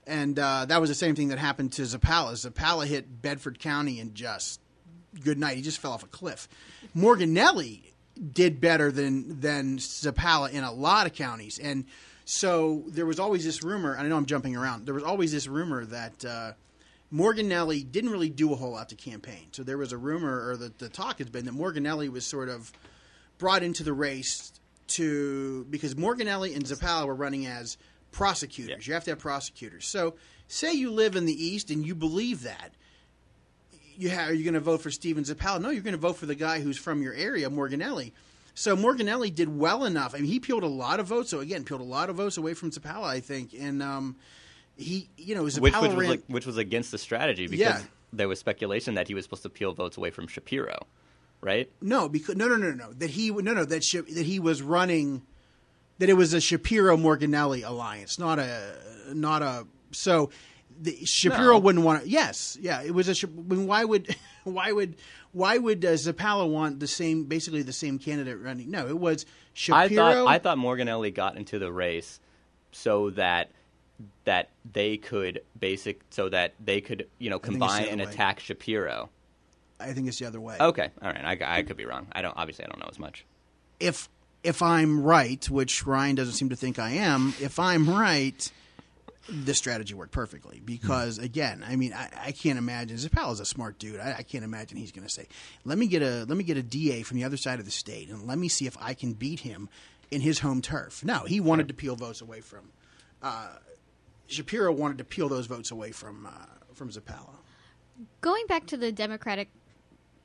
And 0.07 0.37
uh, 0.39 0.65
that 0.65 0.81
was 0.81 0.89
the 0.89 0.95
same 0.95 1.15
thing 1.15 1.27
that 1.29 1.37
happened 1.39 1.73
to 1.73 1.83
Zappala. 1.83 2.33
Zappala 2.33 2.87
hit 2.87 3.21
Bedford 3.21 3.59
County 3.59 3.99
and 3.99 4.15
just 4.15 4.59
good 5.23 5.37
night. 5.37 5.55
He 5.57 5.61
just 5.61 5.79
fell 5.79 5.91
off 5.91 6.03
a 6.03 6.07
cliff. 6.07 6.47
Morganelli 6.95 7.81
did 8.33 8.59
better 8.61 8.91
than 8.91 9.39
than 9.39 9.77
Zappala 9.77 10.51
in 10.51 10.63
a 10.63 10.71
lot 10.71 11.07
of 11.07 11.13
counties, 11.13 11.59
and 11.59 11.85
so 12.25 12.83
there 12.87 13.05
was 13.05 13.19
always 13.19 13.43
this 13.43 13.63
rumor. 13.63 13.93
And 13.93 14.05
I 14.05 14.09
know 14.09 14.17
I'm 14.17 14.25
jumping 14.25 14.55
around. 14.55 14.85
There 14.85 14.93
was 14.93 15.03
always 15.03 15.31
this 15.31 15.47
rumor 15.47 15.85
that 15.85 16.25
uh, 16.25 16.51
Morganelli 17.13 17.89
didn't 17.91 18.09
really 18.11 18.29
do 18.29 18.53
a 18.53 18.55
whole 18.55 18.71
lot 18.71 18.89
to 18.89 18.95
campaign. 18.95 19.47
So 19.51 19.63
there 19.63 19.77
was 19.77 19.91
a 19.91 19.97
rumor, 19.97 20.49
or 20.49 20.57
the, 20.57 20.71
the 20.77 20.89
talk 20.89 21.17
has 21.19 21.29
been 21.29 21.45
that 21.45 21.53
Morganelli 21.53 22.09
was 22.09 22.25
sort 22.25 22.49
of 22.49 22.71
brought 23.37 23.63
into 23.63 23.83
the 23.83 23.93
race 23.93 24.53
to 24.91 25.65
because 25.69 25.95
Morganelli 25.95 26.55
and 26.55 26.63
Zappala 26.65 27.05
were 27.07 27.15
running 27.15 27.45
as 27.47 27.77
prosecutors. 28.11 28.87
You 28.87 28.93
have 28.93 29.03
to 29.05 29.11
have 29.11 29.19
prosecutors. 29.19 29.85
So 29.85 30.15
say 30.47 30.73
you 30.73 30.91
live 30.91 31.15
in 31.15 31.25
the 31.25 31.45
East 31.45 31.69
and 31.71 31.85
you 31.85 31.95
believe 31.95 32.43
that 32.43 32.71
you 33.97 34.11
are 34.11 34.33
you 34.33 34.43
going 34.43 34.53
to 34.55 34.59
vote 34.59 34.81
for 34.81 34.91
Steven 34.91 35.23
Zappala? 35.23 35.61
No, 35.61 35.69
you're 35.69 35.83
going 35.83 35.93
to 35.93 35.99
vote 35.99 36.17
for 36.17 36.25
the 36.25 36.35
guy 36.35 36.59
who's 36.59 36.77
from 36.77 37.01
your 37.01 37.13
area, 37.13 37.49
Morganelli. 37.49 38.11
So 38.53 38.75
Morganelli 38.75 39.33
did 39.33 39.57
well 39.57 39.85
enough. 39.85 40.13
I 40.13 40.17
mean, 40.17 40.25
he 40.27 40.39
peeled 40.39 40.63
a 40.63 40.67
lot 40.67 40.99
of 40.99 41.07
votes. 41.07 41.29
So 41.29 41.39
again, 41.39 41.63
peeled 41.63 41.81
a 41.81 41.85
lot 41.85 42.09
of 42.09 42.15
votes 42.17 42.37
away 42.37 42.53
from 42.53 42.71
Zappala, 42.71 43.05
I 43.05 43.19
think. 43.21 43.53
And 43.57 43.81
um, 43.81 44.17
he, 44.75 45.07
you 45.17 45.35
know, 45.35 45.43
Zappala 45.43 45.61
which, 45.61 45.73
which 45.81 45.93
was 45.95 46.07
like, 46.07 46.23
which 46.27 46.45
was 46.45 46.57
against 46.57 46.91
the 46.91 46.97
strategy 46.97 47.47
because 47.47 47.59
Yeah. 47.59 47.81
there 48.11 48.27
was 48.27 48.39
speculation 48.39 48.95
that 48.95 49.07
he 49.07 49.13
was 49.13 49.23
supposed 49.23 49.43
to 49.43 49.49
peel 49.49 49.73
votes 49.73 49.97
away 49.97 50.09
from 50.09 50.27
Shapiro, 50.27 50.85
right? 51.41 51.69
No, 51.81 52.07
because 52.07 52.35
no, 52.35 52.47
no, 52.47 52.55
no, 52.55 52.71
no. 52.71 52.93
That 52.93 53.09
he 53.11 53.31
no, 53.31 53.53
no. 53.53 53.65
That 53.65 53.83
Sha- 53.83 54.01
that 54.13 54.25
he 54.25 54.39
was 54.39 54.61
running. 54.61 55.23
That 55.99 56.09
it 56.09 56.13
was 56.13 56.33
a 56.33 56.41
Shapiro 56.41 56.97
Morganelli 56.97 57.63
alliance, 57.67 58.17
not 58.17 58.39
a 58.39 58.73
not 59.13 59.41
a. 59.41 59.67
So 59.91 60.31
the, 60.79 60.97
Shapiro 61.05 61.53
No. 61.53 61.59
wouldn't 61.59 61.85
want 61.85 62.03
to. 62.03 62.09
Yes, 62.09 62.57
yeah, 62.59 62.81
it 62.81 62.91
was 62.91 63.07
a. 63.07 63.27
Mean, 63.27 63.67
why 63.67 63.83
would, 63.83 64.15
why 64.43 64.71
would, 64.71 64.95
why 65.31 65.57
would 65.59 65.85
uh, 65.85 65.89
Zappala 65.89 66.49
want 66.49 66.79
the 66.79 66.87
same, 66.87 67.25
basically 67.25 67.61
the 67.61 67.73
same 67.73 67.99
candidate 67.99 68.39
running? 68.39 68.71
No, 68.71 68.87
it 68.87 68.97
was 68.97 69.25
I 69.25 69.27
Shapiro. 69.53 69.95
thought 69.95 70.27
I 70.27 70.39
thought 70.39 70.57
Morganelli 70.57 71.13
got 71.13 71.37
into 71.37 71.59
the 71.59 71.71
race 71.71 72.19
so 72.71 73.11
that 73.11 73.51
that 74.23 74.49
they 74.73 74.97
could 74.97 75.41
basic 75.59 76.01
so 76.09 76.29
that 76.29 76.53
they 76.63 76.81
could 76.81 77.07
you 77.19 77.29
know 77.29 77.37
combine 77.37 77.85
and 77.85 78.01
way. 78.01 78.07
attack 78.07 78.39
Shapiro. 78.39 79.09
I 79.81 79.93
think 79.93 80.07
it's 80.07 80.19
the 80.19 80.25
other 80.25 80.39
way. 80.39 80.57
Okay, 80.59 80.89
all 81.01 81.09
right, 81.09 81.41
I, 81.41 81.59
I 81.59 81.63
could 81.63 81.77
be 81.77 81.85
wrong. 81.85 82.07
I 82.11 82.21
don't 82.21 82.35
obviously 82.37 82.65
I 82.65 82.67
don't 82.67 82.79
know 82.79 82.89
as 82.89 82.99
much. 82.99 83.25
If 83.79 84.09
if 84.43 84.61
I'm 84.61 85.03
right, 85.03 85.47
which 85.49 85.85
Ryan 85.85 86.15
doesn't 86.15 86.33
seem 86.33 86.49
to 86.49 86.55
think 86.55 86.79
I 86.79 86.91
am, 86.91 87.33
if 87.39 87.59
I'm 87.59 87.89
right, 87.89 88.51
this 89.29 89.57
strategy 89.57 89.93
worked 89.93 90.11
perfectly 90.11 90.61
because 90.63 91.17
again, 91.17 91.63
I 91.67 91.75
mean, 91.75 91.93
I, 91.93 92.09
I 92.25 92.31
can't 92.31 92.57
imagine 92.57 92.97
Zappala's 92.97 93.39
a 93.39 93.45
smart 93.45 93.77
dude. 93.77 93.99
I, 93.99 94.15
I 94.19 94.23
can't 94.23 94.43
imagine 94.43 94.77
he's 94.77 94.91
going 94.91 95.05
to 95.05 95.13
say, 95.13 95.27
"Let 95.63 95.77
me 95.77 95.87
get 95.87 96.01
a 96.01 96.25
let 96.27 96.37
me 96.37 96.43
get 96.43 96.57
a 96.57 96.63
DA 96.63 97.03
from 97.03 97.17
the 97.17 97.23
other 97.23 97.37
side 97.37 97.59
of 97.59 97.65
the 97.65 97.71
state 97.71 98.09
and 98.09 98.27
let 98.27 98.37
me 98.37 98.47
see 98.47 98.67
if 98.67 98.77
I 98.81 98.93
can 98.93 99.13
beat 99.13 99.41
him 99.41 99.69
in 100.09 100.21
his 100.21 100.39
home 100.39 100.61
turf." 100.61 101.03
No, 101.03 101.19
he 101.25 101.39
wanted 101.39 101.67
to 101.67 101.73
peel 101.73 101.95
votes 101.95 102.21
away 102.21 102.41
from. 102.41 102.71
Uh, 103.21 103.49
Shapiro 104.27 104.71
wanted 104.71 104.97
to 104.97 105.03
peel 105.03 105.29
those 105.29 105.45
votes 105.45 105.71
away 105.71 105.91
from 105.91 106.25
uh, 106.25 106.45
from 106.73 106.89
Zappala. 106.89 107.35
Going 108.21 108.47
back 108.47 108.65
to 108.67 108.77
the 108.77 108.91
Democratic 108.91 109.49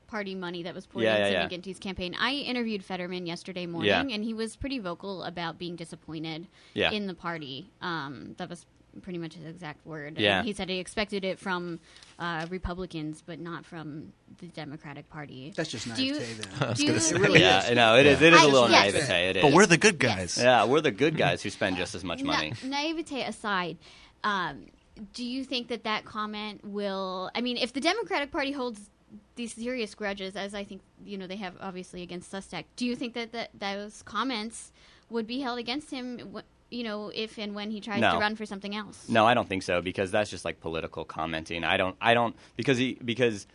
Party 0.07 0.35
money 0.35 0.63
that 0.63 0.73
was 0.73 0.85
poured 0.85 1.03
Yeah, 1.05 1.17
into 1.17 1.31
yeah, 1.31 1.41
yeah. 1.43 1.47
McGinty's 1.49 1.79
campaign, 1.79 2.15
I 2.19 2.33
interviewed 2.33 2.83
Fetterman 2.83 3.25
yesterday 3.25 3.65
morning, 3.65 3.89
Yeah. 3.89 4.01
and 4.15 4.23
he 4.23 4.33
was 4.33 4.55
pretty 4.55 4.79
vocal 4.79 5.23
about 5.23 5.57
being 5.59 5.75
disappointed 5.75 6.47
Yeah. 6.73 6.91
in 6.91 7.07
the 7.07 7.13
party. 7.13 7.69
Um, 7.81 8.35
that 8.37 8.49
was 8.49 8.65
pretty 9.03 9.19
much 9.19 9.35
his 9.35 9.45
exact 9.45 9.85
word. 9.85 10.13
And 10.13 10.19
Yeah. 10.21 10.41
he 10.41 10.53
said 10.53 10.69
he 10.69 10.79
expected 10.79 11.23
it 11.23 11.37
from 11.37 11.79
uh, 12.17 12.47
Republicans, 12.49 13.21
but 13.23 13.39
not 13.39 13.63
from 13.63 14.11
the 14.39 14.47
Democratic 14.47 15.07
Party. 15.09 15.53
That's 15.55 15.69
just 15.69 15.93
Do 15.95 16.03
you- 16.03 16.13
naivete. 16.13 16.33
Then. 16.59 16.73
do 16.73 16.83
you- 16.85 16.93
It 16.95 17.11
really 17.19 17.39
yeah, 17.41 17.63
is. 17.63 17.69
I 17.69 17.73
know 17.75 17.95
it 17.97 18.07
is. 18.07 18.19
It 18.23 18.33
is 18.33 18.39
I- 18.39 18.43
a 18.43 18.47
little 18.47 18.69
yes. 18.71 18.93
naivete. 18.93 19.29
It 19.29 19.35
is. 19.37 19.43
But 19.43 19.53
we're 19.53 19.67
the 19.67 19.77
good 19.77 19.99
guys. 19.99 20.37
yeah, 20.41 20.63
we're 20.65 20.81
the 20.81 20.89
good 20.91 21.15
guys 21.15 21.43
who 21.43 21.51
spend 21.51 21.77
just 21.83 21.93
as 21.93 22.03
much 22.03 22.23
money. 22.23 22.53
Na- 22.63 22.69
naivete 22.81 23.21
aside, 23.21 23.77
um, 24.23 24.65
do 25.13 25.23
you 25.23 25.43
think 25.43 25.67
that 25.67 25.83
that 25.83 26.03
comment 26.05 26.65
will? 26.65 27.29
I 27.35 27.41
mean, 27.41 27.57
if 27.57 27.73
the 27.73 27.81
Democratic 27.81 28.31
Party 28.31 28.51
holds 28.51 28.89
these 29.37 29.53
serious 29.53 29.95
grudges, 29.95 30.35
as 30.35 30.53
I 30.53 30.63
think 30.65 30.81
you 31.05 31.17
know 31.17 31.25
they 31.27 31.37
have 31.37 31.53
obviously 31.61 32.01
against 32.03 32.31
Sestak, 32.31 32.65
do 32.75 32.85
you 32.85 32.95
think 32.95 33.13
that, 33.13 33.31
that 33.31 33.51
those 33.57 34.01
comments 34.03 34.73
would 35.09 35.25
be 35.25 35.39
held 35.39 35.57
against 35.59 35.89
him? 35.91 36.37
You 36.69 36.83
know, 36.83 37.09
if 37.15 37.39
and 37.39 37.55
when 37.55 37.71
he 37.71 37.79
tries 37.79 38.01
No. 38.01 38.11
to 38.15 38.17
run 38.19 38.35
for 38.35 38.45
something 38.45 38.75
else. 38.75 39.07
No, 39.07 39.25
I 39.25 39.33
don't 39.33 39.47
think 39.47 39.63
so 39.63 39.81
because 39.81 40.11
that's 40.11 40.29
just 40.29 40.43
like 40.43 40.59
political 40.59 41.05
commenting. 41.05 41.63
I 41.63 41.77
don't. 41.77 41.95
I 42.01 42.13
don't 42.13 42.35
because 42.57 42.77
he 42.77 42.97
because 43.05 43.47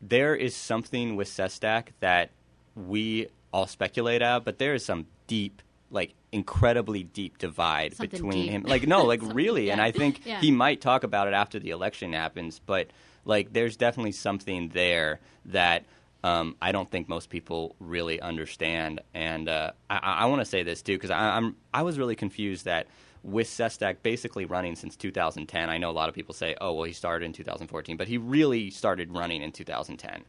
there 0.00 0.34
is 0.34 0.56
something 0.56 1.14
with 1.16 1.28
Sestak 1.28 1.88
that 2.00 2.30
we 2.74 3.28
all 3.52 3.66
speculate 3.66 4.22
out, 4.22 4.44
but 4.46 4.58
there 4.58 4.72
is 4.74 4.82
some 4.84 5.06
deep, 5.26 5.60
like 5.90 6.14
incredibly 6.32 7.02
deep 7.04 7.36
divide 7.38 7.94
Something 7.94 8.10
between 8.10 8.42
deep. 8.44 8.50
him. 8.50 8.62
Like 8.62 8.86
no, 8.88 9.04
like 9.04 9.20
really, 9.34 9.70
and. 9.70 9.80
I 9.82 9.90
think 9.90 10.24
Yeah. 10.24 10.40
he 10.40 10.50
might 10.50 10.80
talk 10.80 11.04
about 11.04 11.28
it 11.28 11.34
after 11.34 11.58
the 11.58 11.68
election 11.70 12.12
happens. 12.14 12.60
But 12.64 12.88
like, 13.24 13.52
there's 13.52 13.76
definitely 13.76 14.12
something 14.12 14.68
there 14.68 15.20
that. 15.46 15.84
Um, 16.22 16.56
I 16.62 16.72
don't 16.72 16.90
think 16.90 17.06
most 17.06 17.28
people 17.28 17.76
really 17.80 18.18
understand, 18.18 19.02
and 19.12 19.46
uh, 19.46 19.72
I, 19.90 19.98
I 19.98 20.24
want 20.24 20.40
to 20.40 20.46
say 20.46 20.62
this 20.62 20.80
too 20.80 20.94
because 20.94 21.10
I'm 21.10 21.54
I 21.74 21.82
was 21.82 21.98
really 21.98 22.16
confused 22.16 22.64
that 22.64 22.86
with 23.22 23.46
Sestak 23.46 23.96
basically 24.02 24.46
running 24.46 24.74
since 24.74 24.96
2010. 24.96 25.68
I 25.68 25.76
know 25.76 25.90
a 25.90 25.92
lot 25.92 26.08
of 26.08 26.14
people 26.14 26.34
say, 26.34 26.56
"Oh, 26.62 26.72
well, 26.72 26.84
he 26.84 26.94
started 26.94 27.26
in 27.26 27.34
2014," 27.34 27.98
but 27.98 28.08
he 28.08 28.16
really 28.16 28.70
started 28.70 29.12
running 29.12 29.42
in 29.42 29.52
2010. 29.52 30.24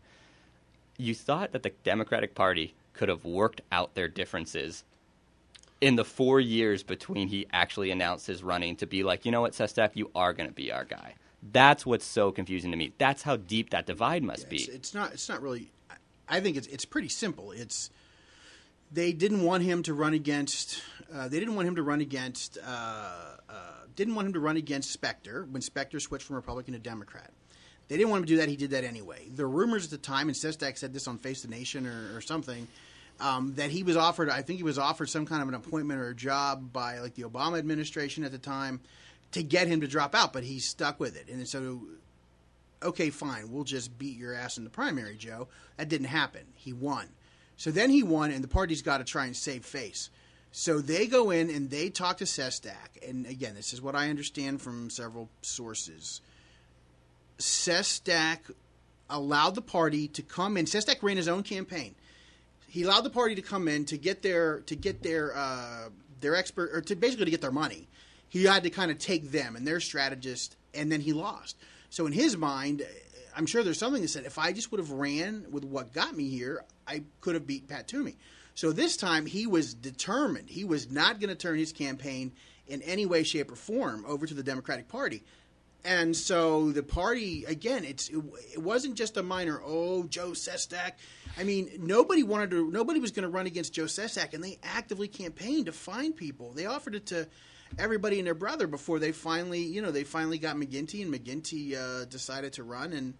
You 0.98 1.16
thought 1.16 1.54
that 1.54 1.64
the 1.64 1.72
Democratic 1.86 2.36
Party 2.36 2.74
could 2.92 3.08
have 3.08 3.24
worked 3.26 3.62
out 3.72 3.94
their 3.96 4.08
differences 4.08 4.84
in 5.82 5.96
the 5.98 6.06
four 6.06 6.40
years 6.40 6.84
between 6.84 7.28
he 7.28 7.48
actually 7.52 7.92
announced 7.92 8.28
his 8.28 8.44
running 8.44 8.76
to 8.78 8.86
be 8.86 9.04
like, 9.04 9.26
you 9.26 9.32
know 9.32 9.42
what, 9.42 9.54
Sestak, 9.54 9.92
you 9.94 10.10
are 10.16 10.34
going 10.34 10.50
to 10.50 10.56
be 10.56 10.72
our 10.72 10.86
guy. 10.86 11.16
That's 11.52 11.86
what's 11.86 12.06
so 12.06 12.32
confusing 12.32 12.72
to 12.72 12.78
me. 12.78 12.94
That's 12.98 13.22
how 13.22 13.38
deep 13.38 13.70
that 13.70 13.86
divide 13.86 14.24
must 14.24 14.50
be. 14.50 14.58
It's, 14.58 14.68
it's 14.68 14.94
not. 14.94 15.14
It's 15.14 15.30
not 15.30 15.42
really. 15.42 15.72
I- 15.90 15.96
I 16.28 16.40
think 16.40 16.58
it's 16.58 16.68
it's 16.68 16.86
pretty 16.86 17.10
simple. 17.10 17.52
It's 17.52 17.92
they 18.92 19.14
didn't 19.14 19.44
want 19.44 19.64
him 19.64 19.84
to 19.84 19.94
run 19.94 20.14
against. 20.14 20.82
Uh, 21.14 21.28
they 21.28 21.40
didn't 21.40 21.56
want 21.56 21.68
him 21.68 21.76
to 21.76 21.84
run 21.84 22.02
against. 22.02 22.58
Uh, 22.66 22.68
uh, 23.48 23.54
didn't 23.96 24.16
want 24.16 24.28
him 24.28 24.34
to 24.34 24.40
run 24.40 24.58
against 24.58 24.92
Specter 24.92 25.48
when 25.52 25.62
Specter 25.62 26.00
switched 26.00 26.26
from 26.26 26.36
Republican 26.36 26.74
to 26.74 26.80
Democrat. 26.80 27.32
They 27.88 27.98
didn't 27.98 28.10
want 28.10 28.22
him 28.22 28.26
to 28.26 28.34
do 28.34 28.38
that. 28.38 28.50
He 28.50 28.56
did 28.56 28.72
that 28.72 28.84
anyway. 28.84 29.28
The 29.34 29.46
rumors 29.46 29.86
at 29.86 29.92
the 29.92 29.98
time, 30.00 30.28
and 30.28 30.36
Sestak 30.36 30.78
said 30.78 30.94
this 30.94 31.08
on 31.08 31.20
Face 31.20 31.44
the 31.44 31.48
Nation 31.48 31.86
or, 31.86 32.18
or 32.18 32.22
something, 32.22 32.68
um, 33.20 33.54
that 33.56 33.70
he 33.70 33.84
was 33.84 33.96
offered. 33.96 34.30
I 34.30 34.42
think 34.42 34.58
he 34.58 34.64
was 34.64 34.80
offered 34.80 35.10
some 35.10 35.26
kind 35.28 35.44
of 35.44 35.48
an 35.48 35.54
appointment 35.54 36.00
or 36.00 36.10
a 36.10 36.16
job 36.16 36.74
by 36.74 37.00
like 37.00 37.14
the 37.14 37.24
Obama 37.24 37.60
administration 37.60 38.24
at 38.24 38.32
the 38.32 38.40
time 38.40 38.82
to 39.36 39.44
get 39.44 39.68
him 39.68 39.82
to 39.82 39.88
drop 39.88 40.16
out, 40.16 40.32
but 40.32 40.46
he 40.46 40.60
stuck 40.60 40.98
with 40.98 41.18
it. 41.18 41.28
And 41.28 41.46
so 41.46 41.82
okay, 42.82 43.10
fine, 43.10 43.52
we'll 43.52 43.66
just 43.66 43.98
beat 44.00 44.18
your 44.18 44.34
ass 44.34 44.58
in 44.58 44.64
the 44.64 44.70
primary, 44.70 45.18
Joe. 45.18 45.50
That 45.76 45.90
didn't 45.90 46.08
happen. 46.08 46.44
He 46.56 46.72
won. 46.72 47.10
So 47.58 47.70
then 47.70 47.90
he 47.90 48.02
won, 48.02 48.32
and 48.32 48.42
the 48.42 48.48
party's 48.48 48.82
got 48.82 49.00
to 49.00 49.04
try 49.04 49.26
and 49.26 49.36
save 49.36 49.66
face. 49.66 50.10
So 50.54 50.80
they 50.80 51.06
go 51.08 51.32
in 51.32 51.50
and 51.50 51.70
they 51.70 51.90
talk 51.90 52.18
to 52.18 52.24
Sestak. 52.24 53.06
And 53.06 53.26
again, 53.26 53.56
this 53.56 53.74
is 53.74 53.82
what 53.82 53.94
I 53.94 54.10
understand 54.10 54.62
from 54.62 54.90
several 54.90 55.28
sources. 55.42 56.22
Sestak 57.38 58.40
allowed 59.10 59.56
the 59.56 59.62
party 59.62 60.08
to 60.08 60.22
come 60.22 60.56
in. 60.56 60.64
Sestak 60.64 61.04
ran 61.04 61.18
his 61.18 61.28
own 61.28 61.44
campaign. 61.44 61.94
He 62.70 62.84
allowed 62.84 63.02
the 63.02 63.10
party 63.10 63.36
to 63.36 63.42
come 63.42 63.68
in 63.68 63.84
to 63.86 63.98
get 63.98 64.22
their 64.22 64.62
to 64.62 64.78
get 64.78 65.04
their 65.04 65.36
uh, 65.36 65.90
their 66.22 66.38
expert 66.38 66.72
or 66.74 66.80
to 66.82 66.96
basically 66.96 67.26
to 67.26 67.32
get 67.32 67.42
their 67.42 67.52
money. 67.52 67.90
He 68.30 68.44
had 68.44 68.64
to 68.64 68.70
kind 68.70 68.92
of 68.92 68.98
take 68.98 69.32
them 69.32 69.56
and 69.56 69.66
their 69.66 69.80
strategist, 69.80 70.56
and 70.74 70.92
then 70.92 71.02
he 71.02 71.14
lost. 71.14 71.58
So 71.90 72.06
in 72.06 72.12
his 72.12 72.36
mind, 72.36 72.84
I'm 73.36 73.46
sure 73.46 73.64
there's 73.64 73.80
something 73.80 74.02
that 74.02 74.08
said 74.10 74.26
if 74.26 74.38
I 74.38 74.52
just 74.52 74.72
would 74.72 74.80
have 74.80 74.92
ran 74.92 75.46
with 75.52 75.66
what 75.66 75.94
got 75.94 76.16
me 76.16 76.30
here, 76.30 76.64
I 76.88 77.04
could 77.22 77.36
have 77.36 77.48
beat 77.48 77.68
Pat 77.68 77.88
Toomey. 77.88 78.18
So 78.56 78.72
this 78.72 78.96
time 78.96 79.26
he 79.26 79.48
was 79.48 79.74
determined. 79.74 80.50
He 80.50 80.64
was 80.64 80.90
not 80.90 81.20
going 81.20 81.30
to 81.30 81.36
turn 81.36 81.58
his 81.58 81.74
campaign 81.74 82.32
in 82.68 82.82
any 82.82 83.06
way, 83.06 83.24
shape, 83.24 83.52
or 83.52 83.56
form 83.56 84.06
over 84.08 84.26
to 84.26 84.34
the 84.34 84.44
Democratic 84.44 84.88
Party. 84.88 85.24
And 85.84 86.16
so 86.16 86.72
the 86.72 86.82
party 86.82 87.46
again, 87.46 87.84
it's 87.84 88.10
it, 88.10 88.18
it 88.54 88.62
wasn't 88.62 88.96
just 88.96 89.18
a 89.18 89.24
minor. 89.24 89.62
Oh, 89.64 90.06
Joe 90.06 90.32
Sestak. 90.32 90.94
I 91.38 91.44
mean, 91.44 91.70
nobody 91.80 92.24
wanted 92.24 92.50
to. 92.52 92.72
Nobody 92.72 93.00
was 93.00 93.12
going 93.12 93.24
to 93.24 93.30
run 93.30 93.46
against 93.46 93.74
Joe 93.74 93.84
Sestak, 93.84 94.34
and 94.34 94.44
they 94.44 94.58
actively 94.64 95.08
campaigned 95.08 95.68
to 95.68 95.72
find 95.72 96.16
people. 96.16 96.54
They 96.54 96.66
offered 96.66 96.96
it 96.96 97.06
to 97.08 97.28
everybody 97.78 98.20
and 98.20 98.28
their 98.28 98.34
brother 98.34 98.68
before 98.68 99.00
they 99.00 99.12
finally, 99.12 99.62
you 99.62 99.82
know, 99.82 99.92
they 99.92 100.04
finally 100.04 100.38
got 100.38 100.56
McGinty, 100.56 101.02
and 101.02 101.14
McGinty 101.14 101.76
uh, 101.76 102.06
decided 102.06 102.54
to 102.54 102.64
run. 102.64 102.94
And 102.94 103.14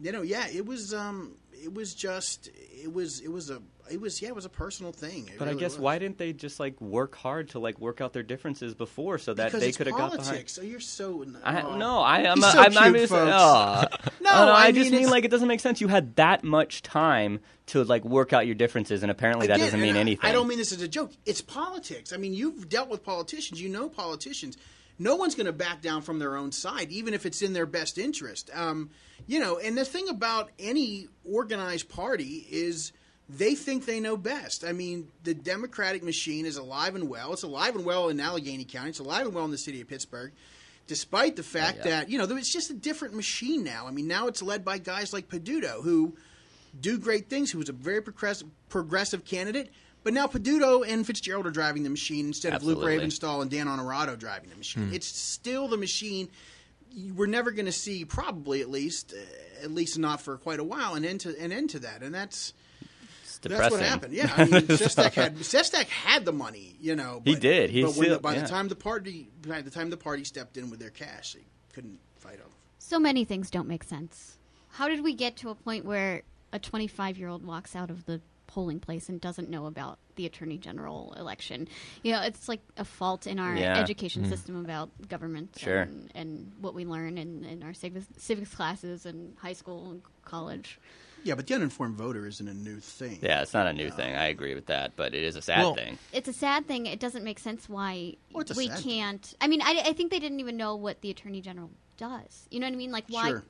you 0.00 0.12
know, 0.12 0.22
yeah, 0.22 0.46
it 0.48 0.64
was, 0.66 0.94
um, 0.94 1.36
it 1.52 1.72
was 1.74 1.94
just, 1.94 2.48
it 2.82 2.92
was, 2.92 3.20
it 3.20 3.30
was 3.32 3.50
a, 3.50 3.60
it 3.90 4.00
was, 4.00 4.20
yeah, 4.20 4.28
it 4.28 4.34
was 4.34 4.44
a 4.44 4.50
personal 4.50 4.92
thing. 4.92 5.28
It 5.28 5.38
But 5.38 5.48
I 5.48 5.54
guess 5.54 5.72
was. 5.72 5.80
why 5.80 5.98
didn't 5.98 6.18
they 6.18 6.32
just 6.34 6.60
like 6.60 6.78
work 6.80 7.16
hard 7.16 7.48
to 7.50 7.58
like 7.58 7.80
work 7.80 8.00
out 8.02 8.12
their 8.12 8.22
differences 8.22 8.74
before 8.74 9.16
so 9.18 9.32
that 9.34 9.46
Because 9.46 9.60
they 9.60 9.72
could 9.72 9.86
have 9.86 9.96
got 9.96 10.10
behind? 10.10 10.24
politics. 10.26 10.52
So 10.52 10.60
you're 10.62 10.78
so. 10.78 11.24
I, 11.42 11.62
oh. 11.62 11.76
no, 11.76 12.00
I, 12.00 12.18
I'm, 12.30 12.36
He's 12.36 12.52
so 12.52 12.58
I'm, 12.58 12.76
I'm 12.76 12.92
cute, 12.92 13.08
just, 13.08 13.12
folks. 13.12 13.32
oh. 13.34 14.10
No, 14.20 14.30
I, 14.30 14.66
I 14.66 14.72
just 14.72 14.84
mean, 14.84 14.90
mean 14.92 14.94
it's- 15.00 15.10
like 15.10 15.24
it 15.24 15.30
doesn't 15.30 15.48
make 15.48 15.60
sense. 15.60 15.80
You 15.80 15.88
had 15.88 16.14
that 16.16 16.44
much 16.44 16.82
time 16.82 17.40
to 17.68 17.82
like 17.82 18.04
work 18.04 18.32
out 18.34 18.44
your 18.46 18.54
differences, 18.54 19.02
and 19.02 19.10
apparently 19.10 19.46
that 19.46 19.58
doesn't 19.58 19.80
mean 19.80 19.96
I- 19.96 20.00
anything. 20.00 20.28
I 20.28 20.32
don't 20.32 20.48
mean 20.48 20.58
this 20.58 20.70
as 20.72 20.82
a 20.82 20.88
joke. 20.88 21.12
It's 21.24 21.40
politics. 21.40 22.12
I 22.12 22.18
mean, 22.18 22.34
you've 22.34 22.68
dealt 22.68 22.90
with 22.90 23.02
politicians. 23.02 23.60
You 23.60 23.70
know 23.70 23.88
politicians. 23.88 24.58
No 24.98 25.16
one's 25.16 25.34
going 25.34 25.46
to 25.46 25.52
back 25.52 25.80
down 25.80 26.02
from 26.02 26.18
their 26.18 26.36
own 26.36 26.52
side, 26.52 26.90
even 26.90 27.14
if 27.14 27.24
it's 27.24 27.42
in 27.42 27.52
their 27.52 27.66
best 27.66 27.98
interest. 27.98 28.50
Um, 28.52 28.90
you 29.26 29.38
know, 29.38 29.58
and 29.58 29.76
the 29.76 29.84
thing 29.84 30.08
about 30.08 30.50
any 30.58 31.08
organized 31.24 31.88
party 31.88 32.46
is 32.50 32.92
they 33.28 33.54
think 33.54 33.84
they 33.84 34.00
know 34.00 34.16
best. 34.16 34.64
I 34.64 34.72
mean, 34.72 35.08
the 35.22 35.34
Democratic 35.34 36.02
machine 36.02 36.46
is 36.46 36.56
alive 36.56 36.94
and 36.94 37.08
well. 37.08 37.32
It's 37.32 37.42
alive 37.42 37.76
and 37.76 37.84
well 37.84 38.08
in 38.08 38.18
Allegheny 38.18 38.64
County. 38.64 38.90
It's 38.90 38.98
alive 38.98 39.26
and 39.26 39.34
well 39.34 39.44
in 39.44 39.50
the 39.50 39.58
city 39.58 39.80
of 39.80 39.88
Pittsburgh. 39.88 40.32
Despite 40.86 41.36
the 41.36 41.42
fact 41.42 41.78
yeah. 41.78 41.90
that, 41.90 42.08
you 42.08 42.16
know, 42.16 42.24
it's 42.24 42.52
just 42.52 42.70
a 42.70 42.74
different 42.74 43.14
machine 43.14 43.62
now. 43.62 43.86
I 43.86 43.90
mean, 43.90 44.08
now 44.08 44.26
it's 44.26 44.42
led 44.42 44.64
by 44.64 44.78
guys 44.78 45.12
like 45.12 45.28
Peduto, 45.28 45.82
who 45.82 46.16
do 46.80 46.98
great 46.98 47.28
things, 47.28 47.50
who 47.50 47.58
was 47.58 47.68
a 47.68 47.74
very 47.74 48.00
progressive, 48.00 48.48
progressive 48.70 49.24
candidate. 49.26 49.70
But 50.08 50.14
now 50.14 50.26
Peduto 50.26 50.88
and 50.88 51.06
Fitzgerald 51.06 51.46
are 51.46 51.50
driving 51.50 51.82
the 51.82 51.90
machine 51.90 52.28
instead 52.28 52.54
of 52.54 52.62
Luke 52.62 52.78
Absolutely. 52.78 53.06
Ravenstahl 53.08 53.42
and 53.42 53.50
Dan 53.50 53.66
Onorato 53.66 54.18
driving 54.18 54.48
the 54.48 54.56
machine. 54.56 54.88
It's 54.90 55.06
still 55.06 55.68
the 55.68 55.76
machine. 55.76 56.30
We're 57.14 57.26
never 57.26 57.50
going 57.50 57.66
to 57.66 57.72
see, 57.72 58.06
probably 58.06 58.62
at 58.62 58.70
least, 58.70 59.12
uh, 59.12 59.64
at 59.64 59.70
least 59.70 59.98
not 59.98 60.22
for 60.22 60.38
quite 60.38 60.60
a 60.60 60.64
while, 60.64 60.94
an 60.94 61.04
end 61.04 61.20
to 61.20 61.38
an 61.38 61.52
end 61.52 61.68
to 61.68 61.80
that. 61.80 62.02
And 62.02 62.14
that's 62.14 62.54
It's 63.22 63.36
that's 63.36 63.70
what 63.70 63.82
happened. 63.82 64.14
Yeah, 64.14 64.32
I 64.34 64.46
mean, 64.46 64.62
Sestak 64.62 65.12
had 65.12 65.36
Sestak 65.40 65.88
had 65.88 66.24
the 66.24 66.32
money, 66.32 66.76
you 66.80 66.96
know. 66.96 67.20
He 67.22 67.34
did. 67.34 67.68
He 67.68 67.82
but 67.82 67.90
still- 67.90 68.14
the, 68.14 68.18
by 68.18 68.32
yeah. 68.34 68.44
the 68.44 68.48
time 68.48 68.68
the 68.68 68.76
party, 68.76 69.28
by 69.46 69.60
the 69.60 69.70
time 69.70 69.90
the 69.90 69.98
party 69.98 70.24
stepped 70.24 70.56
in 70.56 70.70
with 70.70 70.80
their 70.80 70.88
cash, 70.88 71.34
they 71.34 71.44
couldn't 71.74 71.98
fight 72.16 72.40
over. 72.40 72.54
So 72.78 72.98
many 72.98 73.26
things 73.26 73.50
don't 73.50 73.68
make 73.68 73.84
sense. 73.84 74.38
How 74.70 74.88
did 74.88 75.04
we 75.04 75.12
get 75.12 75.36
to 75.36 75.50
a 75.50 75.54
point 75.54 75.84
where 75.84 76.22
a 76.50 76.58
25 76.58 77.18
year 77.18 77.28
old 77.28 77.44
walks 77.44 77.76
out 77.76 77.90
of 77.90 78.06
the 78.06 78.22
polling 78.48 78.80
place 78.80 79.08
and 79.08 79.20
doesn't 79.20 79.48
know 79.48 79.66
about 79.66 80.00
the 80.16 80.26
attorney 80.26 80.58
general 80.58 81.14
election? 81.16 81.68
You 82.02 82.12
know, 82.12 82.22
it's 82.22 82.48
like 82.48 82.60
a 82.76 82.84
fault 82.84 83.28
in 83.28 83.38
our 83.38 83.54
Yeah. 83.54 83.78
education 83.78 84.22
mm-hmm. 84.22 84.32
system 84.32 84.56
about 84.56 84.90
government 85.08 85.56
Sure. 85.56 85.82
and, 85.82 86.10
and 86.16 86.52
what 86.60 86.74
we 86.74 86.84
learn 86.84 87.16
in, 87.16 87.44
in 87.44 87.62
our 87.62 87.74
civics, 87.74 88.06
civics 88.16 88.52
classes 88.52 89.06
in 89.06 89.34
high 89.40 89.52
school 89.52 89.92
and 89.92 90.02
college. 90.24 90.80
Yeah, 91.24 91.34
but 91.34 91.46
the 91.46 91.54
uninformed 91.54 91.96
voter 91.96 92.26
isn't 92.26 92.48
a 92.48 92.54
new 92.54 92.80
thing. 92.80 93.18
Yeah, 93.22 93.42
it's 93.42 93.52
not 93.52 93.66
a 93.66 93.72
new 93.72 93.90
thing. 93.90 94.14
I 94.14 94.26
agree 94.28 94.54
with 94.54 94.66
that, 94.66 94.92
but 94.96 95.14
it 95.14 95.22
is 95.22 95.36
a 95.36 95.42
sad 95.42 95.58
Well- 95.60 95.74
thing. 95.74 95.98
It's 96.12 96.28
a 96.28 96.32
sad 96.32 96.66
thing. 96.66 96.86
It 96.86 97.00
doesn't 97.00 97.24
make 97.24 97.38
sense 97.38 97.68
why 97.68 98.14
Well, 98.32 98.44
we 98.56 98.68
can't. 98.68 99.34
I 99.40 99.46
mean, 99.46 99.62
I, 99.62 99.82
I 99.86 99.92
think 99.92 100.10
they 100.10 100.20
didn't 100.20 100.40
even 100.40 100.56
know 100.56 100.76
what 100.76 101.00
the 101.00 101.10
attorney 101.10 101.40
general 101.40 101.70
does. 101.98 102.46
You 102.50 102.60
know 102.60 102.66
what 102.66 102.72
I 102.72 102.76
mean? 102.76 102.90
Like, 102.92 103.04
why 103.08 103.28
Sure. 103.28 103.44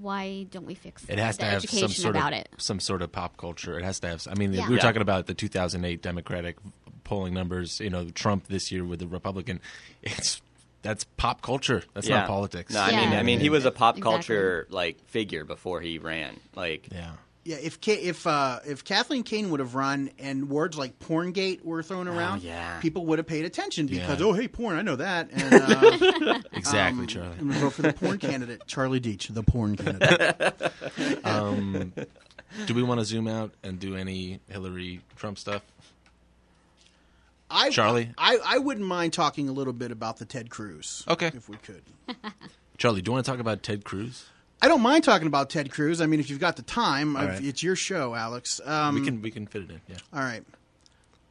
why 0.00 0.46
don't 0.50 0.66
we 0.66 0.74
fix 0.74 1.04
It 1.04 1.10
It 1.12 1.18
has 1.18 1.36
the 1.36 1.44
to 1.44 1.50
have 1.50 1.56
education 1.64 1.88
some 1.88 2.02
sort 2.02 2.16
about 2.16 2.32
of 2.32 2.40
it? 2.40 2.48
some 2.58 2.80
sort 2.80 3.02
of 3.02 3.12
pop 3.12 3.36
culture. 3.36 3.78
It 3.78 3.84
has 3.84 4.00
to 4.00 4.08
have. 4.08 4.26
I 4.28 4.34
mean, 4.34 4.52
Yeah. 4.52 4.64
we 4.64 4.70
were 4.70 4.76
Yeah. 4.76 4.82
talking 4.82 5.02
about 5.02 5.26
the 5.26 5.34
2008 5.34 6.02
Democratic 6.02 6.56
polling 7.04 7.34
numbers. 7.34 7.78
You 7.80 7.90
know, 7.90 8.10
Trump 8.10 8.48
this 8.48 8.72
year 8.72 8.84
with 8.84 8.98
the 8.98 9.06
Republican. 9.06 9.60
It's 10.02 10.40
that's 10.82 11.04
pop 11.04 11.42
culture. 11.42 11.84
That's 11.92 12.08
yeah. 12.08 12.20
not 12.20 12.26
politics. 12.28 12.72
No, 12.72 12.80
I 12.80 12.90
Yeah. 12.90 12.96
mean, 13.10 13.18
I 13.18 13.22
mean, 13.22 13.40
he 13.40 13.50
was 13.50 13.66
a 13.66 13.70
pop 13.70 13.98
Exactly. 13.98 14.12
culture 14.12 14.66
like 14.70 15.04
figure 15.08 15.44
before 15.44 15.80
he 15.82 15.98
ran. 15.98 16.40
Like, 16.56 16.88
yeah. 16.90 17.12
Yeah, 17.42 17.56
if 17.56 17.80
Ka- 17.80 17.92
if 17.98 18.26
uh, 18.26 18.60
if 18.66 18.84
Kathleen 18.84 19.22
Kane 19.22 19.48
would 19.50 19.60
have 19.60 19.74
run 19.74 20.10
and 20.18 20.50
words 20.50 20.76
like 20.76 20.98
"porngate" 20.98 21.64
were 21.64 21.82
thrown 21.82 22.06
around, 22.06 22.42
yeah. 22.42 22.78
people 22.80 23.06
would 23.06 23.18
have 23.18 23.26
paid 23.26 23.46
attention 23.46 23.86
because 23.86 24.20
Yeah. 24.20 24.26
oh 24.26 24.32
hey 24.34 24.46
porn, 24.46 24.76
I 24.76 24.82
know 24.82 24.96
that, 24.96 25.30
and 25.32 25.54
uh, 26.28 26.40
Exactly, 26.52 27.00
um, 27.02 27.06
Charlie. 27.06 27.36
I'm 27.40 27.48
gonna 27.48 27.60
vote 27.60 27.72
for 27.72 27.82
the 27.82 27.94
porn 27.94 28.18
candidate, 28.28 28.66
Charlie 28.66 29.00
Deitch, 29.00 29.32
the 29.32 29.42
porn 29.42 29.76
candidate. 29.76 30.72
Um, 31.24 31.92
do 32.66 32.74
we 32.74 32.82
want 32.82 33.00
to 33.00 33.06
zoom 33.06 33.26
out 33.26 33.52
and 33.62 33.78
do 33.78 33.96
any 33.96 34.40
Hillary 34.48 35.00
Trump 35.16 35.38
stuff? 35.38 35.62
I, 37.50 37.70
Charlie? 37.70 38.10
I, 38.18 38.38
I 38.44 38.58
wouldn't 38.58 38.86
mind 38.86 39.12
talking 39.12 39.48
a 39.48 39.52
little 39.52 39.72
bit 39.72 39.90
about 39.90 40.18
the 40.18 40.24
Ted 40.24 40.50
Cruz. 40.50 41.04
Okay. 41.08 41.28
if 41.28 41.48
we 41.48 41.56
could. 41.56 41.82
Charlie, 42.76 43.02
do 43.02 43.08
you 43.08 43.12
want 43.12 43.24
to 43.24 43.30
talk 43.30 43.40
about 43.40 43.62
Ted 43.62 43.84
Cruz? 43.84 44.26
I 44.62 44.68
don't 44.68 44.82
mind 44.82 45.04
talking 45.04 45.26
about 45.26 45.50
Ted 45.50 45.70
Cruz. 45.70 46.00
I 46.00 46.06
mean, 46.06 46.20
if 46.20 46.28
you've 46.28 46.40
got 46.40 46.56
the 46.56 46.62
time, 46.62 47.16
right. 47.16 47.42
it's 47.42 47.62
your 47.62 47.76
show, 47.76 48.14
Alex. 48.14 48.60
Um, 48.64 48.94
we 48.94 49.04
can 49.04 49.22
we 49.22 49.30
can 49.30 49.46
fit 49.46 49.62
it 49.62 49.70
in. 49.70 49.80
Yeah. 49.88 49.96
All 50.12 50.20
right. 50.20 50.42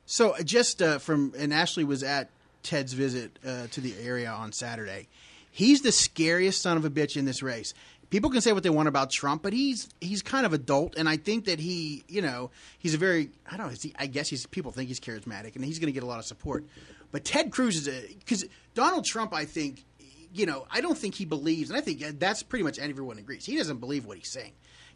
So 0.06 0.32
uh, 0.32 0.42
just 0.42 0.82
uh, 0.82 0.98
from 0.98 1.34
and 1.38 1.54
Ashley 1.54 1.84
was 1.84 2.02
at 2.02 2.30
Ted's 2.64 2.94
visit 2.94 3.38
uh, 3.46 3.68
to 3.72 3.82
the 3.82 3.94
area 4.02 4.32
on 4.32 4.52
Saturday. 4.52 5.08
He's 5.52 5.82
the 5.82 5.92
scariest 5.92 6.62
son 6.62 6.78
of 6.78 6.86
a 6.86 6.90
bitch 6.90 7.18
in 7.18 7.26
this 7.26 7.44
race. 7.44 7.74
People 8.10 8.32
can 8.32 8.42
say 8.42 8.54
what 8.54 8.64
they 8.64 8.72
want 8.72 8.88
about 8.88 9.12
Trump, 9.12 9.44
but 9.44 9.54
he's 9.54 9.88
he's 10.02 10.24
kind 10.24 10.48
of 10.48 10.54
adult, 10.54 10.96
and 10.98 11.08
I 11.08 11.18
think 11.18 11.46
that 11.46 11.60
he, 11.60 12.04
you 12.08 12.24
know, 12.24 12.50
he's 12.80 12.96
a 12.96 12.98
very 12.98 13.30
I 13.50 13.58
don't 13.58 13.68
know. 13.68 13.74
Is 13.74 13.84
he, 13.84 13.94
I 14.00 14.08
guess 14.08 14.28
he's 14.30 14.48
people 14.48 14.72
think 14.72 14.88
he's 14.88 15.00
charismatic, 15.00 15.56
and 15.56 15.64
he's 15.64 15.78
going 15.78 15.88
to 15.88 15.94
get 15.94 16.02
a 16.02 16.08
lot 16.08 16.18
of 16.18 16.26
support. 16.26 16.66
But 17.12 17.24
Ted 17.24 17.52
Cruz 17.52 17.76
is 17.76 17.88
a 17.88 18.08
because 18.08 18.46
Donald 18.74 19.06
Trump, 19.06 19.34
I 19.34 19.46
think, 19.46 19.86
you 20.34 20.46
know, 20.46 20.66
I 20.72 20.82
don't 20.82 20.98
think 20.98 21.16
he 21.16 21.26
believes, 21.26 21.70
and 21.70 21.78
I 21.78 21.82
think 21.82 22.20
that's 22.20 22.44
pretty 22.44 22.64
much 22.64 22.80
everyone 22.80 23.18
agrees. 23.18 23.46
He 23.46 23.58
doesn't 23.58 23.80
believe 23.80 24.06
what 24.06 24.18
he's 24.18 24.30
saying. 24.30 24.54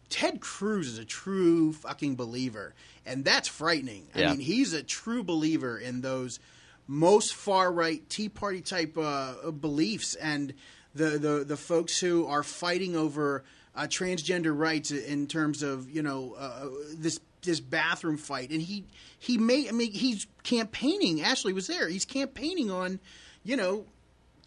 Ted 0.08 0.40
Cruz 0.40 0.88
is 0.88 0.98
a 0.98 1.04
true 1.04 1.72
fucking 1.72 2.16
believer, 2.16 2.74
and 3.06 3.24
that's 3.24 3.48
frightening. 3.48 4.08
I 4.14 4.18
mean, 4.30 4.40
he's 4.40 4.72
a 4.72 4.82
true 4.82 5.24
believer 5.24 5.78
in 5.78 6.02
those 6.02 6.38
most 6.86 7.34
far 7.34 7.72
right 7.72 8.08
Tea 8.08 8.28
Party 8.28 8.60
type 8.60 8.96
uh, 8.98 9.50
beliefs, 9.50 10.14
and 10.14 10.54
the, 10.94 11.18
the 11.18 11.44
the 11.44 11.56
folks 11.56 11.98
who 11.98 12.26
are 12.26 12.42
fighting 12.42 12.96
over 12.96 13.44
uh, 13.74 13.82
transgender 13.82 14.56
rights 14.56 14.90
in 14.90 15.26
terms 15.26 15.62
of 15.62 15.90
you 15.90 16.02
know 16.02 16.34
uh, 16.38 16.66
this 16.94 17.18
this 17.42 17.60
bathroom 17.60 18.16
fight, 18.16 18.50
and 18.50 18.60
he 18.62 18.84
he 19.18 19.38
may 19.38 19.68
I 19.68 19.72
mean 19.72 19.92
he's 19.92 20.26
campaigning. 20.42 21.22
Ashley 21.22 21.52
was 21.52 21.66
there. 21.66 21.88
He's 21.88 22.04
campaigning 22.04 22.70
on 22.70 23.00
you 23.42 23.56
know 23.56 23.86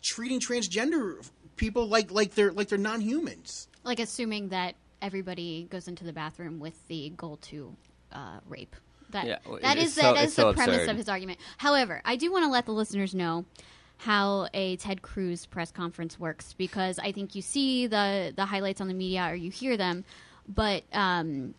treating 0.01 0.39
transgender 0.39 1.27
people 1.55 1.87
like 1.87 2.11
like 2.11 2.35
they're 2.35 2.51
like 2.51 2.67
they're 2.69 2.77
non 2.77 3.01
humans. 3.01 3.67
Like 3.83 3.99
assuming 3.99 4.49
that 4.49 4.75
everybody 5.01 5.67
goes 5.69 5.87
into 5.87 6.03
the 6.03 6.13
bathroom 6.13 6.59
with 6.59 6.87
the 6.87 7.09
goal 7.15 7.37
to 7.37 7.75
uh, 8.11 8.39
rape. 8.47 8.75
That 9.11 9.25
Yeah, 9.25 9.37
well, 9.45 9.59
that 9.61 9.77
it's 9.77 9.87
is 9.87 9.93
so- 9.93 10.01
that 10.01 10.17
is 10.17 10.23
it's 10.27 10.35
the 10.35 10.41
so 10.41 10.53
premise 10.53 10.87
of 10.87 10.97
his 10.97 11.07
argument. 11.09 11.39
However, 11.57 12.01
I 12.03 12.15
do 12.15 12.31
want 12.31 12.45
to 12.45 12.49
let 12.51 12.65
the 12.65 12.73
listeners 12.73 13.15
know 13.15 13.45
how 13.97 14.47
a 14.53 14.75
Ted 14.75 15.01
Cruz 15.01 15.45
press 15.45 15.71
conference 15.71 16.19
works 16.19 16.53
because 16.53 16.99
I 16.99 17.11
think 17.11 17.33
you 17.33 17.41
see 17.41 17.87
the 17.87 18.33
the 18.35 18.45
highlights 18.45 18.81
on 18.81 18.87
the 18.87 18.93
media 18.93 19.27
or 19.29 19.35
you 19.35 19.49
hear 19.49 19.77
them, 19.77 20.03
but 20.47 20.83
um, 20.93 21.53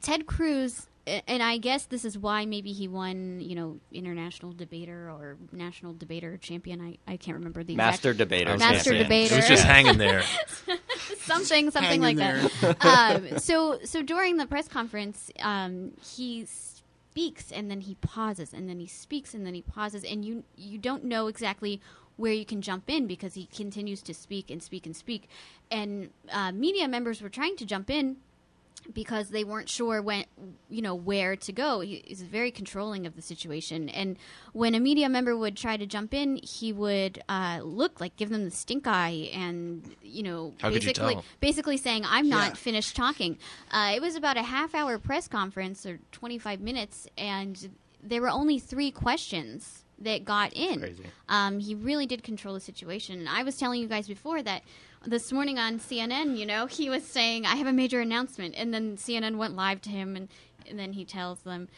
Ted 0.00 0.26
Cruz. 0.26 0.86
And 1.06 1.40
I 1.40 1.58
guess 1.58 1.84
this 1.84 2.04
is 2.04 2.18
why 2.18 2.46
maybe 2.46 2.72
he 2.72 2.88
won, 2.88 3.40
you 3.40 3.54
know, 3.54 3.78
international 3.92 4.52
debater 4.52 5.08
or 5.08 5.36
national 5.52 5.94
debater 5.94 6.36
champion. 6.36 6.80
I, 6.80 6.98
I 7.06 7.16
can't 7.16 7.36
remember 7.36 7.62
the 7.62 7.74
exact- 7.74 7.92
master 7.92 8.14
debater. 8.14 8.50
I 8.50 8.52
was 8.54 8.60
Master 8.60 8.90
gonna 8.90 9.04
debater. 9.04 9.34
It 9.34 9.36
was 9.38 9.48
just 9.48 9.64
hanging 9.64 9.98
there. 9.98 10.22
something 11.18 11.70
something 11.70 12.02
Hang 12.02 12.18
like 12.18 12.18
in 12.18 12.50
that. 12.60 12.84
um, 13.32 13.38
so 13.38 13.78
so 13.84 14.02
during 14.02 14.36
the 14.36 14.46
press 14.46 14.68
conference, 14.68 15.30
um, 15.40 15.92
he 16.00 16.44
speaks 16.46 17.52
and 17.52 17.70
then 17.70 17.80
he 17.82 17.94
pauses 17.96 18.52
and 18.52 18.68
then 18.68 18.78
he 18.78 18.86
speaks 18.86 19.32
and 19.32 19.46
then 19.46 19.54
he 19.54 19.62
pauses 19.62 20.04
and 20.04 20.24
you 20.24 20.44
you 20.56 20.78
don't 20.78 21.04
know 21.04 21.28
exactly 21.28 21.80
where 22.16 22.32
you 22.32 22.44
can 22.46 22.62
jump 22.62 22.88
in 22.88 23.06
because 23.06 23.34
he 23.34 23.46
continues 23.46 24.02
to 24.02 24.14
speak 24.14 24.50
and 24.50 24.62
speak 24.62 24.86
and 24.86 24.96
speak, 24.96 25.28
and 25.70 26.10
uh, 26.32 26.50
media 26.50 26.88
members 26.88 27.20
were 27.20 27.28
trying 27.28 27.56
to 27.56 27.66
jump 27.66 27.90
in 27.90 28.16
because 28.92 29.30
they 29.30 29.44
weren't 29.44 29.68
sure 29.68 30.00
when 30.02 30.24
you 30.68 30.82
know 30.82 30.94
where 30.94 31.36
to 31.36 31.52
go. 31.52 31.80
He 31.80 31.94
is 31.96 32.22
very 32.22 32.50
controlling 32.50 33.06
of 33.06 33.16
the 33.16 33.22
situation, 33.22 33.88
and 33.88 34.16
when 34.52 34.74
a 34.74 34.80
media 34.80 35.08
member 35.08 35.36
would 35.36 35.56
try 35.56 35.76
to 35.76 35.86
jump 35.86 36.14
in, 36.14 36.38
he 36.42 36.72
would 36.72 37.22
uh, 37.28 37.60
look 37.62 38.00
like 38.00 38.16
give 38.16 38.30
them 38.30 38.44
the 38.44 38.50
stink 38.50 38.86
eye, 38.86 39.30
and 39.32 39.94
you 40.02 40.22
know 40.22 40.54
How 40.60 40.70
could 40.70 40.82
you 40.82 40.88
basically 40.88 41.18
basically 41.40 41.76
saying 41.76 42.04
I'm 42.06 42.28
not 42.28 42.48
Yeah. 42.50 42.54
finished 42.54 42.96
talking. 42.96 43.38
Uh, 43.70 43.92
it 43.94 44.00
was 44.00 44.16
about 44.16 44.36
a 44.36 44.42
half 44.42 44.74
hour 44.74 44.98
press 44.98 45.28
conference 45.28 45.84
or 45.86 46.00
25 46.12 46.60
minutes, 46.60 47.06
and 47.18 47.70
there 48.02 48.20
were 48.20 48.30
only 48.30 48.58
three 48.58 48.90
questions 48.90 49.82
that 49.98 50.24
got 50.24 50.52
in. 50.52 50.80
Crazy. 50.80 51.04
Um, 51.28 51.58
he 51.58 51.74
really 51.74 52.04
did 52.06 52.22
control 52.22 52.52
the 52.52 52.60
situation. 52.60 53.18
And 53.18 53.28
I 53.28 53.42
was 53.42 53.56
telling 53.56 53.80
you 53.80 53.88
guys 53.88 54.06
before 54.06 54.42
that 54.42 54.62
this 55.06 55.32
morning 55.32 55.58
on 55.58 55.78
CNN, 55.78 56.36
you 56.36 56.46
know, 56.46 56.66
he 56.66 56.90
was 56.90 57.04
saying, 57.04 57.46
I 57.46 57.56
have 57.56 57.66
a 57.66 57.72
major 57.72 58.00
announcement. 58.00 58.54
And 58.56 58.72
then 58.74 58.96
CNN 58.96 59.36
went 59.36 59.54
live 59.56 59.80
to 59.82 59.90
him, 59.90 60.16
and, 60.16 60.28
and 60.68 60.78
then 60.78 60.92
he 60.92 61.04
tells 61.04 61.38
them, 61.40 61.68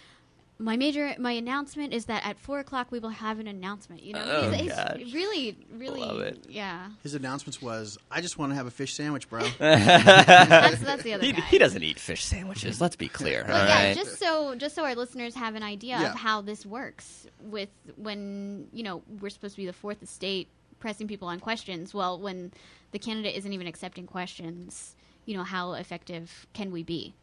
my 0.61 0.77
major, 0.77 1.15
my 1.21 1.31
announcement 1.31 1.95
is 1.95 2.07
that 2.07 2.27
at 2.27 2.37
four 2.37 2.59
o'clock 2.59 2.91
we 2.91 2.99
will 2.99 3.11
have 3.11 3.39
an 3.39 3.47
announcement. 3.47 4.03
You 4.03 4.15
know, 4.15 4.25
Oh, 4.27 4.51
he's, 4.51 4.73
he's 4.97 5.15
really, 5.15 5.57
really, 5.73 6.01
Love 6.01 6.19
it. 6.19 6.47
yeah. 6.49 6.89
His 7.05 7.15
announcements 7.15 7.63
was, 7.63 7.97
"I 8.11 8.21
just 8.21 8.39
want 8.39 8.51
to 8.51 8.57
have 8.57 8.67
a 8.67 8.71
fish 8.73 8.95
sandwich, 8.95 9.31
bro." 9.31 9.39
That's 9.61 10.81
that's 10.81 11.03
the 11.05 11.13
other 11.15 11.25
He, 11.25 11.31
guy. 11.31 11.43
he 11.43 11.59
doesn't 11.59 11.85
eat 11.85 12.01
fish 12.01 12.25
sandwiches. 12.25 12.81
Let's 12.81 12.97
be 12.97 13.07
clear. 13.07 13.45
But 13.47 13.53
all 13.55 13.67
yeah, 13.69 13.85
right? 13.89 13.97
just 13.97 14.19
so 14.19 14.57
just 14.57 14.75
so 14.75 14.85
our 14.85 14.97
listeners 14.97 15.37
have 15.37 15.55
an 15.55 15.63
idea 15.63 15.99
Yeah. 16.01 16.11
of 16.11 16.19
how 16.19 16.41
this 16.41 16.67
works 16.67 17.29
with 17.41 17.69
when 17.97 18.67
you 18.73 18.83
know 18.83 19.03
we're 19.21 19.31
supposed 19.31 19.55
to 19.55 19.61
be 19.61 19.67
the 19.67 19.73
fourth 19.73 20.03
estate 20.03 20.49
pressing 20.79 21.09
people 21.09 21.29
on 21.29 21.41
questions. 21.41 21.95
Well, 21.95 22.19
when 22.19 22.53
the 22.93 22.99
candidate 22.99 23.37
isn't 23.37 23.53
even 23.53 23.67
accepting 23.67 24.07
questions, 24.07 24.95
you 25.25 25.37
know 25.37 25.45
how 25.45 25.73
effective 25.73 26.47
can 26.53 26.71
we 26.71 26.83
be? 26.83 27.15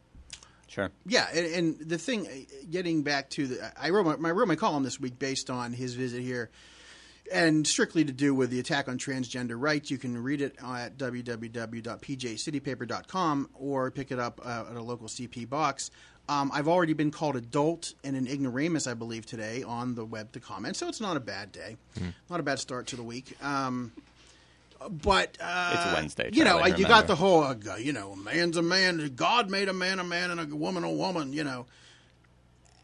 sure. 0.67 0.91
Yeah, 1.05 1.27
and, 1.33 1.45
and 1.53 1.79
the 1.79 1.97
thing, 1.97 2.27
uh, 2.27 2.31
getting 2.69 3.03
back 3.03 3.29
to 3.31 3.47
the, 3.47 3.73
I 3.81 3.89
wrote 3.89 4.19
my, 4.19 4.29
I 4.29 4.33
wrote 4.33 4.47
my 4.47 4.55
column 4.55 4.83
this 4.83 4.99
week 4.99 5.17
based 5.17 5.49
on 5.49 5.73
his 5.73 5.95
visit 5.95 6.21
here, 6.21 6.51
and 7.31 7.65
strictly 7.65 8.05
to 8.05 8.11
do 8.11 8.35
with 8.35 8.51
the 8.51 8.59
attack 8.59 8.89
on 8.89 8.99
transgender 8.99 9.55
rights. 9.57 9.89
You 9.89 9.97
can 9.97 10.21
read 10.21 10.41
it 10.41 10.57
at 10.63 10.97
www.pjcitypaper.com 10.97 13.49
or 13.53 13.89
pick 13.91 14.11
it 14.11 14.19
up 14.19 14.41
uh, 14.43 14.65
at 14.69 14.75
a 14.75 14.81
local 14.81 15.07
CP 15.07 15.49
box. 15.49 15.89
Um, 16.27 16.49
I've 16.53 16.67
already 16.67 16.93
been 16.93 17.11
called 17.11 17.35
adult 17.35 17.93
and 18.03 18.15
an 18.15 18.27
ignoramus, 18.27 18.87
I 18.87 18.95
believe, 18.95 19.25
today 19.25 19.61
on 19.63 19.93
the 19.93 20.03
web 20.03 20.31
to 20.31 20.39
comment, 20.39 20.75
so 20.75 20.87
it's 20.87 21.01
not 21.01 21.15
a 21.17 21.19
bad 21.19 21.51
day, 21.51 21.77
not 22.29 22.39
a 22.39 22.43
bad 22.43 22.59
start 22.59 22.87
to 22.87 22.95
the 22.95 23.03
week. 23.03 23.37
Um, 23.43 23.91
but 24.89 25.37
uh, 25.39 25.71
It's 25.73 25.93
Wednesday, 25.93 26.29
You 26.33 26.43
know, 26.43 26.65
you 26.65 26.85
got 26.85 27.07
the 27.07 27.15
whole, 27.15 27.43
uh, 27.43 27.55
you 27.77 27.93
know, 27.93 28.11
a 28.13 28.17
man's 28.17 28.57
a 28.57 28.61
man. 28.61 29.13
God 29.15 29.49
made 29.49 29.69
a 29.69 29.73
man 29.73 29.99
a 29.99 30.03
man, 30.03 30.31
and 30.31 30.39
a 30.39 30.55
woman 30.55 30.83
a 30.83 30.91
woman. 30.91 31.31
You 31.31 31.43
know, 31.43 31.65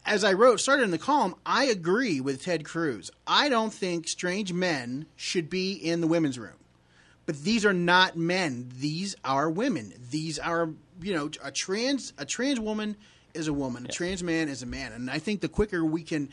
as 0.06 0.22
I 0.24 0.32
wrote, 0.32 0.60
started 0.60 0.84
in 0.84 0.90
the 0.90 0.98
column, 0.98 1.34
I 1.44 1.64
agree 1.64 2.20
with 2.20 2.42
Ted 2.42 2.64
Cruz. 2.64 3.10
I 3.26 3.48
don't 3.48 3.72
think 3.72 4.08
strange 4.08 4.52
men 4.52 5.06
should 5.16 5.50
be 5.50 5.72
in 5.72 6.00
the 6.00 6.06
women's 6.06 6.38
room. 6.38 6.56
But 7.26 7.42
these 7.42 7.64
are 7.64 7.72
not 7.72 8.16
men. 8.16 8.70
These 8.78 9.14
are 9.24 9.48
women. 9.48 9.92
These 10.10 10.38
are, 10.40 10.70
you 11.00 11.12
know, 11.14 11.30
a 11.42 11.52
trans 11.52 12.12
a 12.18 12.24
trans 12.24 12.58
woman 12.58 12.96
is 13.34 13.48
a 13.48 13.52
woman. 13.52 13.86
A 13.86 13.88
trans 13.88 14.22
man 14.22 14.48
is 14.48 14.62
a 14.62 14.66
man. 14.66 14.92
And 14.92 15.10
I 15.10 15.18
think 15.18 15.40
the 15.40 15.48
quicker 15.48 15.84
we 15.84 16.02
can 16.02 16.28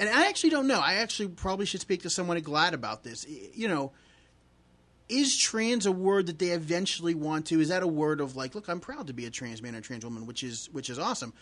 and 0.00 0.08
I 0.08 0.28
actually 0.28 0.50
don't 0.50 0.66
know. 0.66 0.80
I 0.80 0.94
actually 0.94 1.28
probably 1.28 1.66
should 1.66 1.80
speak 1.80 2.02
to 2.02 2.10
someone 2.10 2.36
at 2.36 2.44
GLAAD 2.44 2.72
about 2.72 3.02
this. 3.02 3.26
You 3.28 3.68
know, 3.68 3.92
is 5.08 5.36
trans 5.36 5.86
a 5.86 5.92
word 5.92 6.26
that 6.26 6.38
they 6.38 6.50
eventually 6.50 7.14
want 7.14 7.46
to? 7.46 7.60
Is 7.60 7.68
that 7.68 7.82
a 7.82 7.88
word 7.88 8.20
of 8.20 8.36
like, 8.36 8.54
look, 8.54 8.68
I'm 8.68 8.80
proud 8.80 9.08
to 9.08 9.12
be 9.12 9.26
a 9.26 9.30
trans 9.30 9.60
man 9.60 9.74
or 9.74 9.80
trans 9.80 10.04
woman, 10.04 10.26
which 10.26 10.42
is 10.44 10.68
which 10.72 10.88
is 10.88 10.98
awesome, 10.98 11.32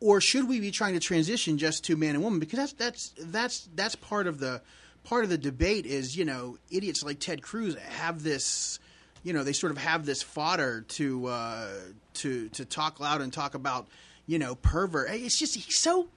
or 0.00 0.20
should 0.20 0.48
we 0.48 0.60
be 0.60 0.70
trying 0.70 0.94
to 0.94 1.00
transition 1.00 1.58
just 1.58 1.84
to 1.84 1.96
man 1.96 2.14
and 2.14 2.22
woman? 2.22 2.38
Because 2.38 2.58
that's 2.58 2.72
that's 2.74 3.12
that's 3.18 3.68
that's 3.74 3.96
part 3.96 4.26
of 4.26 4.38
the 4.38 4.62
part 5.02 5.24
of 5.24 5.30
the 5.30 5.38
debate 5.38 5.86
is 5.86 6.16
you 6.16 6.24
know 6.24 6.58
idiots 6.70 7.02
like 7.02 7.18
Ted 7.18 7.42
Cruz 7.42 7.76
have 7.76 8.22
this 8.22 8.78
you 9.24 9.32
know 9.32 9.42
they 9.42 9.52
sort 9.52 9.72
of 9.72 9.78
have 9.78 10.06
this 10.06 10.22
fodder 10.22 10.82
to 10.82 11.26
uh, 11.26 11.68
to 12.14 12.48
to 12.50 12.64
talk 12.64 13.00
loud 13.00 13.20
and 13.20 13.32
talk 13.32 13.54
about 13.54 13.88
you 14.26 14.38
know 14.38 14.54
pervert. 14.56 15.10
It's 15.10 15.38
just 15.38 15.54
he's 15.54 15.78
so 15.78 16.08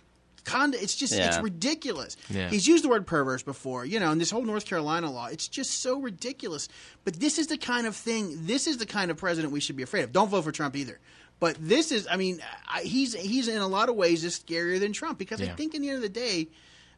kind 0.43 0.73
it's 0.75 0.95
just 0.95 1.13
it's 1.13 1.39
ridiculous. 1.39 2.17
Yeah. 2.29 2.49
He's 2.49 2.67
used 2.67 2.83
the 2.83 2.89
word 2.89 3.05
perverse 3.05 3.43
before, 3.43 3.85
you 3.85 3.99
know, 3.99 4.11
and 4.11 4.19
this 4.19 4.31
whole 4.31 4.43
North 4.43 4.65
Carolina 4.65 5.11
law, 5.11 5.27
it's 5.27 5.47
just 5.47 5.81
so 5.81 5.99
ridiculous. 5.99 6.67
But 7.03 7.19
this 7.19 7.37
is 7.37 7.47
the 7.47 7.57
kind 7.57 7.87
of 7.87 7.95
thing, 7.95 8.45
this 8.45 8.67
is 8.67 8.77
the 8.77 8.85
kind 8.85 9.11
of 9.11 9.17
president 9.17 9.53
we 9.53 9.59
should 9.59 9.75
be 9.75 9.83
afraid 9.83 10.03
of. 10.03 10.11
Don't 10.11 10.29
vote 10.29 10.43
for 10.43 10.51
Trump 10.51 10.75
either. 10.75 10.99
But 11.39 11.55
this 11.59 11.91
is, 11.91 12.07
I 12.09 12.17
mean, 12.17 12.41
I, 12.67 12.81
he's 12.81 13.13
he's 13.13 13.47
in 13.47 13.61
a 13.61 13.67
lot 13.67 13.87
of 13.87 13.95
ways 13.95 14.25
is 14.25 14.37
scarier 14.37 14.79
than 14.79 14.91
Trump 14.91 15.17
because 15.17 15.41
I 15.41 15.47
think 15.47 15.73
in 15.73 15.81
the 15.81 15.87
end 15.87 15.95
of 15.95 16.01
the 16.01 16.09
day, 16.09 16.49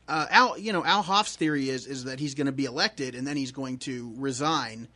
uh, 0.08 0.26
Al, 0.32 0.58
you 0.58 0.74
know, 0.74 0.84
Al 0.84 1.04
Hoff's 1.04 1.36
theory 1.36 1.70
is 1.70 1.86
is 1.86 2.06
that 2.06 2.20
he's 2.20 2.34
going 2.34 2.48
to 2.48 2.52
be 2.52 2.66
elected 2.66 3.14
and 3.14 3.28
then 3.28 3.38
he's 3.38 3.52
going 3.52 3.78
to 3.80 4.12
resign 4.18 4.88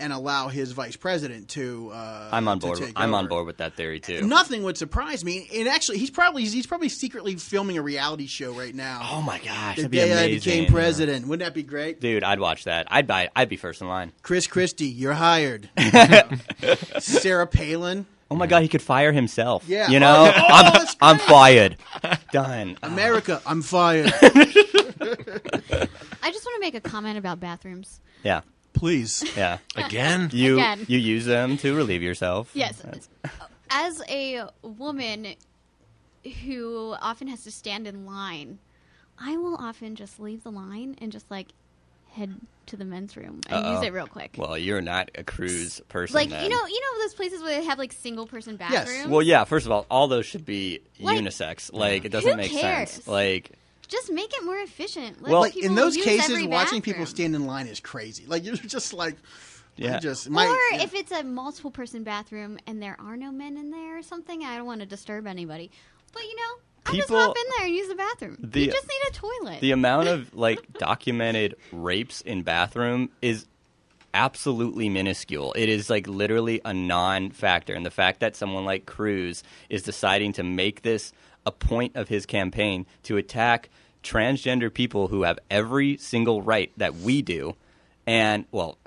and 0.00 0.12
allow 0.12 0.48
his 0.48 0.72
vice 0.72 0.96
president 0.96 1.48
to. 1.50 1.90
Uh, 1.92 2.28
I'm 2.32 2.48
on 2.48 2.58
to 2.60 2.66
board. 2.66 2.78
take 2.78 2.92
I'm 2.96 3.14
on 3.14 3.28
board 3.28 3.46
with 3.46 3.58
that 3.58 3.74
theory 3.74 4.00
too. 4.00 4.22
Nothing 4.22 4.62
would 4.64 4.76
surprise 4.76 5.24
me. 5.24 5.48
And 5.54 5.68
actually, 5.68 5.98
he's 5.98 6.10
probably 6.10 6.44
he's 6.44 6.66
probably 6.66 6.88
secretly 6.88 7.36
filming 7.36 7.78
a 7.78 7.82
reality 7.82 8.26
show 8.26 8.52
right 8.52 8.74
now. 8.74 9.00
Oh 9.12 9.22
my 9.22 9.38
gosh, 9.38 9.76
the 9.76 9.82
that'd 9.82 9.90
be 9.90 9.96
day 9.98 10.24
I 10.24 10.28
became 10.28 10.70
president. 10.70 11.26
Wouldn't 11.26 11.46
that 11.46 11.54
be 11.54 11.62
great? 11.62 12.00
Dude, 12.00 12.24
I'd 12.24 12.40
watch 12.40 12.64
that. 12.64 12.86
I'd 12.90 13.06
buy. 13.06 13.30
I'd 13.36 13.48
be 13.48 13.56
first 13.56 13.80
in 13.80 13.88
line. 13.88 14.12
Chris 14.22 14.46
Christie, 14.46 14.88
you're 14.88 15.12
hired. 15.14 15.68
Sarah 16.98 17.46
Palin, 17.46 18.06
Oh 18.30 18.36
my 18.36 18.46
god, 18.46 18.62
he 18.62 18.68
could 18.68 18.82
fire 18.82 19.12
himself. 19.12 19.64
Yeah. 19.66 19.88
you 19.88 19.98
know, 19.98 20.32
Oh, 20.36 20.44
I'm, 20.48 20.72
that's 20.72 20.96
I'm 21.02 21.18
fired. 21.18 21.76
Done. 22.32 22.78
America, 22.82 23.42
I'm 23.44 23.60
fired. 23.60 24.12
I 24.22 24.28
just 26.30 26.44
want 26.44 26.54
to 26.54 26.60
make 26.60 26.74
a 26.74 26.80
comment 26.80 27.18
about 27.18 27.40
bathrooms. 27.40 28.00
Yeah, 28.22 28.42
Please. 28.72 29.24
yeah. 29.36 29.58
Again? 29.76 30.30
You 30.32 30.54
Again. 30.56 30.84
you 30.88 30.98
use 30.98 31.24
them 31.26 31.56
to 31.58 31.74
relieve 31.74 32.02
yourself. 32.02 32.50
Yes. 32.54 32.82
Uh, 32.84 33.28
As 33.70 34.02
a 34.08 34.48
woman 34.62 35.34
who 36.44 36.94
often 37.00 37.28
has 37.28 37.44
to 37.44 37.50
stand 37.50 37.86
in 37.86 38.06
line, 38.06 38.58
I 39.18 39.36
will 39.36 39.56
often 39.56 39.94
just 39.96 40.20
leave 40.20 40.42
the 40.42 40.50
line 40.50 40.96
and 41.00 41.10
just 41.12 41.30
like 41.30 41.48
head 42.12 42.34
to 42.66 42.76
the 42.76 42.84
men's 42.84 43.16
room 43.16 43.40
and 43.48 43.64
Uh-oh. 43.66 43.74
use 43.76 43.84
it 43.86 43.92
real 43.92 44.06
quick. 44.06 44.34
Well, 44.36 44.56
you're 44.58 44.80
not 44.80 45.10
a 45.14 45.22
Cruz 45.24 45.80
person. 45.88 46.14
like 46.14 46.28
then. 46.30 46.42
you 46.44 46.50
know, 46.50 46.66
you 46.66 46.80
know 46.80 47.02
those 47.02 47.14
places 47.14 47.42
where 47.42 47.58
they 47.60 47.64
have 47.66 47.78
like 47.78 47.92
single 47.92 48.26
person 48.26 48.56
bathrooms. 48.56 48.80
Yes. 48.80 48.88
bathrooms. 48.88 49.10
Well, 49.12 49.22
yeah. 49.22 49.44
First 49.44 49.66
of 49.66 49.72
all, 49.72 49.86
all 49.90 50.08
those 50.08 50.26
should 50.26 50.44
be 50.44 50.80
Like, 50.98 51.18
unisex. 51.18 51.72
Like 51.72 52.04
it 52.04 52.10
doesn't 52.10 52.30
who 52.30 52.36
make 52.36 52.50
cares? 52.50 52.90
sense. 52.90 53.08
Like 53.08 53.52
just 53.90 54.10
make 54.12 54.32
it 54.32 54.44
more 54.44 54.58
efficient. 54.58 55.22
Let 55.22 55.32
Well, 55.32 55.40
Like 55.42 55.56
in 55.56 55.74
those 55.74 55.96
cases, 55.96 56.44
watching 56.46 56.80
people 56.82 57.06
stand 57.06 57.34
in 57.34 57.46
line 57.46 57.66
is 57.66 57.80
crazy. 57.80 58.24
Like 58.26 58.44
you're 58.44 58.54
just 58.56 58.92
like, 58.92 59.16
Yeah. 59.76 59.98
Just 59.98 60.28
my, 60.30 60.46
or 60.46 60.76
yeah. 60.76 60.84
if 60.84 60.94
it's 60.94 61.12
a 61.12 61.22
multiple 61.22 61.70
person 61.70 62.02
bathroom 62.04 62.58
and 62.66 62.82
there 62.82 62.96
are 63.00 63.16
no 63.16 63.32
men 63.32 63.56
in 63.56 63.70
there 63.70 63.98
or 63.98 64.02
something, 64.02 64.44
I 64.44 64.56
don't 64.56 64.66
want 64.66 64.80
to 64.80 64.86
disturb 64.86 65.26
anybody. 65.26 65.70
But 66.12 66.22
you 66.22 66.36
know, 66.36 66.62
I 66.86 66.96
just 66.96 67.08
hop 67.08 67.36
in 67.36 67.44
there 67.56 67.66
and 67.66 67.74
use 67.74 67.88
the 67.88 67.94
bathroom. 67.94 68.36
The- 68.40 68.60
you 68.60 68.66
just 68.72 68.88
need 68.88 69.10
a 69.10 69.12
toilet. 69.12 69.60
the 69.60 69.72
amount 69.72 70.08
of 70.08 70.34
like 70.46 70.72
documented 70.74 71.56
rapes 71.72 72.20
in 72.20 72.42
bathroom 72.42 73.10
is 73.22 73.46
absolutely 74.12 74.88
minuscule. 74.88 75.52
It 75.56 75.68
is 75.68 75.88
like 75.88 76.06
literally 76.08 76.60
a 76.64 76.74
non-factor, 76.74 77.74
and 77.74 77.86
the 77.86 77.90
fact 77.90 78.20
that 78.20 78.34
someone 78.36 78.64
like 78.64 78.86
Cruz 78.86 79.42
is 79.68 79.82
deciding 79.82 80.32
to 80.34 80.42
make 80.42 80.82
this 80.82 81.12
a 81.46 81.52
point 81.52 81.96
of 81.96 82.08
his 82.08 82.26
campaign 82.26 82.86
to 83.04 83.16
attack 83.16 83.70
transgender 84.02 84.72
people 84.72 85.08
who 85.08 85.22
have 85.22 85.38
every 85.50 85.96
single 85.96 86.42
right 86.42 86.72
that 86.76 86.96
we 86.96 87.22
do, 87.22 87.54
and 88.06 88.44
well, 88.50 88.78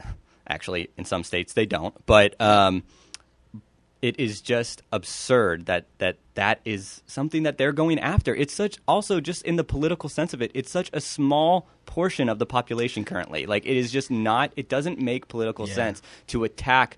actually, 0.47 0.89
in 0.97 1.05
some 1.05 1.23
states 1.23 1.53
they 1.53 1.65
don't, 1.65 1.93
but. 2.05 2.39
Um, 2.41 2.83
it 4.01 4.19
is 4.19 4.41
just 4.41 4.81
absurd 4.91 5.65
that 5.67 5.85
that 5.99 6.17
that 6.33 6.59
is 6.65 7.01
something 7.07 7.43
that 7.43 7.57
they're 7.57 7.71
going 7.71 7.97
after. 7.99 8.35
It's 8.35 8.53
such 8.53 8.77
also 8.85 9.21
just 9.21 9.43
in 9.45 9.55
the 9.55 9.63
political 9.63 10.09
sense 10.09 10.33
of 10.33 10.41
it. 10.41 10.51
It's 10.53 10.69
such 10.69 10.89
a 10.91 10.99
small 10.99 11.69
portion 11.85 12.27
of 12.27 12.37
the 12.37 12.45
population 12.45 13.05
currently. 13.05 13.45
Like 13.45 13.65
it 13.65 13.77
is 13.77 13.93
just 13.93 14.11
not. 14.11 14.51
It 14.57 14.67
doesn't 14.67 14.99
make 14.99 15.29
political 15.29 15.69
Yeah. 15.69 15.75
sense 15.75 16.01
to 16.27 16.43
attack 16.43 16.97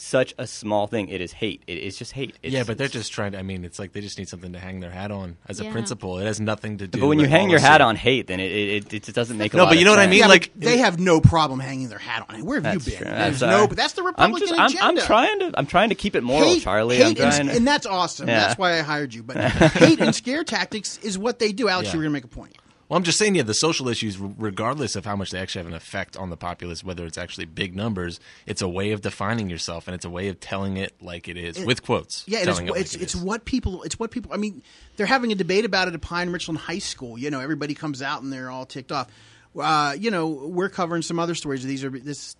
such 0.00 0.32
a 0.38 0.46
small 0.46 0.86
thing. 0.86 1.08
It 1.08 1.20
is 1.20 1.32
hate. 1.32 1.62
It 1.66 1.78
is 1.78 1.96
just 1.98 2.12
hate. 2.12 2.34
It's, 2.42 2.54
yeah, 2.54 2.64
but 2.64 2.78
they're 2.78 2.88
just 2.88 3.12
trying 3.12 3.32
to. 3.32 3.38
I 3.38 3.42
mean, 3.42 3.64
it's 3.64 3.78
like 3.78 3.92
they 3.92 4.00
just 4.00 4.16
need 4.18 4.28
something 4.28 4.52
to 4.54 4.58
hang 4.58 4.80
their 4.80 4.90
hat 4.90 5.10
on 5.10 5.36
as 5.46 5.60
a 5.60 5.66
principle. 5.70 6.18
It 6.18 6.24
has 6.24 6.40
nothing 6.40 6.78
to 6.78 6.86
do. 6.86 6.90
With 6.90 6.94
it. 6.94 7.00
But 7.00 7.06
when 7.08 7.20
you 7.20 7.26
hang 7.26 7.50
your 7.50 7.60
hat 7.60 7.80
on 7.80 7.96
hate, 7.96 8.26
then 8.26 8.40
it 8.40 8.50
it, 8.50 8.92
it, 8.94 9.08
it 9.10 9.14
doesn't 9.14 9.36
make 9.36 9.52
a 9.52 9.56
No, 9.58 9.66
but 9.66 9.78
you 9.78 9.84
know 9.84 9.90
what 9.90 9.98
I 10.00 10.06
mean? 10.06 10.20
yeah, 10.20 10.26
like- 10.26 10.50
they 10.56 10.78
have 10.78 10.98
no 10.98 11.20
problem 11.20 11.60
hanging 11.60 11.88
their 11.88 11.98
hat 11.98 12.24
on 12.28 12.36
it. 12.36 12.44
Where 12.44 12.60
have 12.60 12.74
you 12.74 12.80
been? 12.80 12.98
true. 12.98 13.06
There's 13.06 13.42
I'm 13.42 13.48
uh, 13.50 13.58
no, 13.58 13.66
but 13.68 13.76
that's 13.76 13.92
the 13.92 14.00
I'm 14.02 14.06
Republican 14.06 14.40
just. 14.48 14.58
I'm, 14.60 14.66
agenda. 14.70 14.84
I'm 15.02 15.06
trying 15.06 15.38
to. 15.40 15.52
I'm 15.58 15.66
trying 15.66 15.88
to 15.90 15.94
keep 15.94 16.16
it 16.16 16.22
moral, 16.22 16.48
hate, 16.48 16.62
Charlie. 16.62 16.96
hate 16.96 17.20
I'm 17.20 17.26
and, 17.26 17.34
trying. 17.46 17.50
and 17.50 17.66
that's 17.66 17.86
awesome. 17.86 18.28
Yeah. 18.28 18.40
That's 18.40 18.58
why 18.58 18.78
I 18.78 18.82
hired 18.82 19.12
you. 19.12 19.22
But 19.22 19.36
hate 19.38 20.00
and 20.00 20.14
scare 20.14 20.44
tactics 20.44 20.98
is 20.98 21.18
what 21.18 21.38
they 21.38 21.52
do. 21.52 21.68
Alex, 21.68 21.88
Yeah. 21.88 21.92
you 21.94 21.98
were 21.98 22.04
going 22.04 22.12
to 22.12 22.14
make 22.14 22.24
a 22.24 22.28
point. 22.28 22.56
Well, 22.90 22.96
I'm 22.96 23.04
just 23.04 23.18
saying, 23.18 23.36
yeah, 23.36 23.44
the 23.44 23.54
social 23.54 23.88
issues, 23.88 24.18
regardless 24.18 24.96
of 24.96 25.04
how 25.04 25.14
much 25.14 25.30
they 25.30 25.38
actually 25.38 25.60
have 25.60 25.68
an 25.68 25.74
effect 25.74 26.16
on 26.16 26.28
the 26.28 26.36
populace, 26.36 26.82
whether 26.82 27.06
it's 27.06 27.18
actually 27.18 27.44
big 27.44 27.76
numbers, 27.76 28.18
it's 28.46 28.62
a 28.62 28.68
way 28.68 28.90
of 28.90 29.00
defining 29.00 29.48
yourself, 29.48 29.86
and 29.86 29.94
it's 29.94 30.04
a 30.04 30.10
way 30.10 30.26
of 30.26 30.40
telling 30.40 30.76
it 30.76 31.00
like 31.00 31.28
it 31.28 31.36
is, 31.36 31.64
with 31.64 31.84
quotes. 31.84 32.24
Yeah, 32.26 32.40
it 32.40 32.48
is, 32.48 32.58
it 32.58 32.68
like 32.68 32.80
it's 32.80 32.96
it 32.96 33.02
it's 33.02 33.14
what 33.14 33.44
people 33.44 33.84
it's 33.84 33.96
what 33.96 34.10
people. 34.10 34.32
I 34.34 34.38
mean, 34.38 34.60
they're 34.96 35.06
having 35.06 35.30
a 35.30 35.36
debate 35.36 35.64
about 35.64 35.86
it 35.86 35.94
at 35.94 36.00
Pine 36.00 36.30
Richland 36.30 36.58
High 36.58 36.80
School. 36.80 37.16
You 37.16 37.30
know, 37.30 37.38
everybody 37.38 37.74
comes 37.74 38.02
out 38.02 38.22
and 38.22 38.32
they're 38.32 38.50
all 38.50 38.66
ticked 38.66 38.90
off. 38.90 39.06
Uh, 39.56 39.94
you 39.96 40.10
know, 40.10 40.26
we're 40.26 40.68
covering 40.68 41.02
some 41.02 41.20
other 41.20 41.36
stories. 41.36 41.64
These 41.64 41.84
are 41.84 41.90
this 41.90 42.34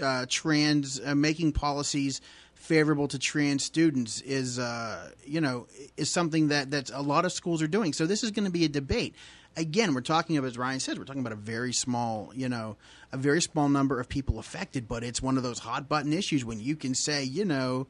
uh, 0.00 0.24
trans 0.30 0.98
uh, 0.98 1.14
making 1.14 1.52
policies 1.52 2.22
favorable 2.70 3.08
to 3.08 3.18
trans 3.18 3.64
students 3.64 4.20
is 4.20 4.56
uh, 4.56 5.10
you 5.24 5.40
know 5.40 5.66
is 5.96 6.08
something 6.08 6.48
that 6.48 6.70
that 6.70 6.88
a 6.94 7.02
lot 7.02 7.24
of 7.24 7.32
schools 7.32 7.60
are 7.62 7.66
doing. 7.66 7.92
So 7.92 8.06
this 8.06 8.22
is 8.22 8.30
going 8.30 8.44
to 8.44 8.50
be 8.50 8.64
a 8.64 8.68
debate. 8.68 9.16
Again, 9.56 9.92
we're 9.92 10.02
talking 10.02 10.36
about, 10.36 10.46
as 10.46 10.56
Ryan 10.56 10.78
says, 10.78 10.96
we're 10.96 11.04
talking 11.04 11.20
about 11.20 11.32
a 11.32 11.42
very 11.56 11.72
small, 11.72 12.30
you 12.32 12.48
know, 12.48 12.76
a 13.10 13.16
very 13.16 13.42
small 13.42 13.68
number 13.68 13.98
of 13.98 14.08
people 14.08 14.38
affected, 14.38 14.86
but 14.86 15.02
it's 15.02 15.20
one 15.20 15.36
of 15.36 15.42
those 15.42 15.58
hot 15.58 15.88
button 15.88 16.12
issues 16.12 16.44
when 16.44 16.60
you 16.60 16.76
can 16.76 16.94
say, 16.94 17.24
you 17.24 17.44
know, 17.44 17.88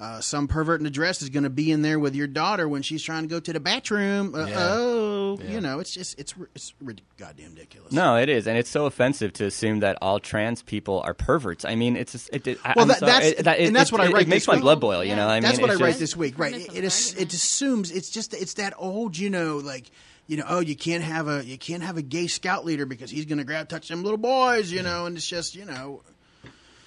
uh, 0.00 0.20
some 0.20 0.46
pervert 0.46 0.80
in 0.80 0.86
a 0.86 0.90
dress 0.90 1.22
is 1.22 1.28
going 1.28 1.42
to 1.42 1.50
be 1.50 1.72
in 1.72 1.82
there 1.82 1.98
with 1.98 2.14
your 2.14 2.28
daughter 2.28 2.68
when 2.68 2.82
she's 2.82 3.02
trying 3.02 3.22
to 3.22 3.28
go 3.28 3.40
to 3.40 3.52
the 3.52 3.58
bathroom. 3.60 4.34
Uh, 4.34 4.46
Yeah. 4.46 4.56
Oh, 4.58 5.38
Yeah. 5.42 5.50
you 5.50 5.60
know, 5.60 5.80
it's 5.80 5.90
just 5.92 6.18
it's 6.18 6.34
it's 6.54 6.72
rid- 6.80 7.02
goddamn 7.16 7.50
ridiculous. 7.50 7.92
No, 7.92 8.16
it 8.16 8.28
is, 8.28 8.46
and 8.46 8.56
it's 8.56 8.70
so 8.70 8.86
offensive 8.86 9.32
to 9.34 9.44
assume 9.46 9.80
that 9.80 9.98
all 10.00 10.20
trans 10.20 10.62
people 10.62 11.00
are 11.04 11.14
perverts. 11.14 11.64
I 11.64 11.74
mean, 11.74 11.96
it's 11.96 12.12
just, 12.12 12.30
it, 12.32 12.46
it, 12.46 12.58
Well, 12.76 12.86
that- 12.86 13.00
that's- 13.00 13.32
it, 13.32 13.44
that, 13.44 13.58
and 13.58 13.74
that's 13.74 13.90
it, 13.90 13.92
what 13.92 14.00
I 14.00 14.10
write 14.12 14.22
It 14.22 14.28
makes 14.28 14.42
this 14.42 14.48
my 14.48 14.54
week. 14.54 14.62
blood 14.62 14.80
boil. 14.80 15.02
You 15.02 15.10
Yeah. 15.10 15.16
know, 15.16 15.28
I 15.28 15.34
mean, 15.34 15.42
That's 15.42 15.60
what 15.60 15.70
I 15.70 15.72
it's 15.74 15.82
write 15.82 15.88
just- 15.90 16.00
this 16.00 16.16
week, 16.16 16.38
right? 16.38 16.52
Premise 16.68 17.14
It, 17.14 17.20
it 17.22 17.32
assumes 17.34 17.90
it's 17.90 18.08
just 18.10 18.34
it's 18.34 18.54
that 18.54 18.74
old, 18.78 19.16
you 19.18 19.30
know, 19.30 19.56
like 19.58 19.90
you 20.28 20.36
know, 20.36 20.44
oh, 20.46 20.60
you 20.60 20.76
can't 20.76 21.02
have 21.02 21.26
a 21.26 21.44
you 21.44 21.56
can't 21.58 21.82
have 21.82 21.96
a 21.96 22.02
gay 22.02 22.26
scout 22.26 22.64
leader 22.64 22.84
because 22.86 23.10
he's 23.10 23.24
going 23.24 23.38
to 23.38 23.44
grab 23.44 23.68
touch 23.68 23.88
them 23.88 24.02
little 24.04 24.18
boys, 24.18 24.70
you 24.70 24.82
know, 24.82 25.06
and 25.06 25.16
it's 25.16 25.26
just 25.26 25.54
you 25.56 25.64
know, 25.64 26.02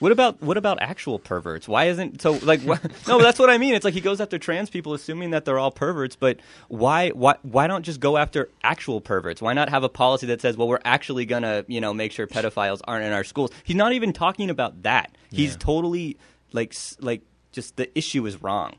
What 0.01 0.11
about 0.11 0.41
what 0.41 0.57
about 0.57 0.81
actual 0.81 1.19
perverts? 1.19 1.67
Why 1.67 1.85
isn't 1.85 2.21
so 2.21 2.33
like 2.41 2.61
wh- 2.61 2.83
no? 3.07 3.21
That's 3.21 3.37
what 3.39 3.49
I 3.51 3.57
mean. 3.57 3.75
It's 3.75 3.85
like 3.85 3.93
he 3.93 4.01
goes 4.01 4.19
after 4.19 4.37
trans 4.39 4.69
people, 4.69 4.93
assuming 4.95 5.29
that 5.29 5.45
they're 5.45 5.59
all 5.59 5.71
perverts. 5.71 6.15
But 6.15 6.39
why 6.69 7.09
why 7.09 7.35
why 7.43 7.67
don't 7.67 7.83
just 7.83 7.99
go 7.99 8.17
after 8.17 8.49
actual 8.63 8.99
perverts? 8.99 9.41
Why 9.41 9.53
not 9.53 9.69
have 9.69 9.83
a 9.83 9.89
policy 9.89 10.25
that 10.27 10.41
says, 10.41 10.57
well, 10.57 10.67
we're 10.67 10.79
actually 10.83 11.25
gonna 11.25 11.63
you 11.67 11.79
know 11.79 11.93
make 11.93 12.11
sure 12.11 12.25
pedophiles 12.27 12.81
aren't 12.85 13.05
in 13.05 13.13
our 13.13 13.23
schools? 13.23 13.51
He's 13.63 13.75
not 13.75 13.93
even 13.93 14.11
talking 14.11 14.49
about 14.49 14.83
that. 14.83 15.15
He's 15.29 15.51
Yeah. 15.51 15.57
totally 15.59 16.17
like 16.51 16.73
like 16.99 17.21
just 17.51 17.75
the 17.77 17.95
issue 17.97 18.25
is 18.25 18.41
wrong. 18.41 18.73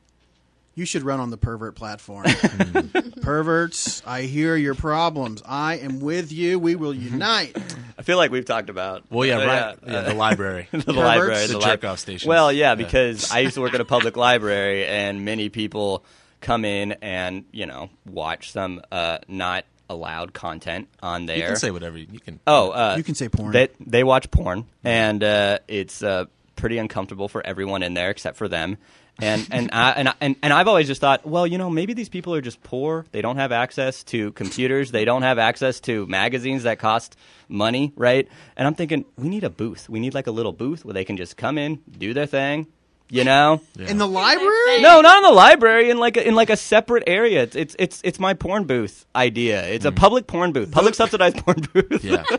You 0.74 0.84
should 0.86 1.02
run 1.02 1.20
on 1.20 1.30
the 1.30 1.36
pervert 1.36 1.74
platform. 1.74 2.24
Perverts, 3.22 4.02
I 4.06 4.22
hear 4.22 4.56
your 4.56 4.74
problems. 4.74 5.42
I 5.46 5.78
am 5.78 6.00
with 6.00 6.32
you. 6.32 6.58
We 6.58 6.76
will 6.76 6.94
unite. 6.94 7.56
I 7.98 8.02
feel 8.02 8.16
like 8.16 8.30
we've 8.30 8.44
talked 8.44 8.70
about. 8.70 9.04
Well, 9.10 9.26
yeah, 9.26 9.38
uh, 9.38 9.46
right. 9.46 9.78
Yeah, 9.86 10.00
the 10.02 10.14
library. 10.14 10.68
the 10.72 10.78
Perverts? 10.78 10.96
library, 10.96 11.46
The 11.46 11.58
li- 11.58 11.64
jerk-off 11.64 11.98
stations. 11.98 12.26
Well, 12.28 12.52
yeah, 12.52 12.70
Yeah. 12.70 12.74
because 12.76 13.30
I 13.30 13.40
used 13.40 13.54
to 13.54 13.60
work 13.60 13.74
at 13.74 13.80
a 13.80 13.84
public 13.84 14.16
library, 14.16 14.86
and 14.86 15.24
many 15.24 15.48
people 15.48 16.04
come 16.40 16.64
in 16.64 16.92
and 17.02 17.44
you 17.52 17.66
know 17.66 17.88
watch 18.04 18.50
some 18.50 18.80
uh, 18.90 19.18
not 19.28 19.64
allowed 19.88 20.32
content 20.32 20.88
on 21.02 21.26
there. 21.26 21.36
You 21.36 21.42
can 21.44 21.56
say 21.56 21.70
whatever 21.70 21.98
you 21.98 22.06
you 22.10 22.20
can. 22.20 22.40
Oh, 22.46 22.70
uh, 22.70 22.94
You 22.96 23.04
can 23.04 23.14
say 23.14 23.28
porn. 23.28 23.52
They, 23.52 23.68
they 23.80 24.04
watch 24.04 24.30
porn, 24.30 24.64
and 24.84 25.22
uh, 25.22 25.58
it's 25.68 26.02
uh, 26.02 26.24
pretty 26.56 26.78
uncomfortable 26.78 27.28
for 27.28 27.44
everyone 27.46 27.82
in 27.82 27.94
there 27.94 28.10
except 28.10 28.36
for 28.36 28.48
them. 28.48 28.78
And 29.20 29.46
and 29.50 29.70
I, 29.72 29.90
and 29.90 30.08
I, 30.08 30.14
and 30.20 30.36
and 30.42 30.52
I've 30.52 30.68
always 30.68 30.86
just 30.86 31.00
thought, 31.00 31.26
well, 31.26 31.46
you 31.46 31.58
know, 31.58 31.70
maybe 31.70 31.92
these 31.92 32.08
people 32.08 32.34
are 32.34 32.40
just 32.40 32.62
poor. 32.62 33.04
They 33.12 33.22
don't 33.22 33.36
have 33.36 33.52
access 33.52 34.02
to 34.04 34.32
computers. 34.32 34.90
They 34.90 35.04
don't 35.04 35.22
have 35.22 35.38
access 35.38 35.80
to 35.80 36.06
magazines 36.06 36.62
that 36.62 36.78
cost 36.78 37.16
money, 37.48 37.92
right? 37.94 38.26
And 38.56 38.66
I'm 38.66 38.74
thinking, 38.74 39.04
we 39.16 39.28
need 39.28 39.44
a 39.44 39.50
booth. 39.50 39.88
We 39.88 40.00
need 40.00 40.14
like 40.14 40.26
a 40.26 40.32
little 40.32 40.52
booth 40.52 40.84
where 40.84 40.94
they 40.94 41.04
can 41.04 41.16
just 41.16 41.36
come 41.36 41.58
in, 41.58 41.80
do 41.98 42.14
their 42.14 42.26
thing, 42.26 42.66
you 43.10 43.24
know. 43.24 43.60
In 43.78 43.98
the 43.98 44.08
library? 44.08 44.80
No, 44.80 45.02
not 45.02 45.18
in 45.18 45.22
the 45.22 45.34
library. 45.34 45.90
In 45.90 45.98
like 45.98 46.16
a, 46.16 46.26
in 46.26 46.34
like 46.34 46.50
a 46.50 46.56
separate 46.56 47.04
area. 47.06 47.42
It's 47.42 47.54
it's 47.54 47.76
it's, 47.78 48.00
it's 48.02 48.18
my 48.18 48.34
porn 48.34 48.64
booth 48.64 49.04
idea. 49.14 49.64
It's 49.68 49.84
a 49.84 49.92
mm. 49.92 49.96
public 49.96 50.26
porn 50.26 50.52
booth, 50.52 50.72
public 50.72 50.94
subsidized 51.02 51.36
porn 51.36 51.60
booth. 51.72 52.02
Yeah. 52.02 52.24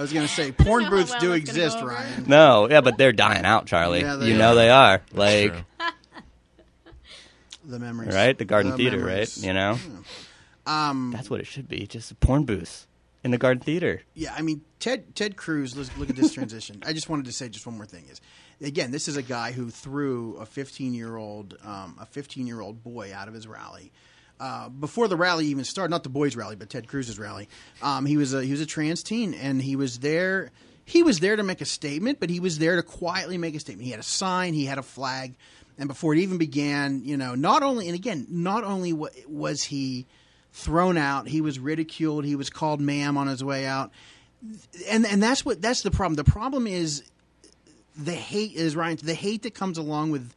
I 0.00 0.02
was 0.02 0.14
going 0.14 0.26
to 0.26 0.32
say, 0.32 0.50
porn 0.50 0.88
booths 0.88 1.10
well 1.10 1.20
do 1.20 1.32
exist, 1.34 1.78
go. 1.78 1.86
Ryan. 1.88 2.24
No, 2.26 2.70
yeah, 2.70 2.80
but 2.80 2.96
they're 2.96 3.12
dying 3.12 3.44
out, 3.44 3.66
Charlie. 3.66 4.00
Yeah, 4.00 4.16
they 4.16 4.28
you 4.28 4.34
are. 4.36 4.38
know 4.38 4.54
they 4.54 4.70
are. 4.70 5.02
Like, 5.12 5.52
True. 5.52 5.64
The 7.66 7.78
memories. 7.78 8.14
right? 8.14 8.36
The 8.36 8.46
Garden 8.46 8.70
The 8.72 8.76
Theater, 8.78 8.96
memories. 8.96 9.36
right? 9.38 9.46
You 9.46 9.52
know, 9.52 9.78
Um, 10.66 11.10
that's 11.14 11.28
what 11.28 11.40
it 11.40 11.46
should 11.46 11.68
be. 11.68 11.86
Just 11.86 12.10
a 12.10 12.14
porn 12.14 12.44
booth 12.44 12.86
in 13.22 13.30
the 13.30 13.36
Garden 13.38 13.62
Theater. 13.62 14.00
Yeah, 14.14 14.34
I 14.36 14.40
mean 14.42 14.62
Ted 14.78 15.14
Ted 15.14 15.36
Cruz. 15.36 15.76
Let's 15.76 15.94
look 15.98 16.08
at 16.08 16.16
this 16.16 16.32
transition. 16.32 16.82
I 16.86 16.92
just 16.94 17.08
wanted 17.10 17.26
to 17.26 17.32
say 17.32 17.48
just 17.50 17.66
one 17.66 17.76
more 17.76 17.84
thing 17.86 18.06
is, 18.10 18.20
again, 18.62 18.90
this 18.92 19.06
is 19.08 19.16
a 19.18 19.22
guy 19.22 19.52
who 19.52 19.68
threw 19.70 20.36
a 20.36 20.46
15 20.46 20.94
year 20.94 21.16
old 21.16 21.56
um, 21.62 21.96
a 22.00 22.06
15 22.06 22.46
year 22.46 22.60
old 22.62 22.82
boy 22.82 23.12
out 23.14 23.28
of 23.28 23.34
his 23.34 23.46
rally. 23.46 23.92
Uh, 24.40 24.70
before 24.70 25.06
the 25.06 25.16
rally 25.16 25.46
even 25.46 25.64
started, 25.64 25.90
not 25.90 26.02
the 26.02 26.08
boys' 26.08 26.34
rally, 26.34 26.56
but 26.56 26.70
Ted 26.70 26.88
Cruz's 26.88 27.18
rally, 27.18 27.48
um, 27.82 28.06
he 28.06 28.16
was 28.16 28.32
a 28.32 28.42
he 28.42 28.50
was 28.50 28.60
a 28.60 28.66
trans 28.66 29.02
teen, 29.02 29.34
and 29.34 29.60
he 29.60 29.76
was 29.76 29.98
there. 29.98 30.50
He 30.86 31.02
was 31.02 31.20
there 31.20 31.36
to 31.36 31.42
make 31.42 31.60
a 31.60 31.66
statement, 31.66 32.18
but 32.18 32.30
he 32.30 32.40
was 32.40 32.58
there 32.58 32.76
to 32.76 32.82
quietly 32.82 33.38
make 33.38 33.54
a 33.54 33.60
statement. 33.60 33.84
He 33.84 33.90
had 33.90 34.00
a 34.00 34.04
sign, 34.04 34.54
he 34.54 34.64
had 34.64 34.78
a 34.78 34.82
flag, 34.82 35.34
and 35.78 35.88
before 35.88 36.14
it 36.14 36.20
even 36.20 36.38
began, 36.38 37.02
you 37.04 37.16
know, 37.16 37.34
not 37.34 37.62
only 37.62 37.86
and 37.86 37.94
again, 37.94 38.26
not 38.30 38.64
only 38.64 38.92
was 38.92 39.62
he 39.62 40.06
thrown 40.52 40.96
out, 40.96 41.28
he 41.28 41.40
was 41.40 41.58
ridiculed, 41.58 42.24
he 42.24 42.34
was 42.34 42.50
called 42.50 42.80
ma'am 42.80 43.16
on 43.16 43.26
his 43.26 43.44
way 43.44 43.66
out 43.66 43.92
and 44.88 45.06
and 45.06 45.22
that's 45.22 45.44
what 45.44 45.60
that's 45.60 45.82
the 45.82 45.90
problem. 45.90 46.14
The 46.14 46.24
problem 46.24 46.66
is 46.66 47.02
the 47.96 48.14
hate 48.14 48.54
is 48.54 48.76
Ryan. 48.76 48.98
The 49.02 49.14
hate 49.14 49.42
that 49.42 49.54
comes 49.54 49.78
along 49.78 50.10
with 50.10 50.32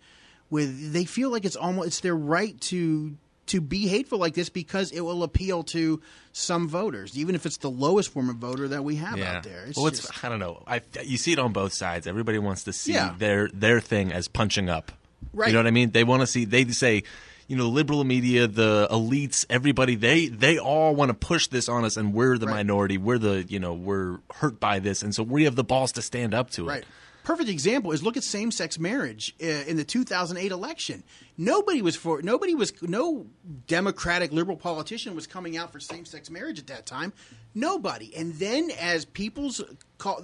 with 0.49 0.91
they 0.91 1.05
feel 1.05 1.29
like 1.29 1.45
it's 1.45 1.55
almost 1.55 1.87
it's 1.87 1.99
their 2.01 2.15
right 2.15 2.59
to 2.61 3.15
to 3.47 3.59
be 3.61 3.87
hateful 3.87 4.19
like 4.19 4.33
this 4.35 4.49
because 4.49 4.91
it 4.91 5.01
will 5.01 5.23
appeal 5.23 5.63
to 5.63 6.01
some 6.31 6.67
voters, 6.67 7.17
even 7.17 7.35
if 7.35 7.45
it's 7.45 7.57
the 7.57 7.69
lowest 7.69 8.09
form 8.11 8.29
of 8.29 8.37
voter 8.37 8.69
that 8.69 8.83
we 8.83 8.95
have 8.95 9.17
Yeah. 9.17 9.37
out 9.37 9.43
there. 9.43 9.65
It's 9.65 9.77
well, 9.77 9.87
it's 9.87 10.01
just- 10.01 10.23
I 10.23 10.29
don't 10.29 10.39
know. 10.39 10.63
I 10.65 10.81
you 11.03 11.17
see 11.17 11.33
it 11.33 11.39
on 11.39 11.51
both 11.53 11.73
sides. 11.73 12.07
Everybody 12.07 12.39
wants 12.39 12.63
to 12.63 12.73
see 12.73 12.93
Yeah. 12.93 13.13
their 13.17 13.49
their 13.53 13.79
thing 13.81 14.11
as 14.11 14.27
punching 14.27 14.69
up. 14.69 14.91
Right. 15.33 15.47
You 15.47 15.53
know 15.53 15.59
what 15.59 15.67
I 15.67 15.71
mean? 15.71 15.91
They 15.91 16.03
want 16.03 16.21
to 16.21 16.27
see. 16.27 16.45
They 16.45 16.65
say, 16.65 17.03
you 17.47 17.55
know, 17.57 17.67
liberal 17.69 18.03
media, 18.03 18.47
the 18.47 18.87
elites, 18.89 19.45
everybody. 19.49 19.95
They 19.95 20.27
they 20.27 20.57
all 20.57 20.95
want 20.95 21.09
to 21.09 21.13
push 21.13 21.47
this 21.47 21.67
on 21.67 21.83
us, 21.85 21.97
and 21.97 22.13
we're 22.13 22.37
the 22.37 22.45
Right. 22.47 22.55
minority. 22.57 22.97
We're 22.97 23.17
the 23.19 23.43
you 23.47 23.59
know 23.59 23.73
we're 23.73 24.19
hurt 24.35 24.59
by 24.59 24.79
this, 24.79 25.03
and 25.03 25.13
so 25.13 25.23
we 25.23 25.43
have 25.43 25.55
the 25.55 25.63
balls 25.63 25.91
to 25.93 26.01
stand 26.01 26.33
up 26.33 26.49
to 26.51 26.65
it. 26.69 26.69
Right. 26.69 26.85
Perfect 27.23 27.49
example 27.49 27.91
is 27.93 28.03
look 28.03 28.17
at 28.17 28.23
same-sex 28.23 28.77
marriage 28.77 29.33
uh, 29.41 29.45
in 29.45 29.77
the 29.77 29.83
2008 29.85 30.51
election. 30.51 31.03
Nobody 31.37 31.81
was 31.81 31.95
for 31.95 32.21
nobody 32.21 32.53
was 32.53 32.73
no 32.81 33.25
democratic 33.67 34.31
liberal 34.33 34.57
politician 34.57 35.15
was 35.15 35.25
coming 35.25 35.55
out 35.55 35.71
for 35.71 35.79
same-sex 35.79 36.29
marriage 36.29 36.59
at 36.59 36.67
that 36.67 36.85
time. 36.85 37.13
Nobody. 37.55 38.13
And 38.15 38.33
then 38.33 38.69
as 38.79 39.05
people's 39.05 39.61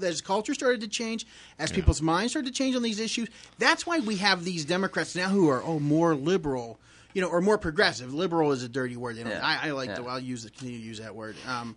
as 0.01 0.19
culture 0.21 0.53
started 0.53 0.81
to 0.81 0.87
change, 0.87 1.25
as 1.57 1.71
people's 1.71 2.01
minds 2.01 2.33
started 2.33 2.49
to 2.49 2.53
change 2.53 2.75
on 2.75 2.81
these 2.81 2.99
issues, 2.99 3.29
that's 3.57 3.87
why 3.87 3.99
we 3.99 4.17
have 4.17 4.43
these 4.43 4.65
Democrats 4.65 5.15
now 5.15 5.29
who 5.29 5.47
are 5.49 5.63
oh 5.63 5.79
more 5.79 6.15
liberal, 6.15 6.79
you 7.13 7.21
know, 7.21 7.29
or 7.29 7.39
more 7.39 7.57
progressive. 7.57 8.13
Liberal 8.13 8.51
is 8.51 8.61
a 8.63 8.69
dirty 8.69 8.97
word. 8.97 9.15
You 9.15 9.23
know, 9.23 9.31
Yeah. 9.31 9.39
I, 9.41 9.69
I 9.69 9.71
like 9.71 9.95
to. 9.95 10.05
I'll 10.05 10.19
use 10.19 10.43
it. 10.43 10.53
Continue 10.53 10.79
to 10.79 10.85
use 10.85 10.99
that 10.99 11.15
word. 11.15 11.37
Um, 11.47 11.75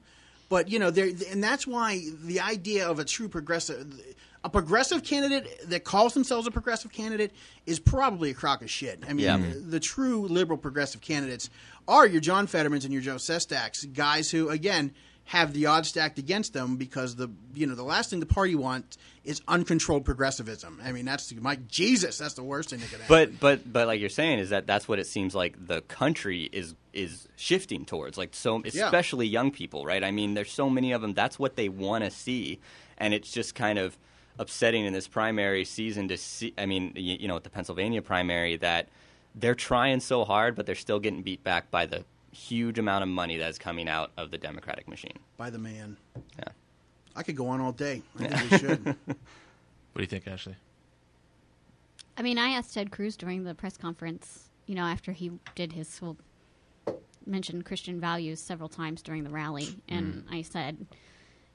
but 0.48 0.68
you 0.68 0.78
know, 0.78 0.90
there, 0.90 1.08
and 1.30 1.42
that's 1.42 1.66
why 1.66 2.02
the 2.24 2.40
idea 2.40 2.86
of 2.88 2.98
a 2.98 3.04
true 3.04 3.28
progressive, 3.28 3.86
a 4.44 4.50
progressive 4.50 5.04
candidate 5.04 5.68
that 5.68 5.84
calls 5.84 6.14
themselves 6.14 6.46
a 6.46 6.50
progressive 6.50 6.90
candidate 6.92 7.32
is 7.66 7.78
probably 7.78 8.30
a 8.30 8.34
crock 8.34 8.62
of 8.62 8.70
shit. 8.70 9.02
I 9.08 9.12
mean, 9.12 9.24
Yeah. 9.26 9.40
the 9.54 9.78
true 9.80 10.26
liberal 10.26 10.58
progressive 10.58 11.00
candidates 11.00 11.48
are 11.86 12.06
your 12.06 12.20
John 12.20 12.46
Fettermans 12.46 12.84
and 12.84 12.92
your 12.92 13.02
Joe 13.02 13.16
Sestaks, 13.16 13.92
guys 13.92 14.30
who 14.30 14.48
again 14.48 14.92
have 15.26 15.52
the 15.52 15.66
odds 15.66 15.88
stacked 15.88 16.18
against 16.18 16.52
them 16.52 16.76
because 16.76 17.14
the 17.14 17.28
you 17.54 17.64
know 17.64 17.76
the 17.76 17.84
last 17.84 18.10
thing 18.10 18.18
the 18.18 18.26
party 18.26 18.56
wants 18.56 18.98
is 19.22 19.40
uncontrolled 19.46 20.04
progressivism. 20.04 20.80
I 20.84 20.90
mean, 20.90 21.04
that's 21.04 21.32
my 21.36 21.54
Jesus. 21.68 22.18
That's 22.18 22.34
the 22.34 22.42
worst 22.42 22.70
thing 22.70 22.80
that 22.80 22.90
could 22.90 23.00
happen. 23.02 23.38
But 23.38 23.38
but 23.62 23.72
but 23.72 23.86
like 23.86 24.00
you're 24.00 24.08
saying 24.08 24.40
is 24.40 24.50
that 24.50 24.66
that's 24.66 24.88
what 24.88 24.98
it 24.98 25.06
seems 25.06 25.32
like 25.36 25.64
the 25.64 25.82
country 25.82 26.48
is 26.52 26.74
is 26.92 27.28
shifting 27.36 27.84
towards. 27.84 28.18
Like 28.18 28.34
so, 28.34 28.60
Yeah. 28.64 28.86
especially 28.86 29.28
young 29.28 29.52
people, 29.52 29.86
right? 29.86 30.02
I 30.02 30.10
mean, 30.10 30.34
there's 30.34 30.50
so 30.50 30.68
many 30.68 30.90
of 30.90 31.00
them. 31.00 31.14
That's 31.14 31.38
what 31.38 31.54
they 31.54 31.68
want 31.68 32.02
to 32.02 32.10
see, 32.10 32.58
and 32.98 33.14
it's 33.14 33.30
just 33.30 33.54
kind 33.54 33.78
of 33.78 33.96
upsetting 34.38 34.84
in 34.84 34.92
this 34.92 35.08
primary 35.08 35.64
season 35.64 36.08
to 36.08 36.16
see. 36.16 36.54
I 36.56 36.66
mean, 36.66 36.92
you, 36.94 37.16
you 37.20 37.28
know, 37.28 37.34
with 37.34 37.44
the 37.44 37.50
Pennsylvania 37.50 38.02
primary, 38.02 38.56
that 38.56 38.88
they're 39.34 39.54
trying 39.54 40.00
so 40.00 40.24
hard, 40.24 40.54
but 40.54 40.66
they're 40.66 40.74
still 40.74 41.00
getting 41.00 41.22
beat 41.22 41.42
back 41.42 41.70
by 41.70 41.86
the 41.86 42.04
huge 42.32 42.78
amount 42.78 43.02
of 43.02 43.08
money 43.08 43.36
that 43.38 43.48
is 43.50 43.58
coming 43.58 43.88
out 43.88 44.10
of 44.16 44.30
the 44.30 44.38
Democratic 44.38 44.88
machine. 44.88 45.18
by 45.36 45.50
the 45.50 45.58
man, 45.58 45.96
Yeah. 46.38 46.44
I 47.14 47.22
could 47.22 47.36
go 47.36 47.48
on 47.48 47.60
all 47.60 47.72
day. 47.72 48.02
I 48.18 48.26
think 48.26 48.50
we 48.50 48.58
should. 48.68 48.84
What 48.86 48.96
do 49.96 50.00
you 50.00 50.06
think, 50.06 50.26
Ashley? 50.26 50.56
I 52.16 52.22
mean, 52.22 52.38
I 52.38 52.50
asked 52.52 52.72
Ted 52.72 52.90
Cruz 52.90 53.16
during 53.16 53.44
the 53.44 53.54
press 53.54 53.76
conference, 53.76 54.48
you 54.66 54.74
know, 54.74 54.84
after 54.84 55.12
he 55.12 55.32
did 55.54 55.72
his 55.72 56.00
well, 56.00 56.16
mentioned 57.26 57.64
Christian 57.64 58.00
values 58.00 58.40
several 58.40 58.68
times 58.68 59.02
during 59.02 59.24
the 59.24 59.30
rally, 59.30 59.68
and 59.88 60.14
mm. 60.14 60.24
I 60.30 60.42
said, 60.42 60.86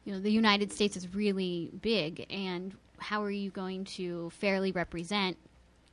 you 0.07 0.13
know, 0.13 0.21
the 0.21 0.31
United 0.31 0.71
States 0.71 0.95
is 0.95 1.13
really 1.13 1.69
big, 1.81 2.25
and 2.29 2.73
how 2.97 3.21
are 3.21 3.29
you 3.29 3.51
going 3.51 3.83
to 3.83 4.29
fairly 4.29 4.71
represent 4.71 5.35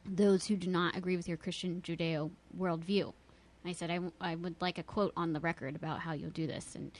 those 0.06 0.46
who 0.46 0.54
do 0.54 0.68
not 0.68 0.96
agree 0.96 1.16
with 1.16 1.26
your 1.26 1.36
Christian 1.36 1.82
Judeo 1.84 2.30
worldview? 2.56 3.12
I 3.64 3.72
said, 3.72 3.90
I, 3.90 3.94
w- 3.94 4.12
I 4.20 4.36
would 4.36 4.54
like 4.60 4.78
a 4.78 4.84
quote 4.84 5.12
on 5.16 5.32
the 5.32 5.40
record 5.40 5.74
about 5.74 5.98
how 5.98 6.12
you'll 6.12 6.30
do 6.30 6.46
this. 6.46 6.76
And 6.76 6.92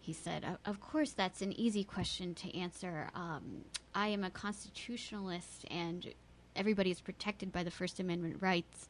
he 0.00 0.12
said, 0.12 0.44
"Of- 0.66 0.80
course, 0.80 1.12
that's 1.12 1.40
an 1.40 1.58
easy 1.58 1.82
question 1.82 2.34
to 2.34 2.54
answer. 2.54 3.08
Um, 3.14 3.64
I 3.94 4.08
am 4.08 4.22
a 4.22 4.30
constitutionalist, 4.30 5.64
and 5.70 6.12
everybody 6.54 6.90
is 6.90 7.00
protected 7.00 7.52
by 7.52 7.62
the 7.62 7.70
First 7.70 8.00
Amendment 8.00 8.36
rights 8.40 8.86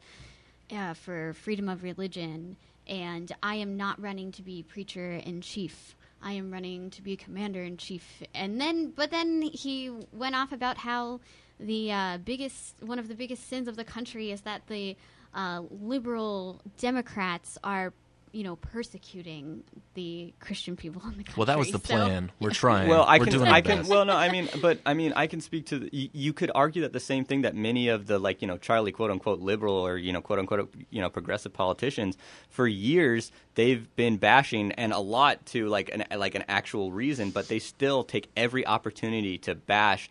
uh, 0.73 0.95
for 0.95 1.35
freedom 1.35 1.69
of 1.69 1.85
religion. 1.85 2.57
And 2.89 3.31
I 3.45 3.55
am 3.55 3.77
not 3.77 4.03
running 4.03 4.33
to 4.33 4.43
be 4.43 4.65
preacher 4.65 5.13
in 5.13 5.41
chief. 5.41 5.95
I 6.23 6.33
am 6.33 6.51
running 6.51 6.91
to 6.91 7.03
be 7.03 7.17
commander 7.17 7.63
in 7.63 7.77
chief. 7.77 8.23
And 8.35 8.61
then, 8.61 8.93
but 8.95 9.11
then 9.11 9.43
he 9.43 9.91
went 10.13 10.35
off 10.35 10.53
about 10.53 10.79
how 10.79 11.21
the 11.59 11.93
uh, 11.93 12.19
biggest, 12.19 12.83
one 12.83 12.99
of 12.99 13.09
the 13.09 13.15
biggest 13.15 13.49
sins 13.49 13.69
of 13.69 13.77
the 13.77 13.85
country 13.85 14.31
is 14.31 14.43
that 14.43 14.67
the 14.67 14.97
uh, 15.35 15.63
liberal 15.71 16.61
Democrats 16.79 17.59
are, 17.63 17.93
you 18.33 18.45
know, 18.45 18.57
persecuting 18.57 19.65
the 19.95 20.33
Christian 20.41 20.77
people 20.77 21.03
in 21.05 21.11
the 21.19 21.25
country. 21.25 21.35
Well, 21.37 21.47
that 21.47 21.59
was 21.59 21.69
the 21.71 21.79
So- 21.79 21.95
plan. 21.95 22.31
We're 22.41 22.51
trying. 22.51 22.89
Well, 22.89 23.03
I 23.03 23.19
We're 23.19 23.27
can, 23.27 23.43
I 23.43 23.61
can. 23.61 23.87
Well, 23.87 24.05
no, 24.05 24.15
I 24.17 24.31
mean, 24.31 24.49
but 24.61 24.79
I 24.87 24.95
mean, 24.95 25.13
I 25.15 25.27
can 25.27 25.41
speak 25.41 25.67
to. 25.67 25.79
The, 25.81 25.89
you, 25.93 26.09
you 26.13 26.33
could 26.33 26.51
argue 26.55 26.83
that 26.83 26.93
the 26.93 27.01
same 27.01 27.25
thing 27.25 27.43
that 27.43 27.55
many 27.57 27.89
of 27.89 28.07
the 28.07 28.19
like 28.19 28.43
you 28.43 28.49
know 28.49 28.57
Charlie 28.59 28.93
quote 28.93 29.11
unquote 29.11 29.41
liberal 29.41 29.75
or 29.75 29.97
you 29.97 30.13
know 30.13 30.21
quote 30.21 30.39
unquote 30.39 30.73
you 30.91 31.01
know 31.01 31.11
progressive 31.11 31.53
politicians 31.53 32.17
for 32.49 32.67
years 32.67 33.33
they've 33.55 33.95
been 33.97 34.17
bashing 34.17 34.73
and 34.73 34.93
a 34.93 34.99
lot 34.99 35.45
to 35.47 35.67
like 35.69 35.91
an 35.93 36.05
like 36.19 36.35
an 36.35 36.45
actual 36.49 36.93
reason, 36.93 37.31
but 37.31 37.49
they 37.49 37.59
still 37.59 38.05
take 38.05 38.31
every 38.37 38.67
opportunity 38.67 39.39
to 39.39 39.55
bash 39.55 40.09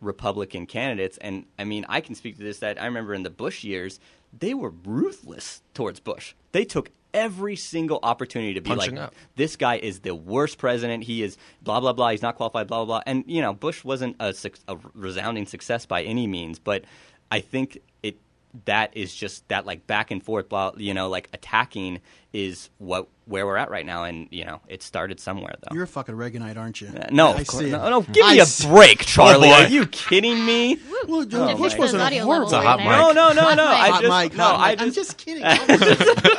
Republican 0.00 0.66
candidates. 0.66 1.18
And 1.18 1.44
I 1.58 1.64
mean, 1.64 1.84
I 1.88 2.00
can 2.00 2.14
speak 2.14 2.36
to 2.38 2.42
this 2.42 2.60
that 2.60 2.80
I 2.80 2.86
remember 2.86 3.14
in 3.14 3.24
the 3.24 3.30
Bush 3.30 3.64
years, 3.64 4.00
they 4.38 4.54
were 4.54 4.70
ruthless 4.84 5.62
towards 5.74 6.00
Bush. 6.00 6.34
They 6.52 6.64
took 6.64 6.90
every 7.14 7.56
single 7.56 7.98
opportunity 8.02 8.54
to 8.54 8.60
be 8.60 8.68
Punching 8.70 8.96
like, 8.96 9.04
up. 9.06 9.14
this 9.36 9.56
guy 9.56 9.76
is 9.76 10.00
the 10.00 10.14
worst 10.14 10.58
president. 10.58 11.04
He 11.04 11.22
is 11.22 11.36
blah 11.62 11.80
blah 11.80 11.92
blah. 11.92 12.10
He's 12.10 12.22
not 12.22 12.36
qualified. 12.36 12.66
Blah 12.66 12.84
blah 12.84 12.84
blah. 12.84 13.02
And 13.06 13.24
you 13.26 13.40
know, 13.40 13.52
Bush 13.52 13.84
wasn't 13.84 14.16
a, 14.20 14.34
a 14.68 14.76
resounding 14.94 15.46
success 15.46 15.86
by 15.86 16.02
any 16.02 16.26
means, 16.26 16.58
but 16.58 16.84
I 17.30 17.40
think 17.40 17.78
it 18.02 18.18
that 18.64 18.96
is 18.96 19.14
just 19.14 19.46
that 19.48 19.66
like 19.66 19.86
back 19.86 20.10
and 20.10 20.22
forth. 20.22 20.48
Blah, 20.48 20.72
you 20.76 20.94
know, 20.94 21.08
like 21.08 21.28
attacking 21.32 22.00
is 22.32 22.68
what 22.78 23.08
where 23.26 23.46
we're 23.46 23.56
at 23.56 23.70
right 23.70 23.84
now, 23.86 24.04
and 24.04 24.28
you 24.30 24.44
know, 24.44 24.60
it 24.68 24.82
started 24.82 25.20
somewhere 25.20 25.54
though. 25.60 25.74
You're 25.74 25.84
a 25.84 25.88
fucking 25.88 26.14
Reaganite, 26.14 26.56
aren't 26.56 26.80
you? 26.80 26.88
Uh, 26.88 27.06
no, 27.10 27.28
I 27.30 27.44
course, 27.44 27.50
see 27.64 27.70
no, 27.70 27.88
no, 27.88 28.02
give 28.02 28.24
I 28.24 28.34
me 28.34 28.40
a 28.40 28.46
see- 28.46 28.68
break, 28.68 29.00
Charlie. 29.04 29.50
Are 29.50 29.66
you 29.68 29.86
kidding 29.86 30.44
me? 30.44 30.78
Well, 31.06 31.24
Joe 31.24 31.48
Oh, 31.52 31.56
Bush 31.56 31.72
my 31.74 31.78
wasn't 31.78 32.02
a 32.12 32.18
horrible. 32.18 32.44
It's 32.48 32.52
hot 32.52 32.64
right 32.64 32.76
mic. 32.78 32.86
there. 32.88 33.14
No, 33.14 33.32
no, 33.32 33.32
no, 33.32 33.54
no. 33.54 33.64
I 33.66 33.88
Hot 33.88 34.02
just 34.02 34.22
mic, 34.24 34.36
no, 34.36 34.44
hot 34.44 34.60
I 34.60 34.70
mic. 34.72 34.80
I'm 34.82 34.92
just 34.92 35.16
just 35.16 35.16
kidding. 35.16 35.42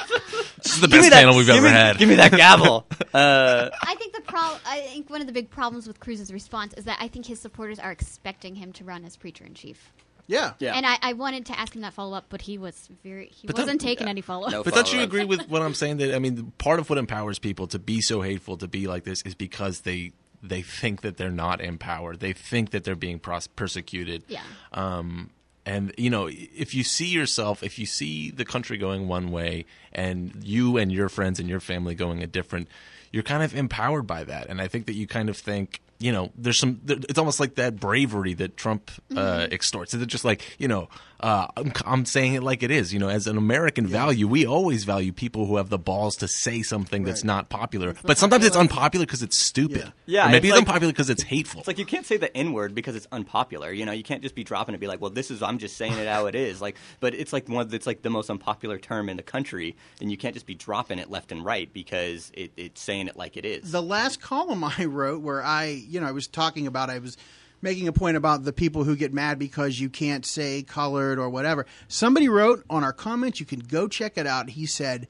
This 0.61 0.73
is 0.75 0.81
the 0.81 0.87
give 0.87 0.97
me 0.97 1.03
best 1.03 1.09
that- 1.11 1.19
panel 1.21 1.37
we've 1.37 1.49
ever 1.49 1.61
me- 1.67 1.69
had. 1.71 1.97
Give 1.97 2.09
me 2.09 2.15
that 2.15 2.31
gavel. 2.33 2.85
Uh, 3.13 3.69
I 3.81 3.95
think 3.95 4.13
the 4.13 4.21
pro- 4.21 4.57
I 4.65 4.81
think 4.91 5.09
one 5.09 5.21
of 5.21 5.27
the 5.27 5.33
big 5.33 5.49
problems 5.49 5.87
with 5.87 5.99
Cruz's 6.01 6.33
response 6.33 6.73
is 6.73 6.83
that 6.85 6.97
I 7.01 7.07
think 7.07 7.25
his 7.25 7.39
supporters 7.39 7.79
are 7.79 7.91
expecting 7.91 8.55
him 8.55 8.73
to 8.73 8.83
run 8.83 9.05
as 9.05 9.15
preacher 9.15 9.45
in 9.45 9.53
chief. 9.53 9.93
Yeah. 10.29 10.53
Yeah. 10.59 10.75
And 10.75 10.85
I, 10.85 10.97
I 11.01 11.13
wanted 11.13 11.47
to 11.47 11.59
ask 11.59 11.75
him 11.75 11.81
that 11.81 11.93
follow 11.93 12.15
up, 12.15 12.25
but 12.29 12.41
he 12.41 12.57
was 12.57 12.87
very 13.03 13.25
he 13.27 13.47
But 13.47 13.55
don't- 13.57 13.65
wasn't 13.65 13.81
taking 13.81 14.07
any 14.07 14.21
follow 14.21 14.45
up. 14.45 14.51
No 14.53 14.63
But 14.63 14.75
don't 14.75 14.93
you 14.93 15.01
agree 15.01 15.25
with 15.25 15.49
what 15.49 15.61
I'm 15.61 15.73
saying? 15.73 15.97
That 15.97 16.13
I 16.15 16.19
mean, 16.19 16.53
part 16.59 16.79
of 16.79 16.89
what 16.89 16.97
empowers 16.99 17.39
people 17.39 17.67
to 17.67 17.79
be 17.79 17.99
so 17.99 18.21
hateful, 18.21 18.55
to 18.57 18.67
be 18.67 18.87
like 18.87 19.03
this, 19.03 19.21
is 19.23 19.33
because 19.35 19.81
they 19.81 20.13
they 20.41 20.61
think 20.61 21.01
that 21.01 21.17
they're 21.17 21.31
not 21.31 21.59
empowered. 21.59 22.19
They 22.21 22.31
think 22.31 22.69
that 22.69 22.83
they're 22.85 22.95
being 22.95 23.19
pros- 23.19 23.47
persecuted. 23.47 24.23
Yeah. 24.29 24.43
Um, 24.71 25.31
and 25.65 25.93
you 25.97 26.09
know, 26.09 26.29
if 26.31 26.73
you 26.73 26.83
see 26.83 27.07
yourself, 27.07 27.61
if 27.63 27.77
you 27.77 27.85
see 27.85 28.31
the 28.31 28.45
country 28.45 28.77
going 28.77 29.07
one 29.07 29.31
way, 29.31 29.65
and 29.91 30.31
you 30.43 30.77
and 30.77 30.91
your 30.91 31.09
friends 31.09 31.39
and 31.39 31.49
your 31.49 31.59
family 31.59 31.95
going 31.95 32.23
a 32.23 32.27
different, 32.27 32.67
you're 33.11 33.23
kind 33.23 33.43
of 33.43 33.53
empowered 33.55 34.07
by 34.07 34.23
that. 34.23 34.47
And 34.47 34.61
I 34.61 34.67
think 34.67 34.85
that 34.85 34.93
you 34.93 35.07
kind 35.07 35.27
of 35.29 35.35
think, 35.37 35.81
you 35.99 36.11
know, 36.11 36.31
there's 36.35 36.57
some. 36.57 36.81
It's 36.87 37.19
almost 37.19 37.39
like 37.39 37.55
that 37.55 37.79
bravery 37.79 38.33
that 38.35 38.55
Trump 38.55 38.89
uh, 39.15 39.47
extorts. 39.51 39.93
It's 39.93 40.05
just 40.05 40.23
like, 40.23 40.55
you 40.57 40.67
know, 40.67 40.87
uh, 41.19 41.47
I'm, 41.57 41.73
I'm 41.85 42.05
saying 42.05 42.33
it 42.35 42.43
like 42.43 42.63
it 42.63 42.71
is. 42.71 42.93
You 42.93 42.99
know, 42.99 43.09
as 43.09 43.27
an 43.27 43.37
American 43.37 43.85
value, 43.87 44.27
we 44.27 44.45
always 44.45 44.83
value 44.83 45.11
people 45.11 45.45
who 45.45 45.57
have 45.57 45.69
the 45.69 45.77
balls 45.77 46.15
to 46.17 46.27
say 46.27 46.61
something 46.61 47.03
that's 47.03 47.23
not 47.23 47.49
popular. 47.49 47.95
But 48.03 48.17
sometimes 48.17 48.45
it's 48.45 48.55
unpopular 48.55 49.05
because 49.05 49.21
it's 49.23 49.39
stupid. 49.39 49.77
Yeah. 49.77 49.91
Yeah, 50.05 50.27
Or 50.27 50.31
maybe 50.31 50.47
it's 50.49 50.57
it's, 50.57 50.61
like- 50.61 50.67
unpopular 50.67 50.93
because 50.93 51.09
it's 51.09 51.23
hateful. 51.23 51.59
It's 51.59 51.67
like 51.67 51.77
you 51.79 51.85
can't 51.85 52.05
say 52.05 52.17
the 52.17 52.35
N 52.35 52.53
word 52.53 52.73
because 52.73 52.95
it's 52.95 53.07
unpopular. 53.11 53.71
You 53.71 53.85
know, 53.85 53.91
you 53.91 54.03
can't 54.03 54.21
just 54.21 54.35
be 54.35 54.43
dropping 54.43 54.73
it 54.73 54.77
and 54.77 54.81
be 54.81 54.87
like, 54.87 55.01
"Well, 55.01 55.09
this 55.11 55.29
is 55.31 55.41
I'm 55.43 55.57
just 55.57 55.77
saying 55.77 55.93
it 55.93 56.07
how 56.07 56.25
it 56.27 56.35
is." 56.35 56.61
Like, 56.61 56.75
but 56.99 57.13
it's 57.13 57.33
like 57.33 57.47
one 57.49 57.73
it's 57.73 57.85
like 57.87 58.01
the 58.01 58.09
most 58.09 58.29
unpopular 58.29 58.77
term 58.77 59.09
in 59.09 59.17
the 59.17 59.23
country, 59.23 59.75
and 60.01 60.09
you 60.09 60.17
can't 60.17 60.33
just 60.33 60.45
be 60.45 60.55
dropping 60.55 60.99
it 60.99 61.09
left 61.09 61.31
and 61.31 61.43
right 61.45 61.71
because 61.73 62.31
it, 62.33 62.51
it's 62.57 62.81
saying 62.81 63.07
it 63.07 63.15
like 63.17 63.37
it 63.37 63.45
is. 63.45 63.71
the 63.71 63.81
last 63.81 64.21
column 64.21 64.63
I 64.63 64.85
wrote 64.85 65.21
where 65.21 65.43
I, 65.43 65.65
you 65.65 65.99
know, 65.99 66.07
I 66.07 66.11
was 66.11 66.27
talking 66.27 66.65
about, 66.67 66.89
I 66.89 66.99
was 66.99 67.17
making 67.61 67.87
a 67.87 67.93
point 67.93 68.17
about 68.17 68.43
the 68.43 68.53
people 68.53 68.83
who 68.83 68.95
get 68.95 69.13
mad 69.13 69.39
because 69.39 69.79
you 69.79 69.89
can't 69.89 70.25
say 70.25 70.63
colored 70.63 71.19
or 71.19 71.29
whatever. 71.29 71.65
Somebody 71.87 72.29
wrote 72.29 72.63
on 72.69 72.83
our 72.83 72.93
comments, 72.93 73.39
you 73.39 73.45
can 73.45 73.59
go 73.59 73.87
check 73.87 74.17
it 74.17 74.27
out. 74.27 74.49
He 74.49 74.65
said, 74.65 75.07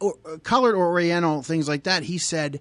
or, 0.00 0.14
uh, 0.24 0.38
colored 0.38 0.74
or 0.74 0.86
Oriental, 0.86 1.42
things 1.42 1.68
like 1.68 1.84
that. 1.84 2.04
He 2.04 2.18
said, 2.18 2.60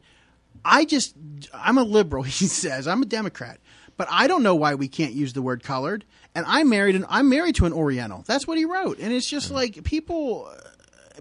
I 0.63 0.85
just, 0.85 1.15
I'm 1.53 1.77
a 1.77 1.83
liberal, 1.83 2.23
he 2.23 2.47
says, 2.47 2.87
I'm 2.87 3.01
a 3.01 3.05
Democrat, 3.05 3.59
but 3.97 4.07
I 4.11 4.27
don't 4.27 4.43
know 4.43 4.55
why 4.55 4.75
we 4.75 4.87
can't 4.87 5.13
use 5.13 5.33
the 5.33 5.41
word 5.41 5.63
colored. 5.63 6.05
And 6.33 6.45
I'm 6.47 6.69
married, 6.69 6.95
and 6.95 7.05
I'm 7.07 7.29
married 7.29 7.55
to 7.55 7.65
an 7.65 7.71
Oriental. 7.71 8.23
That's 8.27 8.45
what 8.45 8.57
he 8.57 8.65
wrote. 8.65 8.99
And 8.99 9.13
it's 9.13 9.29
just 9.29 9.51
like 9.51 9.85
people, 9.85 10.51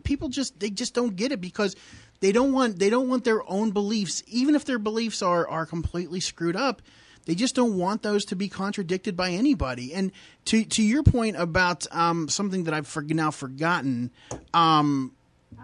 people 0.03 0.29
just 0.29 0.59
they 0.59 0.71
just 0.71 0.93
don't 0.93 1.15
get 1.15 1.31
it 1.31 1.41
because 1.41 1.77
they 2.19 2.33
don't 2.33 2.53
want 2.53 2.79
they 2.79 2.91
don't 2.91 3.09
want 3.09 3.25
their 3.25 3.49
own 3.49 3.71
beliefs 3.71 4.23
even 4.27 4.55
if 4.55 4.65
their 4.65 4.79
beliefs 4.79 5.23
are 5.23 5.47
are 5.47 5.67
completely 5.67 6.21
screwed 6.21 6.57
up 6.57 6.83
they 7.27 7.35
just 7.35 7.55
don't 7.55 7.77
want 7.77 8.03
those 8.03 8.25
to 8.27 8.37
be 8.37 8.49
contradicted 8.49 9.17
by 9.17 9.31
anybody. 9.31 9.95
And 9.95 10.13
to 10.47 10.65
to 10.65 10.83
your 10.83 11.03
point 11.03 11.37
about 11.37 11.87
um, 11.95 12.29
something 12.29 12.65
that 12.65 12.75
i've 12.75 12.87
for, 12.87 13.03
now 13.03 13.31
forgotten 13.31 14.11
um, 14.53 15.13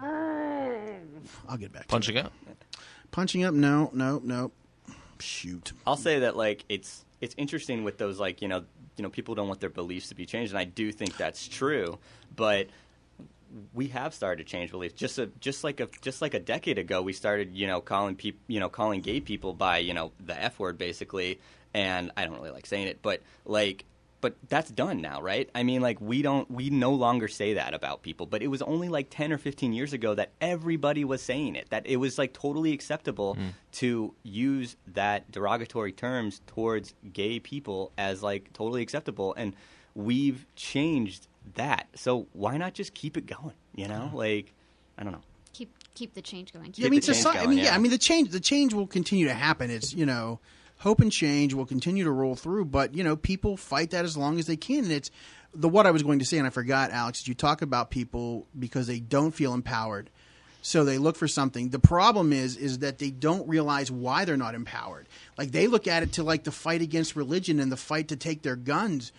i'll 0.01 1.57
get 1.57 1.71
back 1.71 1.83
to 1.83 1.87
punching 1.87 2.17
up. 2.17 2.33
punching 3.11 3.43
up? 3.43 3.53
No 3.53 3.89
no 3.93 4.21
no. 4.23 4.51
Shoot. 5.19 5.73
I'll 5.85 5.97
say 5.97 6.19
that 6.19 6.35
like 6.35 6.65
it's 6.67 7.05
it's 7.19 7.35
interesting 7.37 7.83
with 7.83 7.97
those 7.97 8.19
like 8.19 8.41
you 8.41 8.47
know 8.47 8.63
you 8.97 9.03
know 9.03 9.09
people 9.09 9.35
don't 9.35 9.47
want 9.47 9.59
their 9.59 9.69
beliefs 9.69 10.09
to 10.09 10.15
be 10.15 10.25
changed, 10.25 10.51
and 10.51 10.59
I 10.59 10.63
do 10.63 10.91
think 10.91 11.15
that's 11.17 11.47
true, 11.47 11.99
but 12.35 12.67
we 13.73 13.87
have 13.89 14.13
started 14.13 14.45
to 14.45 14.49
change 14.49 14.71
beliefs. 14.71 14.93
Just 14.93 15.17
a, 15.19 15.27
just 15.39 15.63
like 15.63 15.79
a 15.79 15.89
just 16.01 16.21
like 16.21 16.33
a 16.33 16.39
decade 16.39 16.77
ago, 16.77 17.01
we 17.01 17.13
started 17.13 17.55
you 17.55 17.67
know 17.67 17.81
calling 17.81 18.15
people 18.15 18.39
you 18.47 18.59
know 18.59 18.69
calling 18.69 19.01
gay 19.01 19.19
people 19.19 19.53
by 19.53 19.79
you 19.79 19.93
know 19.93 20.11
the 20.25 20.41
f 20.41 20.59
word 20.59 20.77
basically, 20.77 21.39
and 21.73 22.11
I 22.17 22.25
don't 22.25 22.35
really 22.35 22.51
like 22.51 22.65
saying 22.65 22.87
it, 22.87 22.99
but 23.01 23.21
like. 23.45 23.85
But 24.21 24.35
that's 24.49 24.69
done 24.69 25.01
now, 25.01 25.19
right? 25.19 25.49
I 25.55 25.63
mean, 25.63 25.81
like 25.81 25.99
we 25.99 26.21
don't, 26.21 26.51
we 26.51 26.69
no 26.69 26.91
longer 26.93 27.27
say 27.27 27.55
that 27.55 27.73
about 27.73 28.03
people. 28.03 28.27
But 28.27 28.43
it 28.43 28.49
was 28.49 28.61
only 28.61 28.87
like 28.87 29.07
ten 29.09 29.33
or 29.33 29.39
fifteen 29.39 29.73
years 29.73 29.93
ago 29.93 30.13
that 30.13 30.29
everybody 30.39 31.03
was 31.03 31.23
saying 31.23 31.55
it. 31.55 31.71
That 31.71 31.87
it 31.87 31.95
was 31.95 32.19
like 32.19 32.31
totally 32.31 32.71
acceptable 32.71 33.33
mm. 33.33 33.53
to 33.79 34.13
use 34.21 34.77
that 34.93 35.31
derogatory 35.31 35.91
terms 35.91 36.41
towards 36.45 36.93
gay 37.11 37.39
people 37.39 37.91
as 37.97 38.21
like 38.21 38.53
totally 38.53 38.83
acceptable. 38.83 39.33
And 39.35 39.55
we've 39.95 40.45
changed 40.55 41.27
that. 41.55 41.87
So 41.95 42.27
why 42.33 42.57
not 42.57 42.73
just 42.73 42.93
keep 42.93 43.17
it 43.17 43.25
going? 43.25 43.55
You 43.75 43.87
know, 43.87 44.11
like 44.13 44.53
I 44.97 45.03
don't 45.03 45.13
know. 45.13 45.21
keep 45.53 45.73
keep 45.93 46.13
the 46.13 46.21
change 46.21 46.53
going. 46.53 46.73
Yeah, 46.75 46.87
I 46.87 46.89
mean, 46.89 46.99
the 46.99 47.07
change 47.07 47.25
soci- 47.25 47.43
I 47.43 47.45
mean, 47.45 47.57
yeah. 47.57 47.65
yeah. 47.65 47.75
I 47.75 47.77
mean, 47.77 47.91
the 47.91 47.97
change, 47.97 48.29
the 48.29 48.39
change 48.39 48.73
will 48.73 48.87
continue 48.87 49.27
to 49.27 49.33
happen. 49.33 49.69
It's 49.69 49.93
you 49.93 50.05
know, 50.05 50.39
hope 50.77 50.99
and 50.99 51.11
change 51.11 51.53
will 51.53 51.65
continue 51.65 52.03
to 52.03 52.11
roll 52.11 52.35
through, 52.35 52.65
but 52.65 52.95
you 52.95 53.03
know, 53.03 53.15
people 53.15 53.57
fight 53.57 53.91
that 53.91 54.05
as 54.05 54.17
long 54.17 54.39
as 54.39 54.47
they 54.47 54.57
can. 54.57 54.83
And 54.83 54.91
it's 54.91 55.11
the 55.53 55.69
what 55.69 55.85
I 55.85 55.91
was 55.91 56.03
going 56.03 56.19
to 56.19 56.25
say, 56.25 56.37
and 56.37 56.47
I 56.47 56.49
forgot, 56.49 56.91
Alex. 56.91 57.21
is 57.21 57.27
You 57.27 57.33
talk 57.33 57.61
about 57.61 57.91
people 57.91 58.47
because 58.57 58.87
they 58.87 58.99
don't 58.99 59.31
feel 59.31 59.53
empowered, 59.53 60.09
so 60.61 60.83
they 60.83 60.97
look 60.97 61.15
for 61.15 61.27
something. 61.27 61.69
The 61.69 61.79
problem 61.79 62.33
is, 62.33 62.57
is 62.57 62.79
that 62.79 62.99
they 62.99 63.09
don't 63.09 63.47
realize 63.47 63.91
why 63.91 64.25
they're 64.25 64.37
not 64.37 64.55
empowered. 64.55 65.07
Like 65.37 65.51
they 65.51 65.67
look 65.67 65.87
at 65.87 66.03
it 66.03 66.13
to 66.13 66.23
like 66.23 66.43
the 66.43 66.51
fight 66.51 66.81
against 66.81 67.15
religion 67.15 67.59
and 67.59 67.71
the 67.71 67.77
fight 67.77 68.09
to 68.09 68.15
take 68.15 68.41
their 68.41 68.55
guns. 68.55 69.11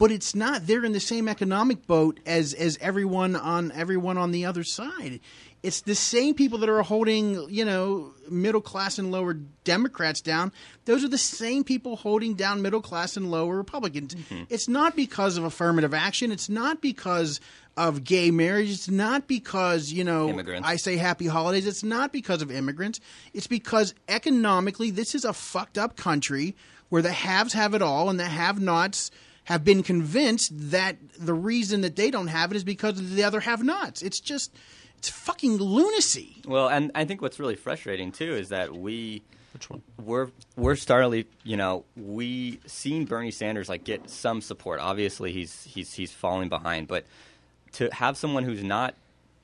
But 0.00 0.10
it's 0.10 0.34
not. 0.34 0.66
They're 0.66 0.84
in 0.84 0.92
the 0.92 0.98
same 0.98 1.28
economic 1.28 1.86
boat 1.86 2.18
as 2.26 2.54
as 2.54 2.76
everyone 2.80 3.36
on 3.36 3.70
everyone 3.70 4.18
on 4.18 4.32
the 4.32 4.46
other 4.46 4.64
side 4.64 5.20
it's 5.62 5.82
the 5.82 5.94
same 5.94 6.34
people 6.34 6.58
that 6.58 6.68
are 6.68 6.82
holding, 6.82 7.48
you 7.50 7.64
know, 7.64 8.12
middle 8.30 8.60
class 8.60 8.98
and 8.98 9.10
lower 9.10 9.34
Democrats 9.64 10.20
down. 10.20 10.52
Those 10.86 11.04
are 11.04 11.08
the 11.08 11.18
same 11.18 11.64
people 11.64 11.96
holding 11.96 12.34
down 12.34 12.62
middle 12.62 12.80
class 12.80 13.16
and 13.16 13.30
lower 13.30 13.56
Republicans. 13.56 14.14
Mm-hmm. 14.14 14.44
It's 14.48 14.68
not 14.68 14.96
because 14.96 15.36
of 15.36 15.44
affirmative 15.44 15.92
action. 15.92 16.32
It's 16.32 16.48
not 16.48 16.80
because 16.80 17.40
of 17.76 18.04
gay 18.04 18.30
marriage. 18.30 18.70
It's 18.70 18.88
not 18.88 19.28
because, 19.28 19.92
you 19.92 20.04
know, 20.04 20.30
Immigrants. 20.30 20.66
I 20.66 20.76
say 20.76 20.96
happy 20.96 21.26
holidays. 21.26 21.66
It's 21.66 21.84
not 21.84 22.12
because 22.12 22.40
of 22.40 22.50
immigrants. 22.50 23.00
It's 23.34 23.46
because 23.46 23.94
economically, 24.08 24.90
this 24.90 25.14
is 25.14 25.24
a 25.24 25.32
fucked 25.32 25.76
up 25.76 25.96
country 25.96 26.56
where 26.88 27.02
the 27.02 27.12
haves 27.12 27.52
have 27.52 27.74
it 27.74 27.82
all 27.82 28.08
and 28.08 28.18
the 28.18 28.24
have 28.24 28.60
nots 28.60 29.10
have 29.50 29.64
been 29.64 29.82
convinced 29.82 30.52
that 30.70 30.96
the 31.18 31.34
reason 31.34 31.80
that 31.80 31.96
they 31.96 32.08
don't 32.10 32.28
have 32.28 32.52
it 32.52 32.56
is 32.56 32.62
because 32.62 32.98
of 33.00 33.14
the 33.14 33.24
other 33.24 33.40
have 33.40 33.62
nots. 33.64 34.00
It's 34.00 34.20
just 34.20 34.54
it's 34.96 35.08
fucking 35.10 35.56
lunacy. 35.56 36.36
Well, 36.46 36.68
and 36.68 36.92
I 36.94 37.04
think 37.04 37.20
what's 37.20 37.40
really 37.40 37.56
frustrating 37.56 38.12
too 38.12 38.32
is 38.36 38.50
that 38.50 38.72
we 38.74 39.22
Which 39.52 39.68
one? 39.68 39.82
we're 40.02 40.28
we're 40.56 40.76
startling. 40.76 41.24
You 41.42 41.56
know, 41.56 41.84
we 41.96 42.60
seen 42.66 43.06
Bernie 43.06 43.32
Sanders 43.32 43.68
like 43.68 43.82
get 43.82 44.08
some 44.08 44.40
support. 44.40 44.78
Obviously, 44.78 45.32
he's 45.32 45.64
he's 45.64 45.94
he's 45.94 46.12
falling 46.12 46.48
behind, 46.48 46.86
but 46.86 47.04
to 47.72 47.90
have 47.92 48.16
someone 48.16 48.44
who's 48.44 48.62
not 48.62 48.94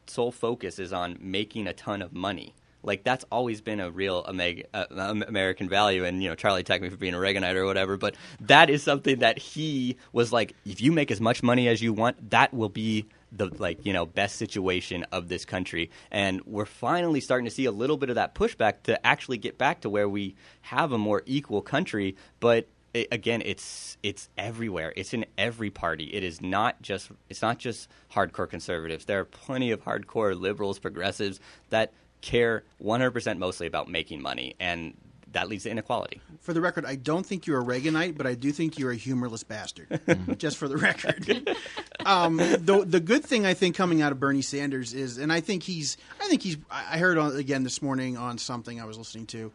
sole 0.07 0.31
focus 0.31 0.79
is 0.79 0.93
on 0.93 1.19
making 1.21 1.67
a 1.67 1.73
ton 1.73 2.01
of 2.01 2.13
money. 2.13 2.55
Like 2.87 3.05
that's 3.05 3.25
always 3.31 3.61
been 3.61 3.81
a 3.81 3.91
real 3.91 4.25
uh, 4.27 4.85
um, 4.97 5.23
American 5.27 5.69
value, 5.69 6.05
and 6.05 6.23
you 6.23 6.29
know 6.29 6.35
Charlie 6.35 6.61
attacked 6.61 6.83
me 6.83 6.89
for 6.89 6.97
being 6.97 7.15
a 7.15 7.19
Reaganite 7.19 7.57
or 7.57 7.67
whatever, 7.67 7.97
but 7.97 8.15
that 8.41 8.71
is 8.71 8.83
something 8.83 9.19
that 9.19 9.39
he 9.39 9.97
was 10.13 10.33
like, 10.33 10.55
if 10.65 10.81
you 10.81 10.93
make 10.93 11.11
as 11.11 11.21
much 11.21 11.43
money 11.43 11.69
as 11.69 11.83
you 11.83 11.93
want, 11.93 12.31
that 12.31 12.55
will 12.55 12.69
be 12.69 13.07
the 13.33 13.47
like 13.59 13.85
you 13.85 13.93
know 13.93 14.07
best 14.07 14.37
situation 14.37 15.05
of 15.13 15.29
this 15.29 15.45
country, 15.45 15.91
and 16.11 16.41
we're 16.47 16.65
finally 16.65 17.21
starting 17.21 17.45
to 17.45 17.51
see 17.51 17.65
a 17.65 17.73
little 17.73 17.97
bit 17.97 18.09
of 18.09 18.15
that 18.15 18.35
pushback 18.35 18.83
to 18.85 19.05
actually 19.07 19.39
get 19.39 19.59
back 19.59 19.81
to 19.81 19.91
where 19.91 20.09
we 20.09 20.37
have 20.63 20.93
a 20.93 20.99
more 20.99 21.23
equal 21.27 21.61
country, 21.61 22.17
but 22.41 22.69
it, 22.97 23.09
again, 23.13 23.43
it's 23.45 23.99
it's 24.03 24.29
everywhere. 24.39 24.93
It's 24.97 25.13
in 25.13 25.27
every 25.37 25.71
party. 25.71 26.05
It 26.05 26.25
is 26.25 26.41
not 26.41 26.81
just 26.81 27.11
it's 27.29 27.43
not 27.43 27.59
just 27.59 27.89
hardcore 28.13 28.49
conservatives. 28.49 29.05
There 29.05 29.21
are 29.21 29.25
plenty 29.25 29.71
of 29.71 29.85
hardcore 29.85 30.39
liberals, 30.39 30.79
progressives 30.79 31.39
that 31.71 31.93
care 32.27 32.65
100% 32.83 33.39
mostly 33.39 33.67
about 33.67 33.89
making 33.89 34.21
money, 34.21 34.57
and 34.59 34.95
that 35.33 35.49
leads 35.49 35.65
to 35.65 35.71
inequality. 35.71 36.21
For 36.41 36.53
the 36.53 36.61
record, 36.61 36.85
I 36.85 36.97
don't 36.97 37.25
think 37.25 37.47
you're 37.47 37.61
a 37.61 37.65
Reaganite, 37.65 38.17
but 38.17 38.27
I 38.27 38.35
do 38.35 38.53
think 38.53 38.79
you're 38.79 38.91
a 38.91 38.97
humorless 38.97 39.45
bastard. 39.45 40.01
Just 40.39 40.57
for 40.57 40.67
the 40.67 40.77
record. 40.77 41.57
um, 42.05 42.37
the 42.37 42.85
the 42.87 43.01
good 43.01 43.25
thing 43.25 43.47
I 43.47 43.55
think 43.55 43.77
coming 43.77 44.03
out 44.03 44.13
of 44.13 44.21
Bernie 44.21 44.43
Sanders 44.43 44.93
is, 44.93 45.19
and 45.19 45.33
I 45.33 45.41
think 45.41 45.63
he's, 45.63 45.97
I 46.21 46.29
think 46.29 46.43
he's, 46.43 46.57
I 46.71 46.99
heard 46.99 47.17
on, 47.17 47.37
again 47.37 47.63
this 47.63 47.81
morning 47.81 48.17
on 48.17 48.39
something 48.39 48.81
I 48.81 48.85
was 48.85 48.99
listening 48.99 49.27
to. 49.29 49.53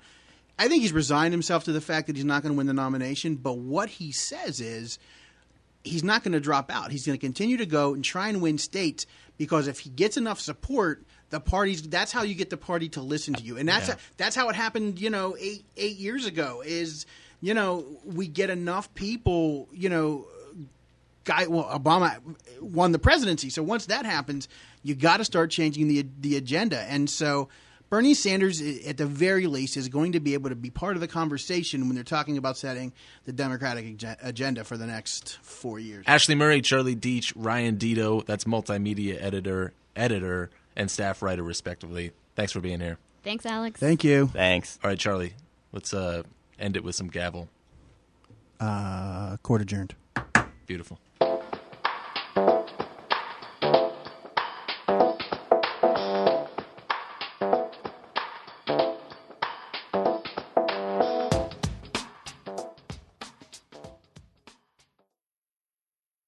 I 0.58 0.68
think 0.68 0.82
he's 0.82 0.94
resigned 0.94 1.34
himself 1.34 1.66
to 1.66 1.72
the 1.72 1.82
fact 1.82 2.08
that 2.08 2.16
he's 2.16 2.26
not 2.26 2.44
going 2.44 2.54
to 2.54 2.58
win 2.58 2.68
the 2.68 2.74
nomination. 2.74 3.36
But 3.36 3.58
what 3.58 3.90
he 3.90 4.12
says 4.12 4.62
is, 4.62 5.00
he's 5.84 6.04
not 6.04 6.24
going 6.24 6.34
to 6.34 6.40
drop 6.40 6.72
out. 6.72 6.92
He's 6.92 7.06
going 7.06 7.18
to 7.18 7.26
continue 7.26 7.58
to 7.58 7.66
go 7.66 7.94
and 7.94 8.04
try 8.04 8.30
and 8.30 8.42
win 8.42 8.58
states 8.58 9.08
because 9.38 9.68
if 9.68 9.80
he 9.80 9.90
gets 9.90 10.18
enough 10.18 10.40
support, 10.40 11.04
the 11.32 11.40
parties 11.40 11.82
that's 11.82 12.12
how 12.12 12.22
you 12.24 12.36
get 12.36 12.50
the 12.50 12.58
party 12.58 12.88
to 12.90 13.02
listen 13.02 13.34
to 13.34 13.44
you. 13.44 13.58
And 13.58 13.68
that's 13.68 13.88
Yeah. 13.90 13.96
that's 14.18 14.36
how 14.36 14.50
it 14.50 14.56
happened, 14.56 15.00
you 15.02 15.10
know, 15.10 15.36
8 15.40 15.66
8 15.78 15.98
years 15.98 16.26
ago 16.26 16.62
is 16.66 17.06
you 17.44 17.56
know, 17.56 17.84
we 18.06 18.28
get 18.28 18.52
enough 18.52 18.94
people, 18.94 19.68
you 19.74 19.90
know, 19.90 20.28
guy 21.24 21.48
well 21.48 21.64
Obama 21.64 22.18
won 22.62 22.92
the 22.92 23.00
presidency. 23.00 23.50
So 23.50 23.64
once 23.64 23.88
that 23.88 24.06
happens, 24.06 24.48
you 24.84 24.94
got 24.94 25.18
to 25.18 25.26
start 25.26 25.50
changing 25.50 25.88
the 25.88 26.06
the 26.20 26.38
agenda. 26.38 26.80
And 26.82 27.10
so 27.10 27.50
Bernie 27.90 28.14
Sanders, 28.14 28.62
at 28.62 28.96
the 28.96 29.06
very 29.06 29.48
least, 29.48 29.76
is 29.76 29.90
going 29.90 30.14
to 30.14 30.22
be 30.22 30.34
able 30.34 30.50
to 30.50 30.56
be 30.56 30.70
part 30.70 30.96
of 30.96 31.02
the 31.02 31.10
conversation 31.10 31.88
when 31.88 31.96
they're 31.96 32.06
talking 32.06 32.38
about 32.38 32.58
setting 32.58 32.94
the 33.26 33.34
Democratic 33.34 34.02
agenda 34.22 34.64
for 34.64 34.78
the 34.78 34.86
next 34.88 35.38
four 35.42 35.78
years. 35.78 36.06
Ashley 36.08 36.36
Murray, 36.36 36.62
Charlie 36.62 36.96
Deitch, 36.96 37.34
Ryan 37.36 37.76
Deto, 37.76 38.26
that's 38.26 38.46
multimedia 38.46 39.22
editor, 39.22 39.74
editor, 39.94 40.50
and 40.76 40.90
staff 40.90 41.22
writer, 41.22 41.44
respectively. 41.44 42.12
Thanks 42.36 42.52
for 42.52 42.60
being 42.62 42.80
here. 42.80 42.98
Thanks, 43.24 43.46
Alex. 43.46 43.80
Thank 43.80 44.04
you. 44.04 44.28
Thanks. 44.28 44.80
All 44.84 44.90
right, 44.90 45.00
Charlie, 45.00 45.34
let's 45.72 45.94
uh, 45.94 46.24
end 46.60 46.76
it 46.76 46.84
with 46.84 46.96
some 46.96 47.08
gavel. 47.08 47.50
Uh, 48.60 49.38
court 49.38 49.62
adjourned. 49.62 49.96
Beautiful. 50.66 51.00